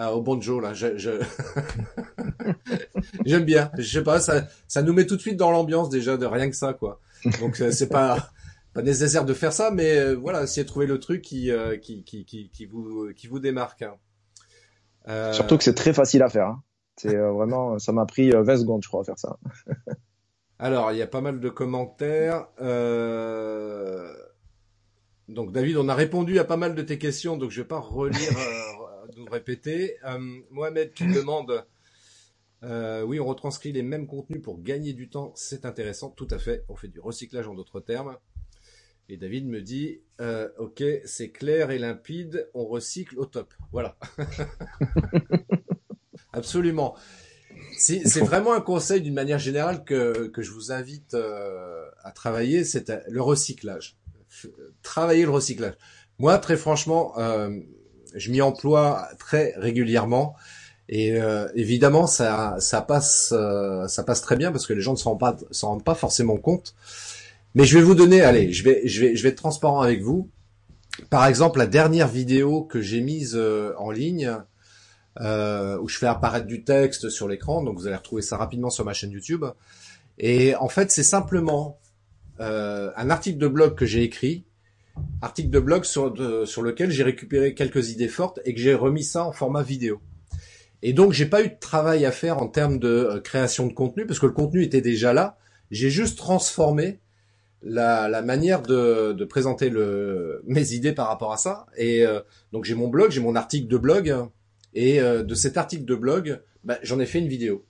Ah, 0.00 0.14
au 0.14 0.22
banjo 0.22 0.60
là. 0.60 0.74
Je... 0.74 0.86
J'aime 3.26 3.44
bien. 3.44 3.68
Je 3.76 3.98
sais 3.98 4.04
pas, 4.04 4.20
ça, 4.20 4.46
ça 4.68 4.80
nous 4.82 4.92
met 4.92 5.06
tout 5.06 5.16
de 5.16 5.20
suite 5.20 5.36
dans 5.36 5.50
l'ambiance 5.50 5.88
déjà 5.88 6.16
de 6.16 6.24
rien 6.24 6.48
que 6.48 6.54
ça 6.54 6.72
quoi. 6.72 7.00
Donc 7.40 7.60
euh, 7.60 7.72
c'est 7.72 7.88
pas 7.88 8.30
pas 8.74 8.82
nécessaire 8.82 9.24
de 9.24 9.34
faire 9.34 9.52
ça, 9.52 9.72
mais 9.72 9.98
euh, 9.98 10.14
voilà, 10.14 10.44
essayez 10.44 10.62
de 10.62 10.68
trouver 10.68 10.86
le 10.86 11.00
truc 11.00 11.22
qui 11.22 11.50
euh, 11.50 11.76
qui, 11.78 12.04
qui, 12.04 12.24
qui, 12.24 12.48
qui, 12.48 12.66
vous 12.66 13.08
qui 13.16 13.26
vous 13.26 13.40
démarque. 13.40 13.82
Hein. 13.82 13.94
Euh... 15.08 15.32
Surtout 15.32 15.56
que 15.56 15.64
c'est 15.64 15.74
très 15.74 15.92
facile 15.92 16.22
à 16.22 16.28
faire. 16.28 16.48
Hein. 16.48 16.62
C'est 16.96 17.16
vraiment, 17.16 17.78
ça 17.78 17.92
m'a 17.92 18.06
pris 18.06 18.30
20 18.30 18.56
secondes, 18.56 18.82
je 18.82 18.88
crois, 18.88 19.02
à 19.02 19.04
faire 19.04 19.18
ça. 19.18 19.38
Alors, 20.58 20.90
il 20.92 20.98
y 20.98 21.02
a 21.02 21.06
pas 21.06 21.20
mal 21.20 21.38
de 21.38 21.48
commentaires. 21.48 22.46
Donc 25.28 25.52
David, 25.52 25.76
on 25.76 25.88
a 25.88 25.94
répondu 25.94 26.38
à 26.38 26.44
pas 26.44 26.56
mal 26.56 26.74
de 26.74 26.82
tes 26.82 26.98
questions, 26.98 27.36
donc 27.36 27.50
je 27.50 27.60
vais 27.60 27.68
pas 27.68 27.78
relire 27.78 28.32
nous 29.16 29.26
répéter. 29.26 29.96
Euh, 30.04 30.18
Mohamed 30.50 30.94
qui 30.94 31.06
demande, 31.06 31.66
euh, 32.62 33.02
oui, 33.02 33.20
on 33.20 33.26
retranscrit 33.26 33.72
les 33.72 33.82
mêmes 33.82 34.06
contenus 34.06 34.40
pour 34.42 34.62
gagner 34.62 34.94
du 34.94 35.10
temps, 35.10 35.32
c'est 35.34 35.66
intéressant, 35.66 36.10
tout 36.10 36.28
à 36.30 36.38
fait. 36.38 36.64
On 36.68 36.76
fait 36.76 36.88
du 36.88 36.98
recyclage 36.98 37.46
en 37.46 37.54
d'autres 37.54 37.80
termes. 37.80 38.16
Et 39.08 39.16
David 39.16 39.46
me 39.46 39.62
dit, 39.62 40.00
euh, 40.20 40.48
ok, 40.58 40.82
c'est 41.04 41.30
clair 41.30 41.70
et 41.70 41.78
limpide, 41.78 42.48
on 42.54 42.66
recycle 42.66 43.18
au 43.18 43.24
top. 43.24 43.52
Voilà. 43.72 43.96
Absolument. 46.32 46.94
C'est 47.76 48.20
vraiment 48.20 48.52
un 48.52 48.60
conseil 48.60 49.00
d'une 49.00 49.14
manière 49.14 49.38
générale 49.38 49.84
que, 49.84 50.28
que 50.28 50.42
je 50.42 50.50
vous 50.50 50.72
invite 50.72 51.14
à 51.14 52.10
travailler, 52.12 52.64
c'est 52.64 52.92
le 53.08 53.22
recyclage. 53.22 53.96
Travailler 54.82 55.24
le 55.24 55.30
recyclage. 55.30 55.74
Moi, 56.18 56.38
très 56.38 56.56
franchement, 56.56 57.14
je 58.14 58.30
m'y 58.30 58.40
emploie 58.40 59.08
très 59.18 59.54
régulièrement. 59.56 60.36
Et 60.88 61.20
euh, 61.20 61.48
évidemment, 61.54 62.06
ça, 62.06 62.56
ça 62.60 62.80
passe, 62.80 63.34
euh, 63.36 63.86
ça 63.88 64.04
passe 64.04 64.22
très 64.22 64.36
bien 64.36 64.52
parce 64.52 64.66
que 64.66 64.72
les 64.72 64.80
gens 64.80 64.92
ne 64.92 64.96
s'en 64.96 65.16
rendent 65.16 65.46
s'en 65.50 65.68
rendent 65.68 65.84
pas 65.84 65.94
forcément 65.94 66.38
compte. 66.38 66.74
Mais 67.58 67.64
je 67.64 67.76
vais 67.76 67.84
vous 67.84 67.94
donner, 67.94 68.22
allez, 68.22 68.52
je 68.52 68.64
vais, 68.64 68.82
je 68.86 69.00
vais, 69.00 69.16
je 69.16 69.22
vais 69.22 69.28
être 69.28 69.36
transparent 69.36 69.82
avec 69.82 70.00
vous. 70.00 70.30
Par 71.10 71.26
exemple, 71.26 71.58
la 71.58 71.66
dernière 71.66 72.08
vidéo 72.08 72.62
que 72.62 72.80
j'ai 72.80 73.00
mise 73.00 73.34
euh, 73.36 73.74
en 73.76 73.90
ligne, 73.90 74.32
où 75.20 75.88
je 75.88 75.98
fais 75.98 76.06
apparaître 76.06 76.46
du 76.46 76.62
texte 76.62 77.10
sur 77.10 77.26
l'écran, 77.26 77.64
donc 77.64 77.76
vous 77.76 77.88
allez 77.88 77.96
retrouver 77.96 78.22
ça 78.22 78.36
rapidement 78.36 78.70
sur 78.70 78.84
ma 78.84 78.92
chaîne 78.92 79.10
YouTube. 79.10 79.44
Et 80.18 80.54
en 80.54 80.68
fait, 80.68 80.92
c'est 80.92 81.02
simplement 81.02 81.80
un 82.38 83.10
article 83.10 83.38
de 83.38 83.48
blog 83.48 83.74
que 83.74 83.84
j'ai 83.84 84.04
écrit 84.04 84.44
article 85.20 85.50
de 85.50 85.58
blog 85.58 85.84
sur, 85.84 86.14
sur 86.46 86.62
lequel 86.62 86.90
j'ai 86.90 87.02
récupéré 87.02 87.54
quelques 87.54 87.90
idées 87.90 88.08
fortes 88.08 88.40
et 88.44 88.54
que 88.54 88.60
j'ai 88.60 88.74
remis 88.74 89.04
ça 89.04 89.24
en 89.24 89.32
format 89.32 89.62
vidéo. 89.62 90.00
Et 90.82 90.92
donc 90.92 91.12
j'ai 91.12 91.26
pas 91.26 91.42
eu 91.42 91.48
de 91.48 91.58
travail 91.58 92.04
à 92.04 92.12
faire 92.12 92.38
en 92.38 92.46
termes 92.46 92.78
de 92.78 92.88
euh, 92.88 93.20
création 93.20 93.66
de 93.66 93.72
contenu 93.72 94.06
parce 94.06 94.20
que 94.20 94.26
le 94.26 94.32
contenu 94.32 94.62
était 94.62 94.80
déjà 94.80 95.12
là. 95.12 95.36
J'ai 95.70 95.90
juste 95.90 96.16
transformé 96.18 97.00
la, 97.62 98.08
la 98.08 98.22
manière 98.22 98.62
de, 98.62 99.12
de, 99.12 99.24
présenter 99.24 99.70
le, 99.70 100.42
mes 100.46 100.72
idées 100.72 100.92
par 100.92 101.08
rapport 101.08 101.32
à 101.32 101.36
ça. 101.36 101.66
Et 101.76 102.06
euh, 102.06 102.20
donc 102.52 102.64
j'ai 102.64 102.74
mon 102.74 102.88
blog, 102.88 103.10
j'ai 103.10 103.20
mon 103.20 103.36
article 103.36 103.68
de 103.68 103.76
blog 103.76 104.14
et 104.74 105.00
euh, 105.00 105.22
de 105.22 105.34
cet 105.34 105.56
article 105.56 105.84
de 105.84 105.94
blog, 105.94 106.40
bah, 106.64 106.78
j'en 106.82 107.00
ai 107.00 107.06
fait 107.06 107.18
une 107.18 107.28
vidéo. 107.28 107.64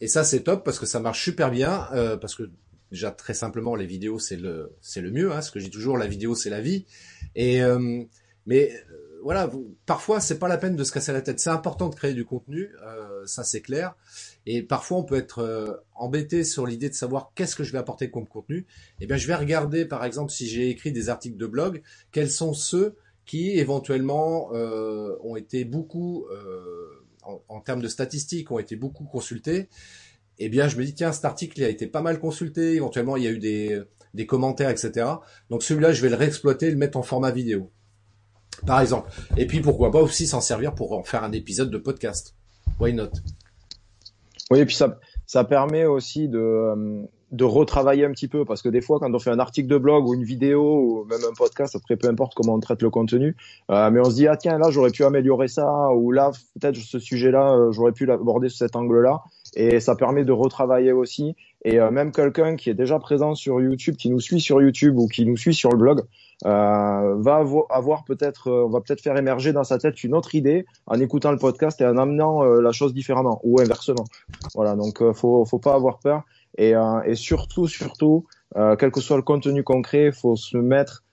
Et 0.00 0.08
ça 0.08 0.24
c'est 0.24 0.40
top 0.40 0.64
parce 0.64 0.78
que 0.78 0.86
ça 0.86 0.98
marche 0.98 1.22
super 1.22 1.50
bien 1.50 1.88
parce 2.20 2.34
que 2.34 2.50
déjà 2.90 3.12
très 3.12 3.34
simplement 3.34 3.76
les 3.76 3.86
vidéos 3.86 4.18
c'est 4.18 4.36
le 4.36 4.76
c'est 4.80 5.00
le 5.00 5.12
mieux 5.12 5.32
hein, 5.32 5.40
ce 5.40 5.50
que 5.50 5.60
dis 5.60 5.70
toujours 5.70 5.96
la 5.96 6.08
vidéo 6.08 6.34
c'est 6.34 6.50
la 6.50 6.60
vie 6.60 6.84
et 7.36 7.62
euh, 7.62 8.04
mais 8.46 8.72
euh, 8.90 9.20
voilà, 9.22 9.50
parfois 9.86 10.20
c'est 10.20 10.38
pas 10.38 10.48
la 10.48 10.58
peine 10.58 10.76
de 10.76 10.84
se 10.84 10.92
casser 10.92 11.12
la 11.12 11.22
tête. 11.22 11.40
C'est 11.40 11.50
important 11.50 11.88
de 11.88 11.94
créer 11.94 12.14
du 12.14 12.24
contenu, 12.24 12.70
euh, 12.84 13.24
ça 13.26 13.44
c'est 13.44 13.60
clair. 13.60 13.94
Et 14.46 14.62
parfois 14.62 14.98
on 14.98 15.04
peut 15.04 15.16
être 15.16 15.38
euh, 15.40 15.74
embêté 15.94 16.44
sur 16.44 16.66
l'idée 16.66 16.88
de 16.88 16.94
savoir 16.94 17.32
qu'est-ce 17.34 17.54
que 17.54 17.64
je 17.64 17.72
vais 17.72 17.78
apporter 17.78 18.10
comme 18.10 18.26
contenu. 18.26 18.66
Eh 19.00 19.06
bien, 19.06 19.16
je 19.16 19.26
vais 19.26 19.34
regarder, 19.34 19.84
par 19.84 20.04
exemple, 20.04 20.32
si 20.32 20.48
j'ai 20.48 20.68
écrit 20.68 20.92
des 20.92 21.08
articles 21.08 21.36
de 21.36 21.46
blog, 21.46 21.82
quels 22.10 22.30
sont 22.30 22.54
ceux 22.54 22.96
qui 23.24 23.50
éventuellement 23.58 24.50
euh, 24.52 25.16
ont 25.22 25.36
été 25.36 25.64
beaucoup, 25.64 26.26
en, 27.22 27.40
en, 27.48 27.60
termes 27.60 27.80
de 27.80 27.88
statistiques, 27.88 28.50
ont 28.50 28.58
été 28.58 28.74
beaucoup 28.74 29.04
consultés. 29.04 29.68
Eh 30.38 30.48
bien, 30.48 30.66
je 30.66 30.76
me 30.76 30.84
dis 30.84 30.94
tiens, 30.94 31.12
cet 31.12 31.24
article 31.24 31.60
il 31.60 31.64
a 31.64 31.68
été 31.68 31.86
pas 31.86 32.02
mal 32.02 32.18
consulté. 32.18 32.74
Éventuellement, 32.74 33.16
il 33.16 33.22
y 33.22 33.28
a 33.28 33.30
eu 33.30 33.38
des, 33.38 33.80
des 34.14 34.26
commentaires, 34.26 34.70
etc. 34.70 35.06
Donc 35.50 35.62
celui-là, 35.62 35.92
je 35.92 36.02
vais 36.02 36.08
le 36.08 36.16
réexploiter, 36.16 36.70
le 36.70 36.76
mettre 36.76 36.98
en 36.98 37.02
format 37.02 37.30
vidéo 37.30 37.70
par 38.66 38.80
exemple. 38.80 39.10
Et 39.36 39.46
puis 39.46 39.60
pourquoi 39.60 39.90
pas 39.90 40.00
aussi 40.00 40.26
s'en 40.26 40.40
servir 40.40 40.74
pour 40.74 40.92
en 40.92 41.02
faire 41.02 41.24
un 41.24 41.32
épisode 41.32 41.70
de 41.70 41.78
podcast. 41.78 42.34
Why 42.78 42.92
not? 42.92 43.10
Oui, 44.52 44.60
et 44.60 44.66
puis 44.66 44.74
ça, 44.74 44.98
ça 45.26 45.44
permet 45.44 45.86
aussi 45.86 46.28
de, 46.28 46.38
euh, 46.38 47.06
de 47.32 47.44
retravailler 47.44 48.04
un 48.04 48.10
petit 48.10 48.28
peu 48.28 48.44
parce 48.44 48.60
que 48.60 48.68
des 48.68 48.82
fois, 48.82 48.98
quand 49.00 49.12
on 49.12 49.18
fait 49.18 49.30
un 49.30 49.38
article 49.38 49.66
de 49.66 49.78
blog 49.78 50.06
ou 50.06 50.12
une 50.12 50.22
vidéo 50.22 50.60
ou 50.62 51.04
même 51.06 51.20
un 51.28 51.32
podcast, 51.32 51.74
après 51.74 51.96
peu 51.96 52.08
importe 52.08 52.34
comment 52.34 52.54
on 52.54 52.60
traite 52.60 52.82
le 52.82 52.90
contenu, 52.90 53.34
euh, 53.70 53.90
mais 53.90 54.00
on 54.00 54.04
se 54.04 54.14
dit 54.14 54.28
ah 54.28 54.36
tiens 54.36 54.58
là 54.58 54.70
j'aurais 54.70 54.90
pu 54.90 55.02
améliorer 55.04 55.48
ça 55.48 55.90
ou 55.94 56.12
là 56.12 56.30
peut-être 56.60 56.76
ce 56.76 56.98
sujet-là 56.98 57.54
euh, 57.54 57.72
j'aurais 57.72 57.92
pu 57.92 58.04
l'aborder 58.04 58.50
sous 58.50 58.58
cet 58.58 58.76
angle-là. 58.76 59.22
Et 59.54 59.80
ça 59.80 59.96
permet 59.96 60.24
de 60.24 60.32
retravailler 60.32 60.92
aussi. 60.92 61.34
Et 61.64 61.78
euh, 61.78 61.90
même 61.90 62.12
quelqu'un 62.12 62.56
qui 62.56 62.70
est 62.70 62.74
déjà 62.74 62.98
présent 62.98 63.34
sur 63.34 63.60
YouTube, 63.60 63.96
qui 63.96 64.10
nous 64.10 64.20
suit 64.20 64.40
sur 64.40 64.60
YouTube 64.60 64.98
ou 64.98 65.08
qui 65.08 65.26
nous 65.26 65.36
suit 65.36 65.54
sur 65.54 65.70
le 65.70 65.78
blog, 65.78 66.02
euh, 66.44 67.14
va 67.18 67.44
avoir 67.70 68.04
peut-être, 68.04 68.48
euh, 68.48 68.68
va 68.68 68.80
peut-être 68.80 69.00
faire 69.00 69.16
émerger 69.16 69.52
dans 69.52 69.62
sa 69.62 69.78
tête 69.78 70.02
une 70.02 70.12
autre 70.14 70.34
idée 70.34 70.66
en 70.86 70.98
écoutant 70.98 71.30
le 71.30 71.38
podcast 71.38 71.80
et 71.80 71.86
en 71.86 71.96
amenant 71.96 72.42
euh, 72.42 72.60
la 72.60 72.72
chose 72.72 72.92
différemment 72.92 73.40
ou 73.44 73.60
inversement. 73.60 74.04
Voilà, 74.54 74.74
donc 74.74 75.02
faut 75.12 75.44
faut 75.44 75.58
pas 75.60 75.74
avoir 75.74 76.00
peur 76.00 76.22
et, 76.58 76.74
et 77.06 77.14
surtout 77.14 77.66
surtout 77.66 78.26
quel 78.54 78.90
que 78.90 79.00
soit 79.00 79.16
le 79.16 79.22
contenu 79.22 79.62
concret, 79.62 80.12
faut 80.12 80.36
se 80.36 80.58
mettre 80.58 81.04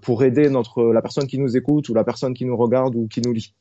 pour 0.00 0.22
aider 0.22 0.48
notre 0.48 0.84
la 0.84 1.02
personne 1.02 1.26
qui 1.26 1.38
nous 1.38 1.56
écoute 1.56 1.88
ou 1.88 1.94
la 1.94 2.04
personne 2.04 2.32
qui 2.32 2.44
nous 2.46 2.56
regarde 2.56 2.94
ou 2.96 3.08
qui 3.08 3.20
nous 3.20 3.32
lit 3.32 3.54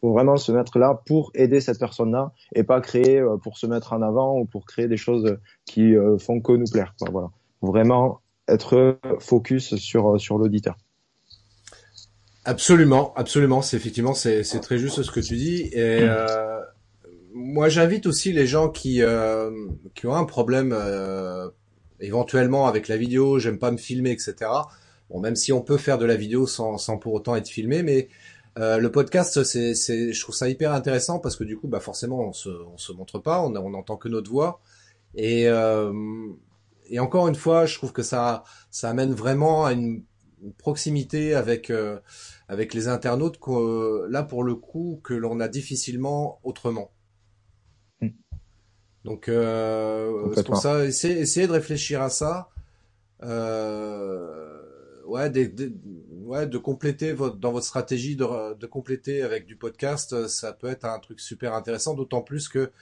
faut 0.00 0.12
vraiment 0.12 0.36
se 0.36 0.52
mettre 0.52 0.78
là 0.78 1.00
pour 1.06 1.30
aider 1.34 1.60
cette 1.60 1.78
personne-là 1.78 2.32
et 2.54 2.64
pas 2.64 2.80
créer 2.80 3.24
pour 3.42 3.56
se 3.56 3.66
mettre 3.66 3.92
en 3.92 4.02
avant 4.02 4.38
ou 4.38 4.44
pour 4.44 4.66
créer 4.66 4.88
des 4.88 4.96
choses 4.96 5.36
qui 5.64 5.94
font 6.18 6.40
que 6.40 6.52
nous 6.52 6.70
plaire. 6.70 6.94
Voilà, 7.00 7.30
vraiment 7.62 8.21
être 8.48 8.98
focus 9.20 9.76
sur 9.76 10.20
sur 10.20 10.38
l'auditeur. 10.38 10.76
Absolument, 12.44 13.12
absolument. 13.14 13.62
C'est 13.62 13.76
effectivement 13.76 14.14
c'est 14.14 14.42
c'est 14.42 14.60
très 14.60 14.78
juste 14.78 15.02
ce 15.02 15.10
que 15.10 15.20
tu 15.20 15.36
dis. 15.36 15.62
Et 15.72 16.00
euh, 16.02 16.60
moi, 17.34 17.68
j'invite 17.68 18.06
aussi 18.06 18.32
les 18.32 18.46
gens 18.46 18.68
qui 18.68 19.02
euh, 19.02 19.50
qui 19.94 20.06
ont 20.06 20.14
un 20.14 20.24
problème 20.24 20.72
euh, 20.72 21.48
éventuellement 22.00 22.66
avec 22.66 22.88
la 22.88 22.96
vidéo. 22.96 23.38
J'aime 23.38 23.58
pas 23.58 23.70
me 23.70 23.76
filmer, 23.76 24.10
etc. 24.10 24.34
Bon, 25.08 25.20
même 25.20 25.36
si 25.36 25.52
on 25.52 25.60
peut 25.60 25.76
faire 25.76 25.98
de 25.98 26.04
la 26.04 26.16
vidéo 26.16 26.46
sans 26.46 26.78
sans 26.78 26.98
pour 26.98 27.14
autant 27.14 27.36
être 27.36 27.48
filmé, 27.48 27.82
mais 27.82 28.08
euh, 28.58 28.78
le 28.78 28.90
podcast, 28.90 29.44
c'est, 29.44 29.74
c'est, 29.74 30.12
je 30.12 30.20
trouve 30.20 30.34
ça 30.34 30.48
hyper 30.48 30.72
intéressant 30.72 31.18
parce 31.18 31.36
que 31.36 31.44
du 31.44 31.56
coup, 31.56 31.68
bah 31.68 31.80
forcément, 31.80 32.20
on 32.20 32.32
se, 32.32 32.50
on 32.50 32.76
se 32.76 32.92
montre 32.92 33.18
pas, 33.18 33.40
on, 33.42 33.54
on 33.56 33.74
entend 33.74 33.96
que 33.96 34.08
notre 34.08 34.30
voix. 34.30 34.60
Et 35.14 35.48
euh, 35.48 35.92
et 36.92 37.00
encore 37.00 37.26
une 37.26 37.34
fois, 37.34 37.64
je 37.64 37.74
trouve 37.76 37.92
que 37.92 38.02
ça, 38.02 38.44
ça 38.70 38.90
amène 38.90 39.14
vraiment 39.14 39.64
à 39.64 39.72
une, 39.72 40.04
proximité 40.58 41.34
avec 41.34 41.70
euh, 41.70 42.00
avec 42.48 42.74
les 42.74 42.88
internautes 42.88 43.38
que, 43.38 44.06
là 44.08 44.24
pour 44.24 44.42
le 44.42 44.56
coup 44.56 45.00
que 45.04 45.14
l'on 45.14 45.38
a 45.38 45.46
difficilement 45.46 46.40
autrement. 46.42 46.90
Hmm. 48.00 48.08
Donc 49.04 49.28
euh, 49.28 50.32
c'est 50.34 50.44
pour 50.44 50.56
ça, 50.56 50.84
essayez, 50.84 51.20
essayez, 51.20 51.46
de 51.46 51.52
réfléchir 51.52 52.02
à 52.02 52.10
ça. 52.10 52.48
Euh, 53.22 54.60
ouais, 55.06 55.30
de, 55.30 55.72
ouais, 56.24 56.48
de 56.48 56.58
compléter 56.58 57.12
votre, 57.12 57.36
dans 57.36 57.52
votre 57.52 57.66
stratégie 57.66 58.16
de, 58.16 58.54
de 58.54 58.66
compléter 58.66 59.22
avec 59.22 59.46
du 59.46 59.54
podcast, 59.54 60.26
ça 60.26 60.52
peut 60.52 60.68
être 60.68 60.84
un 60.84 60.98
truc 60.98 61.20
super 61.20 61.54
intéressant, 61.54 61.94
d'autant 61.94 62.22
plus 62.22 62.48
que 62.48 62.72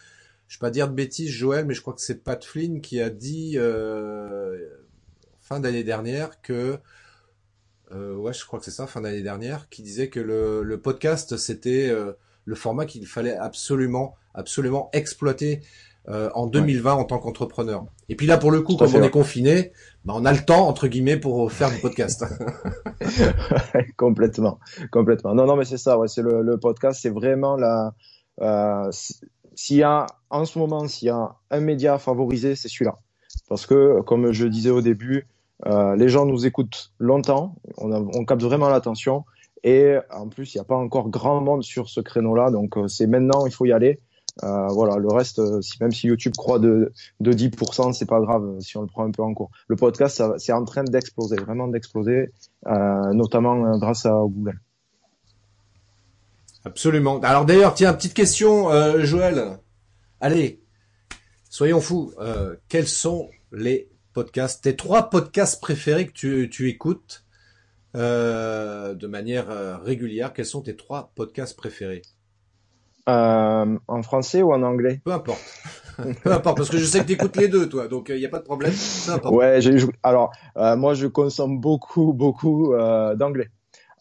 je 0.50 0.56
vais 0.56 0.60
pas 0.60 0.70
dire 0.70 0.88
de 0.88 0.94
bêtises, 0.94 1.30
Joël, 1.30 1.64
mais 1.64 1.74
je 1.74 1.80
crois 1.80 1.94
que 1.94 2.00
c'est 2.00 2.24
Pat 2.24 2.44
Flynn 2.44 2.80
qui 2.80 3.00
a 3.00 3.08
dit 3.08 3.52
euh, 3.54 4.58
fin 5.40 5.60
d'année 5.60 5.84
dernière 5.84 6.42
que 6.42 6.76
euh, 7.92 8.16
ouais, 8.16 8.32
je 8.32 8.44
crois 8.44 8.58
que 8.58 8.64
c'est 8.64 8.72
ça, 8.72 8.88
fin 8.88 9.00
d'année 9.00 9.22
dernière, 9.22 9.68
qui 9.68 9.82
disait 9.82 10.08
que 10.08 10.18
le, 10.18 10.64
le 10.64 10.80
podcast 10.80 11.36
c'était 11.36 11.88
euh, 11.88 12.14
le 12.46 12.54
format 12.56 12.84
qu'il 12.84 13.06
fallait 13.06 13.36
absolument, 13.36 14.16
absolument 14.34 14.90
exploiter 14.92 15.60
euh, 16.08 16.30
en 16.34 16.48
2020 16.48 16.94
en 16.94 17.04
tant 17.04 17.20
qu'entrepreneur. 17.20 17.84
Et 18.08 18.16
puis 18.16 18.26
là, 18.26 18.36
pour 18.36 18.50
le 18.50 18.60
coup, 18.60 18.76
comme 18.76 18.92
on 18.92 19.02
est 19.04 19.10
confiné, 19.10 19.70
bah, 20.04 20.14
on 20.16 20.24
a 20.24 20.32
le 20.32 20.44
temps 20.44 20.66
entre 20.66 20.88
guillemets 20.88 21.16
pour 21.16 21.52
faire 21.52 21.70
du 21.70 21.78
podcast. 21.78 22.24
complètement, 23.96 24.58
complètement. 24.90 25.32
Non, 25.32 25.46
non, 25.46 25.54
mais 25.54 25.64
c'est 25.64 25.78
ça. 25.78 25.96
Ouais, 25.96 26.08
c'est 26.08 26.22
le, 26.22 26.42
le 26.42 26.58
podcast, 26.58 26.98
c'est 27.00 27.10
vraiment 27.10 27.54
la 27.54 27.94
euh, 28.40 28.90
s'il 29.54 29.76
y 29.76 29.82
a, 29.82 30.06
en 30.30 30.44
ce 30.44 30.58
moment, 30.58 30.86
s'il 30.88 31.06
y 31.06 31.10
a 31.10 31.34
un 31.50 31.60
média 31.60 31.98
favorisé, 31.98 32.56
c'est 32.56 32.68
celui-là. 32.68 32.98
Parce 33.48 33.66
que, 33.66 34.00
comme 34.02 34.32
je 34.32 34.46
disais 34.46 34.70
au 34.70 34.80
début, 34.80 35.26
euh, 35.66 35.96
les 35.96 36.08
gens 36.08 36.26
nous 36.26 36.46
écoutent 36.46 36.92
longtemps, 36.98 37.54
on, 37.78 37.92
on 37.92 38.24
capte 38.24 38.42
vraiment 38.42 38.68
l'attention, 38.68 39.24
et 39.62 39.96
en 40.10 40.28
plus, 40.28 40.54
il 40.54 40.58
n'y 40.58 40.60
a 40.62 40.64
pas 40.64 40.76
encore 40.76 41.10
grand 41.10 41.40
monde 41.40 41.62
sur 41.62 41.88
ce 41.88 42.00
créneau-là, 42.00 42.50
donc 42.50 42.76
euh, 42.76 42.88
c'est 42.88 43.06
maintenant, 43.06 43.46
il 43.46 43.52
faut 43.52 43.66
y 43.66 43.72
aller. 43.72 44.00
Euh, 44.42 44.68
voilà, 44.68 44.96
le 44.96 45.08
reste, 45.08 45.38
euh, 45.38 45.60
même 45.80 45.92
si 45.92 46.06
YouTube 46.06 46.34
croit 46.36 46.58
de, 46.58 46.92
de 47.20 47.32
10%, 47.32 47.92
c'est 47.92 48.06
pas 48.06 48.20
grave 48.20 48.58
si 48.60 48.76
on 48.76 48.82
le 48.82 48.86
prend 48.86 49.04
un 49.04 49.10
peu 49.10 49.22
en 49.22 49.34
cours. 49.34 49.50
Le 49.68 49.76
podcast, 49.76 50.22
c'est 50.38 50.52
en 50.52 50.64
train 50.64 50.84
d'exploser, 50.84 51.36
vraiment 51.36 51.68
d'exploser, 51.68 52.30
euh, 52.66 53.12
notamment 53.12 53.76
grâce 53.78 54.06
à 54.06 54.12
Google. 54.12 54.58
Absolument. 56.64 57.20
Alors 57.20 57.44
d'ailleurs, 57.46 57.74
tiens, 57.74 57.92
petite 57.94 58.14
question, 58.14 58.70
euh, 58.70 59.04
Joël. 59.04 59.58
Allez, 60.20 60.60
soyons 61.48 61.80
fous. 61.80 62.12
Euh, 62.20 62.56
quels 62.68 62.88
sont 62.88 63.30
les 63.52 63.88
podcasts, 64.12 64.62
tes 64.64 64.76
trois 64.76 65.08
podcasts 65.10 65.60
préférés 65.60 66.06
que 66.06 66.12
tu, 66.12 66.50
tu 66.50 66.68
écoutes 66.68 67.24
euh, 67.96 68.94
de 68.94 69.06
manière 69.06 69.50
euh, 69.50 69.76
régulière? 69.78 70.32
Quels 70.34 70.44
sont 70.46 70.60
tes 70.60 70.76
trois 70.76 71.12
podcasts 71.14 71.56
préférés? 71.56 72.02
Euh, 73.08 73.78
En 73.88 74.02
français 74.02 74.42
ou 74.42 74.52
en 74.52 74.62
anglais? 74.62 75.00
Peu 75.04 75.12
importe. 75.12 75.40
Peu 76.22 76.32
importe, 76.32 76.58
parce 76.58 76.68
que 76.70 76.78
je 76.78 76.84
sais 76.84 77.00
que 77.00 77.06
tu 77.06 77.12
écoutes 77.12 77.36
les 77.36 77.48
deux, 77.48 77.68
toi, 77.68 77.88
donc 77.88 78.10
il 78.10 78.16
n'y 78.16 78.26
a 78.26 78.30
pas 78.30 78.38
de 78.38 78.44
problème. 78.44 78.72
Peu 79.06 79.12
importe. 79.12 79.34
Ouais, 79.34 79.60
alors 80.02 80.32
moi 80.56 80.94
je 80.94 81.06
consomme 81.06 81.58
beaucoup, 81.58 82.12
beaucoup 82.12 82.74
d'anglais. 83.16 83.48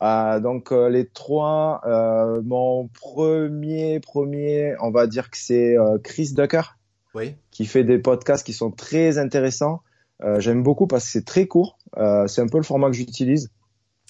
Euh, 0.02 0.40
donc 0.40 0.72
euh, 0.72 0.90
les 0.90 1.08
trois, 1.08 1.82
euh, 1.86 2.42
mon 2.44 2.88
premier, 2.88 4.00
premier, 4.00 4.76
on 4.82 4.92
va 4.92 5.08
dire 5.08 5.30
que 5.30 5.38
c'est 5.38 5.78
euh, 5.78 5.98
Chris 6.02 6.32
Ducker, 6.34 6.78
oui. 7.14 7.36
qui 7.52 7.66
fait 7.66 7.84
des 7.84 8.00
podcasts 8.00 8.46
qui 8.46 8.54
sont 8.54 8.72
très 8.72 9.18
intéressants. 9.18 9.82
J'aime 10.40 10.64
beaucoup 10.64 10.86
parce 10.86 11.06
que 11.06 11.12
c'est 11.12 11.26
très 11.26 11.48
court. 11.48 11.78
c'est 11.96 12.42
un 12.42 12.48
peu 12.48 12.58
le 12.58 12.64
format 12.64 12.88
que 12.88 12.94
j'utilise. 12.98 13.50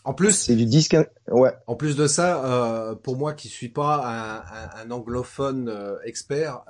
En 0.06 0.16
plus, 0.16 0.32
c'est 0.32 0.56
du 0.56 0.66
disque. 0.66 0.98
Ouais. 1.30 1.52
En 1.68 1.76
plus 1.76 1.96
de 1.96 2.08
ça, 2.08 2.98
pour 3.04 3.16
moi 3.16 3.34
qui 3.34 3.48
suis 3.48 3.70
pas 3.70 4.02
un, 4.04 4.38
un, 4.38 4.88
un 4.88 4.92
anglophone 4.92 5.72
expert, 6.04 6.64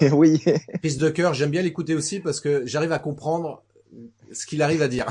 oui. 0.12 0.42
Chris 0.82 0.96
Ducker, 0.96 1.32
j'aime 1.34 1.50
bien 1.50 1.60
l'écouter 1.60 1.94
aussi 1.94 2.20
parce 2.20 2.40
que 2.40 2.64
j'arrive 2.64 2.92
à 2.92 2.98
comprendre 2.98 3.62
ce 4.32 4.46
qu'il 4.46 4.62
arrive 4.62 4.82
à 4.82 4.88
dire. 4.88 5.06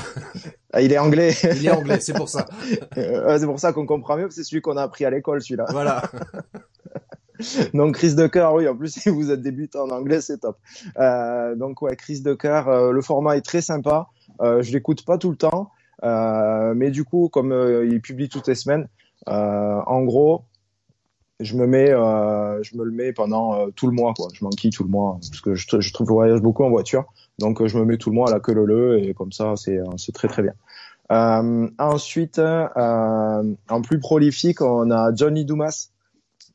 Ah, 0.72 0.82
il 0.82 0.92
est 0.92 0.98
anglais. 0.98 1.34
il 1.56 1.66
est 1.66 1.70
anglais, 1.70 2.00
c'est 2.00 2.14
pour 2.14 2.28
ça. 2.28 2.46
c'est 2.94 3.46
pour 3.46 3.58
ça 3.60 3.72
qu'on 3.72 3.86
comprend 3.86 4.16
mieux, 4.16 4.28
c'est 4.30 4.44
celui 4.44 4.62
qu'on 4.62 4.76
a 4.76 4.82
appris 4.82 5.04
à 5.04 5.10
l'école, 5.10 5.42
celui-là. 5.42 5.66
Voilà. 5.70 6.02
donc 7.74 7.96
Chris 7.96 8.14
Ducker, 8.14 8.48
oui, 8.54 8.68
en 8.68 8.76
plus 8.76 8.88
si 9.00 9.08
vous 9.08 9.30
êtes 9.30 9.42
débutant 9.42 9.84
en 9.84 9.90
anglais, 9.90 10.20
c'est 10.20 10.38
top. 10.38 10.58
Euh, 10.98 11.54
donc 11.56 11.82
ouais, 11.82 11.96
Chris 11.96 12.20
Ducker, 12.20 12.62
euh, 12.68 12.92
le 12.92 13.02
format 13.02 13.36
est 13.36 13.42
très 13.42 13.60
sympa. 13.60 14.08
Euh, 14.40 14.62
je 14.62 14.72
l'écoute 14.72 15.04
pas 15.04 15.18
tout 15.18 15.30
le 15.30 15.36
temps, 15.36 15.70
euh, 16.04 16.72
mais 16.74 16.90
du 16.90 17.04
coup, 17.04 17.28
comme 17.28 17.52
euh, 17.52 17.86
il 17.86 18.00
publie 18.00 18.28
toutes 18.28 18.48
les 18.48 18.54
semaines, 18.54 18.88
en 19.26 20.02
gros, 20.02 20.44
je 21.40 21.56
me 21.56 21.66
mets, 21.66 21.88
je 21.88 22.76
me 22.76 22.84
le 22.84 22.90
mets 22.90 23.12
pendant 23.12 23.70
tout 23.72 23.86
le 23.86 23.92
mois, 23.92 24.14
quoi. 24.14 24.28
Je 24.32 24.44
m'enquille 24.44 24.70
tout 24.70 24.84
le 24.84 24.90
mois 24.90 25.18
parce 25.20 25.40
que 25.40 25.54
je, 25.54 25.66
je 25.80 25.92
trouve 25.92 26.06
je 26.06 26.12
voyage 26.12 26.40
beaucoup 26.40 26.64
en 26.64 26.70
voiture. 26.70 27.04
Donc 27.40 27.66
je 27.66 27.76
me 27.76 27.84
mets 27.84 27.96
tout 27.96 28.10
le 28.10 28.14
mois 28.14 28.28
à 28.28 28.32
la 28.32 28.40
queue 28.40 28.52
le 28.52 28.98
et 28.98 29.14
comme 29.14 29.32
ça 29.32 29.54
c'est 29.56 29.80
c'est 29.96 30.12
très 30.12 30.28
très 30.28 30.42
bien. 30.42 30.52
Euh, 31.10 31.68
ensuite, 31.78 32.38
euh, 32.38 33.54
en 33.68 33.82
plus 33.82 33.98
prolifique, 33.98 34.60
on 34.60 34.92
a 34.92 35.12
Johnny 35.12 35.44
Dumas, 35.44 35.88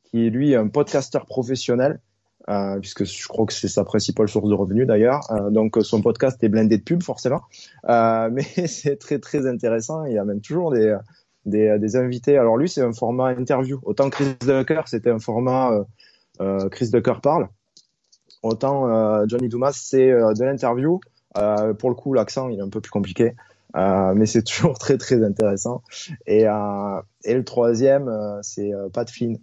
qui 0.06 0.28
est 0.28 0.30
lui 0.30 0.56
un 0.56 0.70
podcasteur 0.70 1.26
professionnel, 1.26 2.00
euh, 2.48 2.80
puisque 2.80 3.04
je 3.04 3.28
crois 3.28 3.46
que 3.46 3.54
c'est 3.54 3.68
sa 3.68 3.84
principale 3.84 4.30
source 4.30 4.48
de 4.48 4.54
revenus 4.54 4.88
d'ailleurs. 4.88 5.30
Euh, 5.32 5.50
donc 5.50 5.78
son 5.82 6.02
podcast 6.02 6.42
est 6.42 6.50
blindé 6.50 6.78
de 6.78 6.84
pubs 6.84 7.04
forcément, 7.04 7.42
euh, 7.90 8.30
mais 8.34 8.44
c'est 8.68 8.96
très 8.98 9.20
très 9.20 9.46
intéressant. 9.46 10.06
Il 10.06 10.14
y 10.14 10.18
a 10.18 10.24
même 10.24 10.42
toujours 10.42 10.72
des 10.72 10.96
des, 11.46 11.78
des 11.80 11.96
invités. 11.96 12.38
Alors 12.38 12.58
lui, 12.58 12.70
c'est 12.70 12.82
un 12.82 12.94
format 12.94 13.30
interview. 13.30 13.80
Autant 13.84 14.10
Chris 14.10 14.36
Ducker, 14.42 14.82
c'était 14.86 15.12
un 15.12 15.20
format 15.20 15.72
euh, 15.72 15.84
euh, 16.42 16.70
Chris 16.70 16.90
Ducker 16.92 17.20
parle. 17.22 17.48
Autant 18.46 18.88
euh, 18.88 19.26
Johnny 19.28 19.50
Dumas, 19.50 19.72
c'est 19.74 20.12
euh, 20.12 20.34
de 20.34 20.44
l'interview. 20.44 21.00
Euh, 21.36 21.74
pour 21.74 21.90
le 21.90 21.96
coup, 21.96 22.14
l'accent, 22.14 22.48
il 22.50 22.60
est 22.60 22.62
un 22.62 22.70
peu 22.70 22.80
plus 22.80 22.92
compliqué. 22.92 23.34
Mais 23.74 24.28
c'est 24.28 24.44
toujours 24.48 24.78
très 24.78 25.00
très 25.00 25.24
intéressant. 25.24 25.82
Et, 26.28 26.44
le 26.44 27.42
troisième, 27.44 28.08
c'est 28.44 28.72
Pat 28.94 29.10
Flynn. 29.10 29.40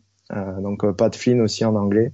donc 0.61 0.89
Pat 0.93 1.15
Flynn 1.15 1.41
aussi 1.41 1.65
en 1.65 1.75
anglais, 1.75 2.13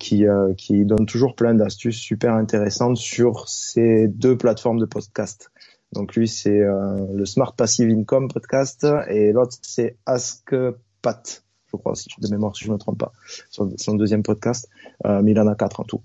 qui, 0.00 0.26
qui 0.58 0.84
donne 0.84 1.06
toujours 1.06 1.36
plein 1.36 1.54
d'astuces 1.54 1.98
super 1.98 2.34
intéressantes 2.34 2.96
sur 2.96 3.48
ces 3.48 4.08
deux 4.08 4.36
plateformes 4.36 4.80
de 4.80 4.86
podcast. 4.86 5.52
Donc 5.92 6.16
lui, 6.16 6.26
c'est 6.26 6.60
le 6.60 7.24
Smart 7.24 7.54
Passive 7.54 7.88
Income 7.88 8.28
podcast 8.28 8.86
et 9.08 9.32
l'autre, 9.32 9.56
c'est 9.62 9.96
Ask 10.04 10.54
Pat, 11.00 11.44
je 11.72 11.78
crois, 11.78 11.94
si 11.94 12.08
de 12.18 12.28
mémoire, 12.28 12.54
si 12.56 12.64
je 12.64 12.68
ne 12.68 12.74
me 12.74 12.78
trompe 12.78 12.98
pas, 12.98 13.12
son, 13.50 13.72
son 13.76 13.94
deuxième 13.94 14.22
podcast. 14.22 14.68
mais 15.04 15.32
il 15.32 15.40
en 15.40 15.46
a 15.46 15.54
quatre 15.54 15.80
en 15.80 15.84
tout. 15.84 16.02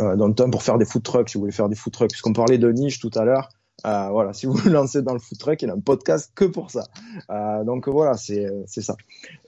Euh, 0.00 0.16
dans 0.16 0.26
le 0.26 0.34
pour 0.50 0.62
faire 0.62 0.78
des 0.78 0.84
food 0.84 1.02
trucks, 1.02 1.28
si 1.28 1.34
vous 1.34 1.42
voulez 1.42 1.52
faire 1.52 1.68
des 1.68 1.76
food 1.76 1.92
trucks, 1.92 2.10
puisqu'on 2.10 2.32
parlait 2.32 2.58
de 2.58 2.70
niche 2.72 2.98
tout 2.98 3.12
à 3.14 3.24
l'heure, 3.24 3.48
euh, 3.86 4.08
voilà, 4.10 4.32
si 4.32 4.46
vous 4.46 4.54
vous 4.54 4.68
lancez 4.70 5.02
dans 5.02 5.12
le 5.12 5.18
food 5.18 5.38
truck, 5.38 5.60
il 5.62 5.68
y 5.68 5.70
a 5.70 5.74
un 5.74 5.80
podcast 5.80 6.32
que 6.34 6.44
pour 6.44 6.70
ça. 6.70 6.84
Euh, 7.30 7.64
donc 7.64 7.88
voilà, 7.88 8.14
c'est 8.16 8.64
ça. 8.66 8.96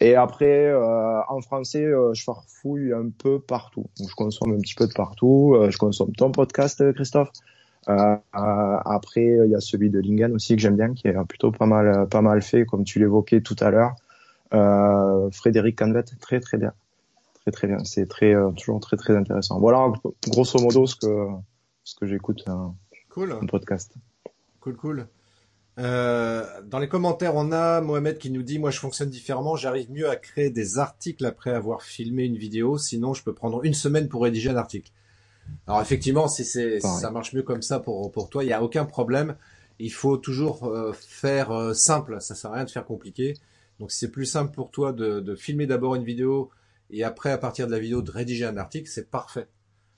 Et 0.00 0.14
après, 0.14 0.66
euh, 0.66 1.20
en 1.28 1.40
français, 1.40 1.84
euh, 1.84 2.12
je 2.12 2.22
farfouille 2.22 2.92
un 2.92 3.08
peu 3.10 3.40
partout. 3.40 3.86
je 3.98 4.14
consomme 4.14 4.52
un 4.52 4.60
petit 4.60 4.74
peu 4.74 4.86
de 4.86 4.92
partout. 4.92 5.54
Euh, 5.56 5.70
je 5.70 5.78
consomme 5.78 6.12
ton 6.12 6.32
podcast, 6.32 6.92
Christophe. 6.92 7.30
après, 7.86 9.38
il 9.44 9.50
y 9.50 9.54
a 9.54 9.60
celui 9.60 9.90
de 9.90 10.00
Lingen 10.00 10.34
aussi 10.34 10.56
que 10.56 10.62
j'aime 10.62 10.76
bien, 10.76 10.92
qui 10.92 11.08
est 11.08 11.24
plutôt 11.26 11.50
pas 11.50 11.66
mal 11.66 12.08
pas 12.08 12.20
mal 12.20 12.42
fait, 12.42 12.66
comme 12.66 12.84
tu 12.84 12.98
l'évoquais 12.98 13.40
tout 13.40 13.56
à 13.60 13.70
l'heure. 13.70 13.94
Frédéric 15.32 15.78
Canvet, 15.78 16.04
très 16.20 16.40
très 16.40 16.58
bien, 16.58 16.72
très 17.34 17.50
très 17.50 17.66
bien. 17.66 17.78
C'est 17.84 18.06
très 18.06 18.34
toujours 18.56 18.80
très 18.80 18.96
très 18.96 19.16
intéressant. 19.16 19.58
Voilà, 19.58 19.92
grosso 20.28 20.58
modo 20.60 20.86
ce 20.86 20.96
que 20.96 21.28
ce 21.84 21.94
que 21.94 22.06
j'écoute. 22.06 22.44
Cool. 23.10 23.32
Un 23.32 23.46
podcast. 23.46 23.94
Cool, 24.60 24.76
cool. 24.76 25.08
Euh, 25.78 26.44
dans 26.64 26.78
les 26.78 26.88
commentaires, 26.88 27.34
on 27.34 27.52
a 27.52 27.80
Mohamed 27.82 28.16
qui 28.16 28.30
nous 28.30 28.42
dit 28.42 28.58
moi 28.58 28.70
je 28.70 28.78
fonctionne 28.78 29.10
différemment, 29.10 29.56
j'arrive 29.56 29.90
mieux 29.90 30.08
à 30.08 30.16
créer 30.16 30.48
des 30.50 30.78
articles 30.78 31.24
après 31.26 31.50
avoir 31.50 31.82
filmé 31.82 32.24
une 32.24 32.36
vidéo, 32.36 32.78
sinon 32.78 33.12
je 33.12 33.22
peux 33.22 33.34
prendre 33.34 33.62
une 33.62 33.74
semaine 33.74 34.08
pour 34.08 34.22
rédiger 34.22 34.50
un 34.50 34.56
article. 34.56 34.90
Alors 35.66 35.82
effectivement, 35.82 36.28
si 36.28 36.44
c'est 36.44 36.80
si 36.80 36.88
ça 36.88 37.10
marche 37.10 37.34
mieux 37.34 37.42
comme 37.42 37.62
ça 37.62 37.78
pour 37.78 38.10
pour 38.10 38.30
toi, 38.30 38.42
il 38.42 38.48
y 38.48 38.52
a 38.52 38.62
aucun 38.62 38.86
problème. 38.86 39.36
Il 39.78 39.92
faut 39.92 40.16
toujours 40.16 40.64
euh, 40.64 40.92
faire 40.94 41.50
euh, 41.50 41.74
simple, 41.74 42.20
ça 42.20 42.34
sert 42.34 42.50
à 42.52 42.54
rien 42.54 42.64
de 42.64 42.70
faire 42.70 42.86
compliqué. 42.86 43.34
Donc 43.80 43.92
si 43.92 43.98
c'est 43.98 44.10
plus 44.10 44.26
simple 44.26 44.54
pour 44.54 44.70
toi 44.70 44.92
de, 44.92 45.20
de 45.20 45.34
filmer 45.34 45.66
d'abord 45.66 45.94
une 45.94 46.04
vidéo 46.04 46.50
et 46.90 47.04
après 47.04 47.30
à 47.30 47.38
partir 47.38 47.66
de 47.66 47.72
la 47.72 47.78
vidéo 47.78 48.02
de 48.02 48.10
rédiger 48.10 48.44
un 48.44 48.56
article, 48.56 48.88
c'est 48.88 49.10
parfait. 49.10 49.48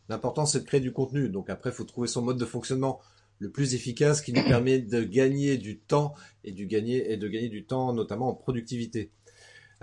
L'important 0.09 0.47
c'est 0.47 0.61
de 0.61 0.65
créer 0.65 0.81
du 0.81 0.93
contenu. 0.93 1.29
Donc 1.29 1.51
après, 1.51 1.71
il 1.71 1.75
faut 1.75 1.85
trouver 1.85 2.09
son 2.09 2.23
mode 2.23 2.39
de 2.39 2.45
fonctionnement 2.45 3.01
le 3.39 3.51
plus 3.51 3.75
efficace 3.75 4.21
qui 4.21 4.33
nous 4.33 4.43
permet 4.49 4.79
de 4.79 5.03
gagner 5.03 5.59
du 5.59 5.79
temps 5.79 6.15
et, 6.45 6.53
du 6.53 6.67
gagner, 6.67 7.13
et 7.13 7.17
de 7.17 7.29
gagner 7.29 7.49
du 7.49 7.65
temps 7.65 7.93
notamment 7.93 8.29
en 8.29 8.35
productivité. 8.35 9.11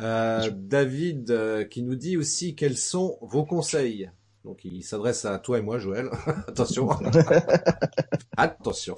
Euh, 0.01 0.51
David 0.53 1.31
euh, 1.31 1.63
qui 1.63 1.81
nous 1.81 1.95
dit 1.95 2.17
aussi 2.17 2.55
quels 2.55 2.77
sont 2.77 3.17
vos 3.21 3.45
conseils. 3.45 4.09
Donc 4.45 4.63
il 4.63 4.83
s'adresse 4.83 5.25
à 5.25 5.39
toi 5.39 5.57
et 5.57 5.63
moi, 5.63 5.79
Joël. 5.79 6.07
Attention. 6.47 6.87
Attention. 8.37 8.95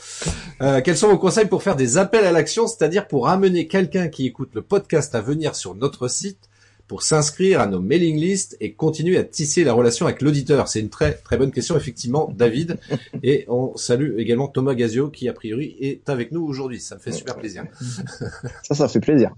Euh, 0.62 0.82
quels 0.82 0.98
sont 0.98 1.08
vos 1.08 1.18
conseils 1.18 1.45
pour 1.45 1.64
faire 1.64 1.78
des 1.78 1.98
appels 1.98 2.26
à 2.26 2.34
l'action, 2.34 2.68
c'est-à-dire 2.68 3.08
pour 3.08 3.30
amener 3.30 3.66
quelqu'un 3.66 4.10
qui 4.10 4.26
écoute 4.26 4.50
le 4.54 4.62
podcast 4.62 5.16
à 5.16 5.22
venir 5.22 5.56
sur 5.56 5.74
notre 5.74 6.10
site 6.10 6.47
pour 6.88 7.04
s'inscrire 7.04 7.62
à 7.62 7.68
nos 7.68 7.82
mailing 7.82 8.18
lists 8.18 8.58
et 8.60 8.74
continuer 8.74 9.18
à 9.18 9.24
tisser 9.24 9.64
la 9.64 9.74
relation 9.74 10.06
avec 10.06 10.22
l'auditeur 10.22 10.68
C'est 10.68 10.80
une 10.80 10.90
très 10.90 11.14
très 11.14 11.38
bonne 11.38 11.52
question 11.52 11.76
effectivement, 11.76 12.32
David. 12.36 12.80
Et 13.24 13.46
on 13.48 13.76
salue 13.76 14.18
également 14.20 14.48
Thomas 14.48 14.74
Gazio 14.74 15.10
qui 15.10 15.28
a 15.28 15.34
priori 15.34 15.76
est 15.80 16.10
avec 16.10 16.32
nous 16.32 16.46
aujourd'hui. 16.46 16.80
Ça 16.80 16.96
me 16.96 17.00
fait 17.00 17.12
super 17.12 17.36
plaisir. 17.36 17.66
Ça, 18.64 18.76
ça 18.76 18.88
fait 18.88 19.00
plaisir. 19.00 19.32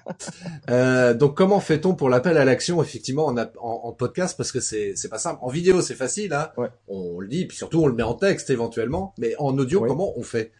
euh, 0.70 1.14
donc 1.14 1.36
comment 1.36 1.60
fait-on 1.60 1.94
pour 1.94 2.08
l'appel 2.08 2.36
à 2.36 2.44
l'action? 2.44 2.82
Effectivement 2.82 3.26
en, 3.26 3.36
en, 3.60 3.92
podcast 3.92 4.36
parce 4.36 4.52
que 4.52 4.60
c'est 4.60 4.92
c'est 4.96 5.08
pas 5.08 5.18
simple. 5.18 5.38
En 5.42 5.48
vidéo 5.48 5.80
c'est 5.80 5.94
facile, 5.94 6.32
hein. 6.32 6.50
Ouais. 6.56 6.68
On 6.88 7.20
le 7.20 7.28
dit, 7.28 7.46
puis 7.46 7.56
surtout 7.56 7.82
on 7.82 7.86
le 7.86 7.94
met 7.94 8.02
en 8.02 8.14
texte 8.14 8.50
éventuellement. 8.50 9.14
Mais 9.18 9.34
en 9.38 9.56
audio 9.58 9.80
comment 9.84 10.18
on 10.18 10.22
fait? 10.22 10.52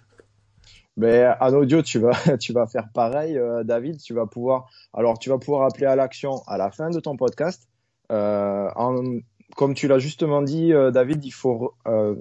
Mais 0.96 1.26
en 1.40 1.52
audio, 1.54 1.82
tu 1.82 1.98
vas, 1.98 2.12
tu 2.40 2.52
vas 2.52 2.66
faire 2.66 2.88
pareil, 2.92 3.36
euh, 3.36 3.64
David. 3.64 4.00
Tu 4.00 4.14
vas 4.14 4.26
pouvoir, 4.26 4.68
alors 4.92 5.18
tu 5.18 5.30
vas 5.30 5.38
pouvoir 5.38 5.66
appeler 5.66 5.86
à 5.86 5.96
l'action 5.96 6.42
à 6.46 6.56
la 6.58 6.70
fin 6.70 6.90
de 6.90 7.00
ton 7.00 7.16
podcast. 7.16 7.68
Euh, 8.12 8.68
en, 8.76 9.20
comme 9.54 9.74
tu 9.74 9.88
l'as 9.88 9.98
justement 9.98 10.42
dit, 10.42 10.72
euh, 10.72 10.90
David, 10.90 11.24
il 11.24 11.30
faut, 11.30 11.74
euh, 11.86 12.16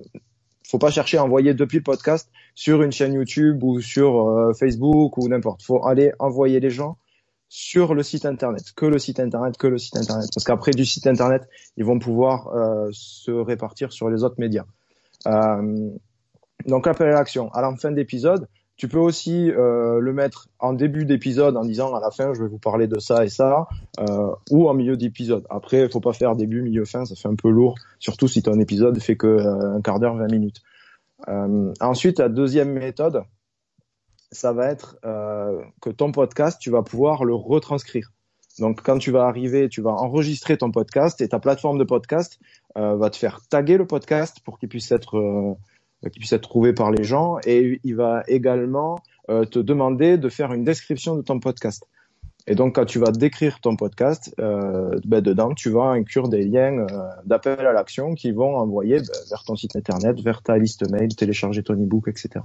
faut 0.67 0.77
pas 0.77 0.91
chercher 0.91 1.17
à 1.17 1.23
envoyer 1.23 1.53
depuis 1.53 1.77
le 1.77 1.83
podcast 1.83 2.29
sur 2.55 2.81
une 2.81 2.91
chaîne 2.91 3.13
YouTube 3.13 3.63
ou 3.63 3.81
sur 3.81 4.27
euh, 4.27 4.53
Facebook 4.53 5.17
ou 5.17 5.27
n'importe. 5.27 5.63
Faut 5.63 5.85
aller 5.85 6.11
envoyer 6.19 6.59
les 6.59 6.69
gens 6.69 6.97
sur 7.49 7.93
le 7.93 8.01
site 8.01 8.25
internet, 8.25 8.63
que 8.75 8.85
le 8.85 8.97
site 8.97 9.19
internet, 9.19 9.57
que 9.57 9.67
le 9.67 9.77
site 9.77 9.97
internet. 9.97 10.27
Parce 10.33 10.43
qu'après 10.43 10.71
du 10.71 10.85
site 10.85 11.05
internet, 11.05 11.47
ils 11.77 11.85
vont 11.85 11.99
pouvoir 11.99 12.49
se 12.91 13.29
répartir 13.29 13.93
sur 13.93 14.09
les 14.09 14.23
autres 14.23 14.39
médias. 14.39 14.65
donc 16.65 16.87
appel 16.87 17.09
à 17.09 17.13
l'action. 17.13 17.51
À 17.51 17.61
la 17.61 17.75
fin 17.75 17.91
d'épisode, 17.91 18.47
tu 18.83 18.89
peux 18.89 18.99
aussi 18.99 19.49
euh, 19.49 20.01
le 20.01 20.11
mettre 20.11 20.49
en 20.59 20.73
début 20.73 21.05
d'épisode 21.05 21.55
en 21.55 21.63
disant 21.63 21.95
à 21.95 22.01
la 22.01 22.11
fin 22.11 22.33
je 22.33 22.41
vais 22.41 22.49
vous 22.49 22.59
parler 22.59 22.85
de 22.85 22.99
ça 22.99 23.23
et 23.23 23.29
ça, 23.29 23.69
euh, 24.01 24.35
ou 24.51 24.67
en 24.67 24.73
milieu 24.73 24.97
d'épisode. 24.97 25.45
Après, 25.49 25.83
il 25.83 25.89
faut 25.89 26.01
pas 26.01 26.11
faire 26.11 26.35
début, 26.35 26.61
milieu, 26.61 26.83
fin, 26.83 27.05
ça 27.05 27.15
fait 27.15 27.29
un 27.29 27.35
peu 27.35 27.49
lourd, 27.49 27.75
surtout 27.99 28.27
si 28.27 28.43
ton 28.43 28.59
épisode 28.59 28.99
fait 28.99 29.15
que 29.15 29.27
euh, 29.27 29.77
un 29.77 29.81
quart 29.81 30.01
d'heure, 30.01 30.17
20 30.17 30.29
minutes. 30.29 30.61
Ensuite, 31.79 32.19
la 32.19 32.27
deuxième 32.27 32.73
méthode, 32.73 33.23
ça 34.33 34.51
va 34.51 34.67
être 34.67 34.97
que 35.79 35.89
ton 35.89 36.11
podcast, 36.11 36.59
tu 36.59 36.69
vas 36.69 36.83
pouvoir 36.83 37.23
le 37.23 37.35
retranscrire. 37.35 38.11
Donc, 38.59 38.81
quand 38.83 38.97
tu 38.97 39.11
vas 39.11 39.23
arriver, 39.27 39.69
tu 39.69 39.81
vas 39.81 39.91
enregistrer 39.91 40.57
ton 40.57 40.71
podcast 40.71 41.21
et 41.21 41.29
ta 41.29 41.39
plateforme 41.39 41.77
de 41.77 41.85
podcast 41.85 42.37
va 42.75 43.09
te 43.09 43.15
faire 43.15 43.39
taguer 43.49 43.77
le 43.77 43.87
podcast 43.87 44.41
pour 44.43 44.59
qu'il 44.59 44.67
puisse 44.67 44.91
être 44.91 45.55
qui 46.09 46.19
puisse 46.19 46.33
être 46.33 46.41
trouvé 46.41 46.73
par 46.73 46.91
les 46.91 47.03
gens 47.03 47.37
et 47.45 47.79
il 47.83 47.95
va 47.95 48.23
également 48.27 48.99
euh, 49.29 49.45
te 49.45 49.59
demander 49.59 50.17
de 50.17 50.29
faire 50.29 50.53
une 50.53 50.63
description 50.63 51.15
de 51.15 51.21
ton 51.21 51.39
podcast. 51.39 51.85
Et 52.45 52.55
donc, 52.55 52.75
quand 52.75 52.85
tu 52.85 52.99
vas 52.99 53.11
décrire 53.11 53.61
ton 53.61 53.77
podcast, 53.77 54.33
euh, 54.39 54.99
ben 55.05 55.21
dedans, 55.21 55.53
tu 55.53 55.69
vas 55.69 55.85
inclure 55.85 56.27
des 56.27 56.43
liens 56.43 56.79
euh, 56.79 56.87
d'appel 57.25 57.65
à 57.65 57.71
l'action 57.71 58.15
qui 58.15 58.31
vont 58.31 58.57
envoyer 58.57 58.97
ben, 58.97 59.07
vers 59.29 59.43
ton 59.45 59.55
site 59.55 59.77
internet, 59.77 60.19
vers 60.19 60.41
ta 60.41 60.57
liste 60.57 60.89
mail, 60.89 61.15
télécharger 61.15 61.63
ton 61.63 61.75
ebook, 61.75 62.09
etc. 62.09 62.43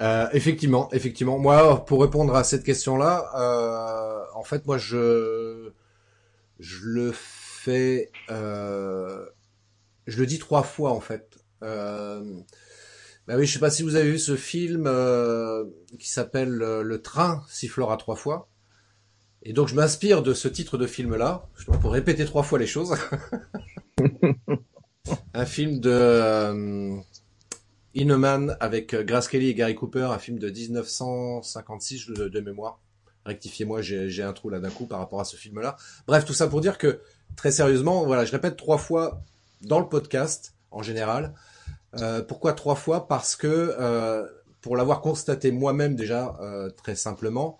Euh, 0.00 0.28
effectivement, 0.32 0.90
effectivement. 0.92 1.38
Moi, 1.38 1.84
pour 1.86 2.02
répondre 2.02 2.34
à 2.34 2.44
cette 2.44 2.62
question-là, 2.62 3.30
euh, 3.36 4.24
en 4.34 4.42
fait, 4.42 4.66
moi, 4.66 4.76
je 4.76 5.70
je 6.58 6.78
le 6.84 7.12
fais 7.14 8.10
je 10.06 10.18
le 10.18 10.26
dis 10.26 10.38
trois 10.38 10.62
fois 10.62 10.92
en 10.92 11.00
fait. 11.00 11.38
Euh, 11.62 12.40
bah 13.30 13.36
oui, 13.36 13.46
je 13.46 13.52
sais 13.52 13.60
pas 13.60 13.70
si 13.70 13.84
vous 13.84 13.94
avez 13.94 14.10
vu 14.10 14.18
ce 14.18 14.34
film 14.34 14.88
euh, 14.88 15.64
qui 15.98 16.10
s'appelle 16.10 16.62
euh, 16.62 16.82
Le 16.82 17.00
train 17.00 17.44
sifflera 17.48 17.96
trois 17.96 18.16
fois. 18.16 18.48
Et 19.42 19.52
donc 19.52 19.68
je 19.68 19.76
m'inspire 19.76 20.22
de 20.22 20.34
ce 20.34 20.48
titre 20.48 20.76
de 20.76 20.86
film-là, 20.86 21.48
pour 21.80 21.92
répéter 21.92 22.24
trois 22.24 22.42
fois 22.42 22.58
les 22.58 22.66
choses. 22.66 22.96
un 25.34 25.46
film 25.46 25.78
de 25.78 25.90
euh, 25.92 26.96
Inman 27.94 28.56
avec 28.58 28.94
Grace 28.94 29.28
Kelly 29.28 29.50
et 29.50 29.54
Gary 29.54 29.76
Cooper, 29.76 30.08
un 30.12 30.18
film 30.18 30.38
de 30.38 30.50
1956 30.50 32.08
de, 32.08 32.28
de 32.28 32.40
mémoire. 32.40 32.80
Rectifiez-moi, 33.26 33.80
j'ai 33.80 34.22
un 34.22 34.32
trou 34.32 34.50
là 34.50 34.58
d'un 34.58 34.70
coup 34.70 34.86
par 34.86 34.98
rapport 34.98 35.20
à 35.20 35.24
ce 35.24 35.36
film-là. 35.36 35.76
Bref, 36.06 36.24
tout 36.24 36.32
ça 36.32 36.48
pour 36.48 36.60
dire 36.60 36.78
que 36.78 37.00
très 37.36 37.52
sérieusement, 37.52 38.04
voilà, 38.06 38.24
je 38.24 38.32
répète 38.32 38.56
trois 38.56 38.78
fois 38.78 39.22
dans 39.62 39.80
le 39.80 39.88
podcast 39.88 40.54
en 40.70 40.82
général. 40.82 41.34
Euh, 41.98 42.22
pourquoi 42.22 42.52
trois 42.52 42.76
fois? 42.76 43.08
Parce 43.08 43.36
que 43.36 43.46
euh, 43.78 44.26
pour 44.60 44.76
l'avoir 44.76 45.00
constaté 45.00 45.50
moi-même 45.50 45.96
déjà 45.96 46.36
euh, 46.40 46.70
très 46.70 46.94
simplement, 46.94 47.58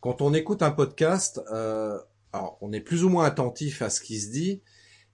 quand 0.00 0.20
on 0.20 0.34
écoute 0.34 0.62
un 0.62 0.70
podcast, 0.70 1.40
euh, 1.52 1.98
alors 2.32 2.58
on 2.60 2.72
est 2.72 2.80
plus 2.80 3.04
ou 3.04 3.08
moins 3.08 3.24
attentif 3.24 3.80
à 3.82 3.90
ce 3.90 4.00
qui 4.00 4.20
se 4.20 4.30
dit. 4.30 4.60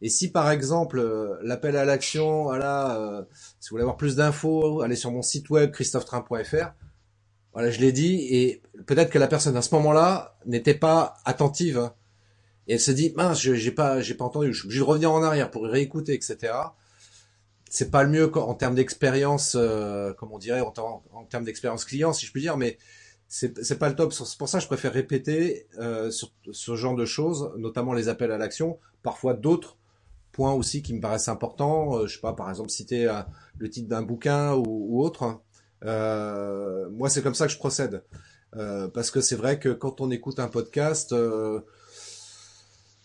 Et 0.03 0.09
si 0.09 0.33
par 0.33 0.51
exemple 0.51 0.99
euh, 0.99 1.37
l'appel 1.43 1.77
à 1.77 1.85
l'action, 1.85 2.45
voilà, 2.45 2.99
euh, 2.99 3.23
si 3.61 3.68
vous 3.68 3.75
voulez 3.75 3.83
avoir 3.83 3.97
plus 3.97 4.16
d'infos, 4.16 4.81
allez 4.81 4.97
sur 4.97 5.11
mon 5.12 5.23
site 5.23 5.51
web 5.51 5.71
christophetrain.fr. 5.71 6.73
Voilà, 7.53 7.71
je 7.71 7.81
l'ai 7.81 7.93
dit, 7.93 8.27
et 8.31 8.62
peut-être 8.87 9.11
que 9.11 9.18
la 9.18 9.27
personne 9.27 9.57
à 9.57 9.62
ce 9.62 9.75
moment-là 9.75 10.37
n'était 10.47 10.75
pas 10.75 11.16
attentive. 11.25 11.91
Et 12.67 12.75
elle 12.75 12.81
se 12.81 12.91
dit, 12.91 13.13
mince, 13.17 13.41
j'ai 13.41 13.71
pas, 13.71 14.01
j'ai 14.01 14.15
pas 14.15 14.25
entendu, 14.25 14.53
je 14.53 14.59
suis 14.59 14.67
obligé 14.67 14.81
de 14.81 14.85
revenir 14.85 15.13
en 15.13 15.23
arrière 15.23 15.51
pour 15.51 15.65
réécouter, 15.65 16.15
etc. 16.15 16.53
c'est 17.69 17.91
pas 17.91 18.03
le 18.03 18.11
mieux 18.11 18.37
en 18.37 18.55
termes 18.55 18.75
d'expérience, 18.75 19.57
euh, 19.59 20.13
comme 20.15 20.33
on 20.33 20.39
dirait, 20.39 20.61
en, 20.61 20.73
termes 21.29 21.45
d'expérience 21.45 21.85
client, 21.85 22.13
si 22.13 22.27
je 22.27 22.33
puis 22.33 22.43
dire, 22.43 22.57
mais 22.57 22.79
c'est 23.29 23.79
pas 23.79 23.89
le 23.89 23.95
top. 23.95 24.13
C'est 24.13 24.37
pour 24.37 24.49
ça 24.49 24.59
que 24.59 24.63
je 24.63 24.69
préfère 24.69 24.93
répéter 24.93 25.69
euh, 25.79 26.11
sur 26.11 26.33
ce 26.51 26.75
genre 26.75 26.97
de 26.97 27.05
choses, 27.05 27.53
notamment 27.57 27.93
les 27.93 28.09
appels 28.09 28.33
à 28.33 28.39
l'action. 28.39 28.79
Parfois 29.05 29.35
d'autres 29.35 29.77
points 30.33 30.53
aussi 30.53 30.83
qui 30.83 30.95
me 30.95 31.01
paraissent 31.01 31.29
importants. 31.29 31.97
Euh, 31.97 32.07
je 32.09 32.15
sais 32.15 32.21
pas, 32.21 32.33
par 32.33 32.51
exemple 32.51 32.71
citer 32.71 33.07
euh, 33.07 33.23
le 33.59 33.71
titre 33.71 33.89
d'un 33.89 34.03
bouquin 34.03 34.55
ou, 34.55 34.65
ou 34.67 35.05
autre. 35.05 35.41
Euh, 35.85 36.89
moi, 36.91 37.09
c'est 37.09 37.23
comme 37.23 37.35
ça 37.35 37.47
que 37.47 37.53
je 37.53 37.59
procède. 37.59 38.03
Euh, 38.57 38.89
parce 38.89 39.11
que 39.11 39.21
c'est 39.21 39.37
vrai 39.37 39.59
que 39.61 39.69
quand 39.69 40.01
on 40.01 40.11
écoute 40.11 40.41
un 40.41 40.49
podcast, 40.49 41.15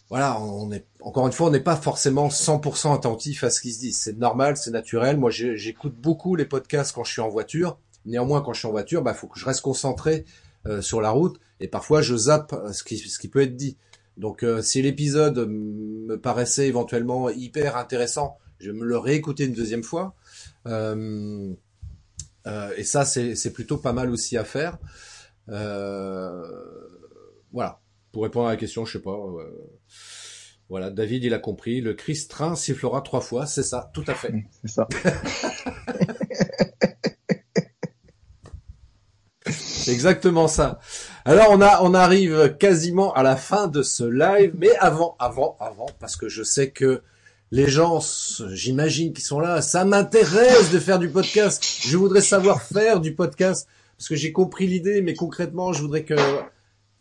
voilà, 0.10 0.40
on 0.40 0.72
est 0.72 0.86
encore 1.02 1.26
une 1.26 1.34
fois, 1.34 1.48
on 1.48 1.52
n'est 1.52 1.60
pas 1.60 1.76
forcément 1.76 2.30
100% 2.30 2.94
attentif 2.94 3.44
à 3.44 3.50
ce 3.50 3.60
qui 3.60 3.74
se 3.74 3.80
dit. 3.80 3.92
C'est 3.92 4.18
normal, 4.18 4.58
c'est 4.58 4.72
naturel. 4.72 5.18
Moi, 5.18 5.32
j'écoute 5.32 5.96
beaucoup 5.96 6.36
les 6.36 6.46
podcasts 6.46 6.94
quand 6.94 7.04
je 7.04 7.12
suis 7.12 7.22
en 7.22 7.30
voiture. 7.30 7.80
Néanmoins, 8.06 8.42
quand 8.42 8.54
je 8.54 8.60
suis 8.60 8.68
en 8.68 8.72
voiture, 8.72 9.02
bah, 9.02 9.16
faut 9.16 9.28
que 9.28 9.40
je 9.40 9.46
reste 9.46 9.62
concentré 9.62 10.26
euh, 10.68 10.82
sur 10.82 11.02
la 11.02 11.12
route 11.12 11.40
et 11.60 11.68
parfois 11.68 12.02
je 12.02 12.16
zappe 12.16 12.54
euh, 12.54 12.74
ce 12.74 12.84
qui, 12.84 12.98
ce 12.98 13.20
qui 13.20 13.28
peut 13.28 13.42
être 13.42 13.56
dit. 13.56 13.78
Donc, 14.18 14.44
euh, 14.44 14.62
si 14.62 14.82
l'épisode 14.82 15.48
me 15.48 16.18
paraissait 16.18 16.68
éventuellement 16.68 17.30
hyper 17.30 17.78
intéressant, 17.78 18.38
je 18.60 18.72
me 18.72 18.86
le 18.86 18.98
réécouter 18.98 19.46
une 19.46 19.54
deuxième 19.54 19.84
fois. 19.84 20.16
Et 20.66 21.54
ça, 22.84 23.06
c'est 23.06 23.54
plutôt 23.54 23.78
pas 23.78 23.94
mal 23.94 24.10
aussi 24.12 24.38
à 24.38 24.44
faire. 24.44 24.78
voilà. 27.52 27.80
Pour 28.16 28.24
répondre 28.24 28.48
à 28.48 28.52
la 28.52 28.56
question, 28.56 28.86
je 28.86 28.94
sais 28.94 29.02
pas. 29.02 29.20
Voilà, 30.70 30.90
David, 30.90 31.26
il 31.26 31.34
a 31.34 31.38
compris. 31.38 31.82
Le 31.82 31.94
Christ 31.94 32.32
train 32.32 32.56
sifflera 32.56 33.02
trois 33.02 33.20
fois, 33.20 33.46
c'est 33.46 33.62
ça, 33.62 33.92
tout 33.94 34.06
à 34.08 34.14
fait. 34.14 34.34
C'est 34.62 34.72
ça. 34.72 34.88
C'est 39.52 39.92
exactement 39.92 40.48
ça. 40.48 40.80
Alors 41.26 41.48
on 41.50 41.60
a, 41.60 41.82
on 41.84 41.94
arrive 41.94 42.56
quasiment 42.58 43.14
à 43.16 43.22
la 43.22 43.36
fin 43.36 43.68
de 43.68 43.84
ce 43.84 44.06
live, 44.06 44.54
mais 44.58 44.74
avant, 44.78 45.18
avant, 45.20 45.58
avant, 45.60 45.88
parce 46.00 46.16
que 46.16 46.30
je 46.30 46.42
sais 46.42 46.72
que 46.72 47.02
les 47.52 47.68
gens, 47.68 48.00
j'imagine 48.54 49.12
qu'ils 49.12 49.26
sont 49.26 49.42
là, 49.42 49.62
ça 49.62 49.84
m'intéresse 49.84 50.72
de 50.72 50.80
faire 50.80 51.00
du 51.00 51.10
podcast. 51.10 51.62
Je 51.82 51.98
voudrais 51.98 52.22
savoir 52.22 52.62
faire 52.62 53.02
du 53.02 53.14
podcast 53.14 53.68
parce 53.98 54.08
que 54.08 54.16
j'ai 54.16 54.32
compris 54.32 54.68
l'idée, 54.68 55.02
mais 55.02 55.16
concrètement, 55.16 55.74
je 55.74 55.82
voudrais 55.82 56.06
que, 56.06 56.16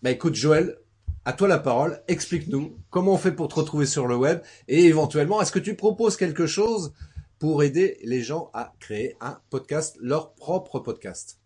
bah 0.03 0.11
écoute 0.11 0.35
Joël, 0.35 0.77
à 1.25 1.33
toi 1.33 1.49
la 1.49 1.59
parole. 1.59 2.01
Explique-nous 2.09 2.77
comment 2.91 3.15
on 3.15 3.19
fait 3.19 3.33
pour 3.33 3.49
te 3.49 3.55
retrouver 3.55 3.87
sur 3.87 4.07
le 4.07 4.17
web 4.17 4.41
et 4.69 4.85
éventuellement, 4.85 5.41
est-ce 5.41 5.53
que 5.53 5.59
tu 5.59 5.75
proposes 5.75 6.17
quelque 6.17 6.47
chose 6.47 6.93
pour 7.39 7.63
aider 7.63 7.99
les 8.05 8.23
gens 8.23 8.51
à 8.55 8.73
créer 8.79 9.17
un 9.21 9.39
podcast, 9.51 9.97
leur 10.01 10.35
propre 10.35 10.79
podcast? 10.79 11.39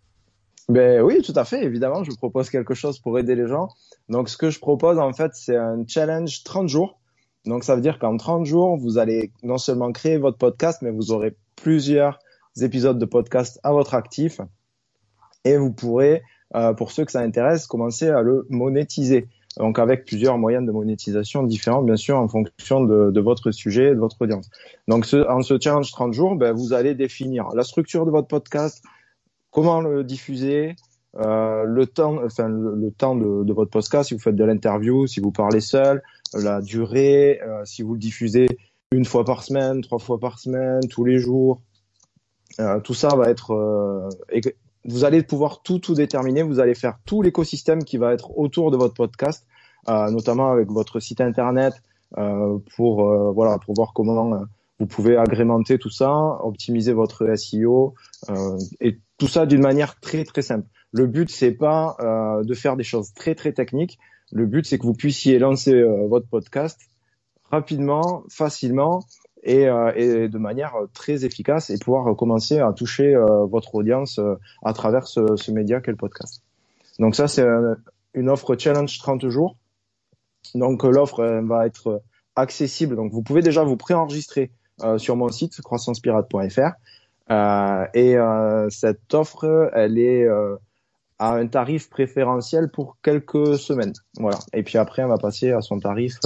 Ben 0.68 1.00
oui, 1.00 1.22
tout 1.22 1.32
à 1.34 1.44
fait. 1.44 1.64
Évidemment, 1.64 2.04
je 2.04 2.10
propose 2.10 2.50
quelque 2.50 2.74
chose 2.74 2.98
pour 2.98 3.18
aider 3.18 3.34
les 3.34 3.46
gens. 3.46 3.68
Donc, 4.08 4.28
ce 4.28 4.36
que 4.36 4.50
je 4.50 4.58
propose, 4.58 4.98
en 4.98 5.12
fait, 5.14 5.30
c'est 5.34 5.56
un 5.56 5.82
challenge 5.86 6.42
30 6.44 6.68
jours. 6.68 7.00
Donc, 7.46 7.64
ça 7.64 7.74
veut 7.74 7.80
dire 7.80 7.98
qu'en 7.98 8.16
30 8.18 8.44
jours, 8.44 8.76
vous 8.76 8.98
allez 8.98 9.32
non 9.42 9.56
seulement 9.56 9.90
créer 9.92 10.18
votre 10.18 10.36
podcast, 10.36 10.80
mais 10.82 10.90
vous 10.90 11.10
aurez 11.10 11.36
plusieurs 11.56 12.18
épisodes 12.60 12.98
de 12.98 13.06
podcast 13.06 13.58
à 13.62 13.72
votre 13.72 13.94
actif. 13.94 14.42
Et 15.44 15.56
vous 15.56 15.72
pourrez, 15.72 16.22
euh, 16.54 16.74
pour 16.74 16.92
ceux 16.92 17.06
que 17.06 17.12
ça 17.12 17.20
intéresse, 17.20 17.66
commencer 17.66 18.08
à 18.08 18.20
le 18.20 18.46
monétiser. 18.50 19.26
Donc, 19.58 19.80
avec 19.80 20.04
plusieurs 20.04 20.38
moyens 20.38 20.64
de 20.64 20.70
monétisation 20.70 21.42
différents, 21.42 21.82
bien 21.82 21.96
sûr, 21.96 22.16
en 22.16 22.28
fonction 22.28 22.84
de, 22.84 23.20
votre 23.20 23.50
sujet 23.50 23.88
et 23.88 23.94
de 23.94 23.98
votre 23.98 24.16
audience. 24.22 24.48
Donc, 24.86 25.06
en 25.28 25.42
ce 25.42 25.58
challenge 25.60 25.90
30 25.90 26.12
jours, 26.12 26.36
ben, 26.36 26.52
vous 26.52 26.72
allez 26.72 26.94
définir 26.94 27.48
la 27.54 27.64
structure 27.64 28.06
de 28.06 28.10
votre 28.10 28.28
podcast, 28.28 28.84
comment 29.50 29.80
le 29.80 30.04
diffuser, 30.04 30.76
euh, 31.16 31.64
le 31.64 31.86
temps, 31.86 32.22
enfin 32.24 32.48
le, 32.48 32.90
temps 32.92 33.16
de, 33.16 33.52
votre 33.52 33.70
podcast, 33.70 34.08
si 34.08 34.14
vous 34.14 34.20
faites 34.20 34.36
de 34.36 34.44
l'interview, 34.44 35.08
si 35.08 35.18
vous 35.18 35.32
parlez 35.32 35.60
seul, 35.60 36.02
la 36.34 36.60
durée, 36.60 37.40
euh, 37.42 37.64
si 37.64 37.82
vous 37.82 37.94
le 37.94 37.98
diffusez 37.98 38.46
une 38.92 39.04
fois 39.04 39.24
par 39.24 39.42
semaine, 39.42 39.80
trois 39.82 39.98
fois 39.98 40.20
par 40.20 40.38
semaine, 40.38 40.80
tous 40.88 41.04
les 41.04 41.18
jours, 41.18 41.60
euh, 42.60 42.78
tout 42.80 42.94
ça 42.94 43.08
va 43.16 43.28
être, 43.28 44.08
vous 44.88 45.04
allez 45.04 45.22
pouvoir 45.22 45.62
tout 45.62 45.78
tout 45.78 45.94
déterminer, 45.94 46.42
vous 46.42 46.60
allez 46.60 46.74
faire 46.74 46.98
tout 47.06 47.22
l'écosystème 47.22 47.84
qui 47.84 47.98
va 47.98 48.12
être 48.12 48.36
autour 48.36 48.70
de 48.70 48.76
votre 48.76 48.94
podcast, 48.94 49.46
euh, 49.88 50.10
notamment 50.10 50.50
avec 50.50 50.68
votre 50.70 50.98
site 51.00 51.20
internet, 51.20 51.74
pour 52.76 53.04
voilà 53.34 53.58
pour 53.58 53.74
voir 53.74 53.92
comment 53.92 54.46
vous 54.78 54.86
pouvez 54.86 55.16
agrémenter 55.16 55.78
tout 55.78 55.90
ça, 55.90 56.12
optimiser 56.42 56.92
votre 56.92 57.34
SEO 57.34 57.94
euh, 58.30 58.58
et 58.80 58.98
tout 59.18 59.26
ça 59.26 59.46
d'une 59.46 59.60
manière 59.60 59.98
très 60.00 60.24
très 60.24 60.42
simple. 60.42 60.66
Le 60.92 61.06
but 61.06 61.30
c'est 61.30 61.52
pas 61.52 61.96
euh, 62.00 62.44
de 62.44 62.54
faire 62.54 62.76
des 62.76 62.84
choses 62.84 63.12
très 63.12 63.34
très 63.34 63.52
techniques. 63.52 63.98
Le 64.30 64.46
but 64.46 64.66
c'est 64.66 64.78
que 64.78 64.84
vous 64.84 64.94
puissiez 64.94 65.38
lancer 65.38 65.74
euh, 65.74 66.06
votre 66.06 66.28
podcast 66.28 66.80
rapidement, 67.50 68.24
facilement 68.28 69.00
et, 69.42 69.68
euh, 69.68 69.92
et, 69.94 70.28
de 70.28 70.38
manière 70.38 70.74
très 70.94 71.24
efficace 71.24 71.70
et 71.70 71.78
pouvoir 71.78 72.14
commencer 72.16 72.58
à 72.58 72.72
toucher 72.72 73.14
euh, 73.14 73.44
votre 73.46 73.74
audience 73.74 74.20
à 74.64 74.72
travers 74.72 75.06
ce, 75.06 75.50
média 75.50 75.80
qu'est 75.80 75.90
le 75.90 75.96
podcast. 75.96 76.42
Donc 76.98 77.14
ça 77.14 77.28
c'est 77.28 77.46
une 78.14 78.28
offre 78.28 78.56
challenge 78.56 78.98
30 78.98 79.28
jours. 79.28 79.56
Donc 80.54 80.82
l'offre 80.82 81.40
va 81.44 81.66
être 81.66 82.02
accessible. 82.36 82.96
Donc 82.96 83.12
vous 83.12 83.22
pouvez 83.22 83.42
déjà 83.42 83.64
vous 83.64 83.76
préenregistrer 83.76 84.50
euh, 84.82 84.96
sur 84.98 85.16
mon 85.16 85.28
site 85.28 85.60
croissancepirate.fr. 85.60 86.72
Euh, 87.30 87.86
et 87.94 88.16
euh, 88.16 88.70
cette 88.70 89.12
offre, 89.12 89.70
elle 89.74 89.98
est 89.98 90.26
à 91.18 91.34
un 91.34 91.46
tarif 91.48 91.90
préférentiel 91.90 92.70
pour 92.70 92.96
quelques 93.02 93.58
semaines. 93.58 93.92
Voilà. 94.18 94.38
Et 94.52 94.62
puis 94.62 94.78
après, 94.78 95.02
on 95.02 95.08
va 95.08 95.18
passer 95.18 95.50
à 95.50 95.60
son 95.60 95.80
tarif, 95.80 96.16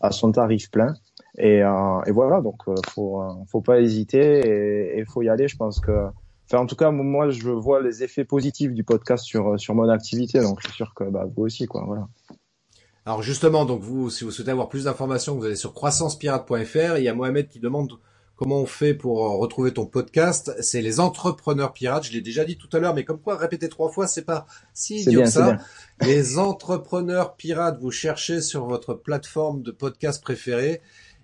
à 0.00 0.12
son 0.12 0.32
tarif 0.32 0.70
plein. 0.70 0.94
Et, 1.38 1.58
et 1.58 2.12
voilà. 2.12 2.40
Donc, 2.40 2.62
faut, 2.88 3.22
faut 3.46 3.60
pas 3.60 3.80
hésiter 3.80 4.40
et 4.40 4.98
il 4.98 5.06
faut 5.06 5.22
y 5.22 5.28
aller. 5.28 5.48
Je 5.48 5.56
pense 5.56 5.80
que, 5.80 6.06
enfin, 6.46 6.62
en 6.62 6.66
tout 6.66 6.76
cas, 6.76 6.90
moi, 6.90 7.30
je 7.30 7.50
vois 7.50 7.82
les 7.82 8.02
effets 8.02 8.24
positifs 8.24 8.72
du 8.72 8.84
podcast 8.84 9.24
sur 9.24 9.58
sur 9.58 9.74
mon 9.74 9.88
activité. 9.88 10.40
Donc, 10.40 10.60
je 10.60 10.68
suis 10.68 10.76
sûr 10.76 10.92
que 10.94 11.04
bah, 11.04 11.26
vous 11.36 11.44
aussi, 11.44 11.66
quoi. 11.66 11.84
Voilà. 11.86 12.08
Alors 13.06 13.22
justement, 13.22 13.64
donc 13.64 13.80
vous, 13.80 14.10
si 14.10 14.24
vous 14.24 14.30
souhaitez 14.30 14.50
avoir 14.50 14.68
plus 14.68 14.84
d'informations, 14.84 15.34
vous 15.34 15.44
allez 15.44 15.56
sur 15.56 15.72
croissancepirate.fr. 15.72 16.98
Il 16.98 17.02
y 17.02 17.08
a 17.08 17.14
Mohamed 17.14 17.48
qui 17.48 17.58
demande 17.58 17.98
comment 18.36 18.58
on 18.58 18.66
fait 18.66 18.94
pour 18.94 19.24
euh, 19.24 19.36
retrouver 19.36 19.72
ton 19.72 19.86
podcast. 19.86 20.54
C'est 20.60 20.82
les 20.82 21.00
entrepreneurs 21.00 21.72
pirates. 21.72 22.04
Je 22.04 22.12
l'ai 22.12 22.20
déjà 22.20 22.44
dit 22.44 22.56
tout 22.56 22.68
à 22.72 22.78
l'heure, 22.78 22.94
mais 22.94 23.04
comme 23.04 23.18
quoi 23.18 23.36
répéter 23.36 23.68
trois 23.68 23.90
fois, 23.90 24.06
c'est 24.06 24.24
pas 24.24 24.46
si 24.74 25.00
idiot 25.00 25.22
que 25.22 25.28
ça. 25.28 25.56
Les 26.02 26.38
entrepreneurs 26.38 27.36
pirates, 27.36 27.78
vous 27.80 27.90
cherchez 27.90 28.40
sur 28.42 28.66
votre 28.66 28.94
plateforme 28.94 29.62
de 29.62 29.70
podcast 29.70 30.22
préférée 30.22 30.80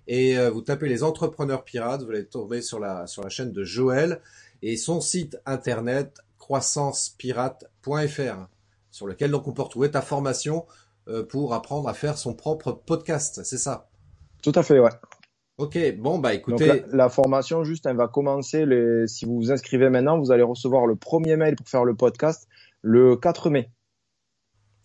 et 0.07 0.37
euh, 0.37 0.49
vous 0.49 0.61
tapez 0.61 0.89
les 0.89 1.03
entrepreneurs 1.03 1.63
pirates. 1.63 2.03
Vous 2.03 2.09
allez 2.09 2.25
tomber 2.25 2.61
sur 2.61 2.79
la 2.79 3.07
sur 3.07 3.23
la 3.23 3.29
chaîne 3.29 3.51
de 3.51 3.63
Joël 3.63 4.21
et 4.61 4.77
son 4.77 5.01
site 5.01 5.37
internet 5.45 6.19
croissancepirate.fr 6.39 8.47
sur 8.91 9.07
lequel 9.07 9.31
donc 9.31 9.47
on 9.47 9.53
peut 9.53 9.61
retrouver 9.61 9.91
ta 9.91 10.01
formation 10.01 10.65
euh, 11.07 11.23
pour 11.23 11.53
apprendre 11.53 11.87
à 11.87 11.93
faire 11.93 12.17
son 12.17 12.33
propre 12.33 12.71
podcast, 12.71 13.41
c'est 13.43 13.57
ça? 13.57 13.89
Tout 14.41 14.51
à 14.55 14.63
fait, 14.63 14.79
ouais. 14.79 14.89
Ok, 15.57 15.77
bon 15.97 16.19
bah 16.19 16.33
écoutez. 16.33 16.83
la, 16.91 17.09
formation 17.09 17.63
juste, 17.63 17.85
elle 17.87 17.95
va 17.95 18.07
commencer. 18.07 18.65
Les... 18.65 19.07
Si 19.07 19.25
vous 19.25 19.37
vous 19.37 19.51
inscrivez 19.51 19.89
maintenant, 19.89 20.19
vous 20.19 20.31
allez 20.31 20.43
recevoir 20.43 20.85
le 20.85 20.95
premier 20.95 21.35
mail 21.35 21.55
pour 21.55 21.67
faire 21.67 21.83
le 21.83 21.95
podcast 21.95 22.47
le 22.81 23.15
4 23.15 23.49
mai. 23.49 23.71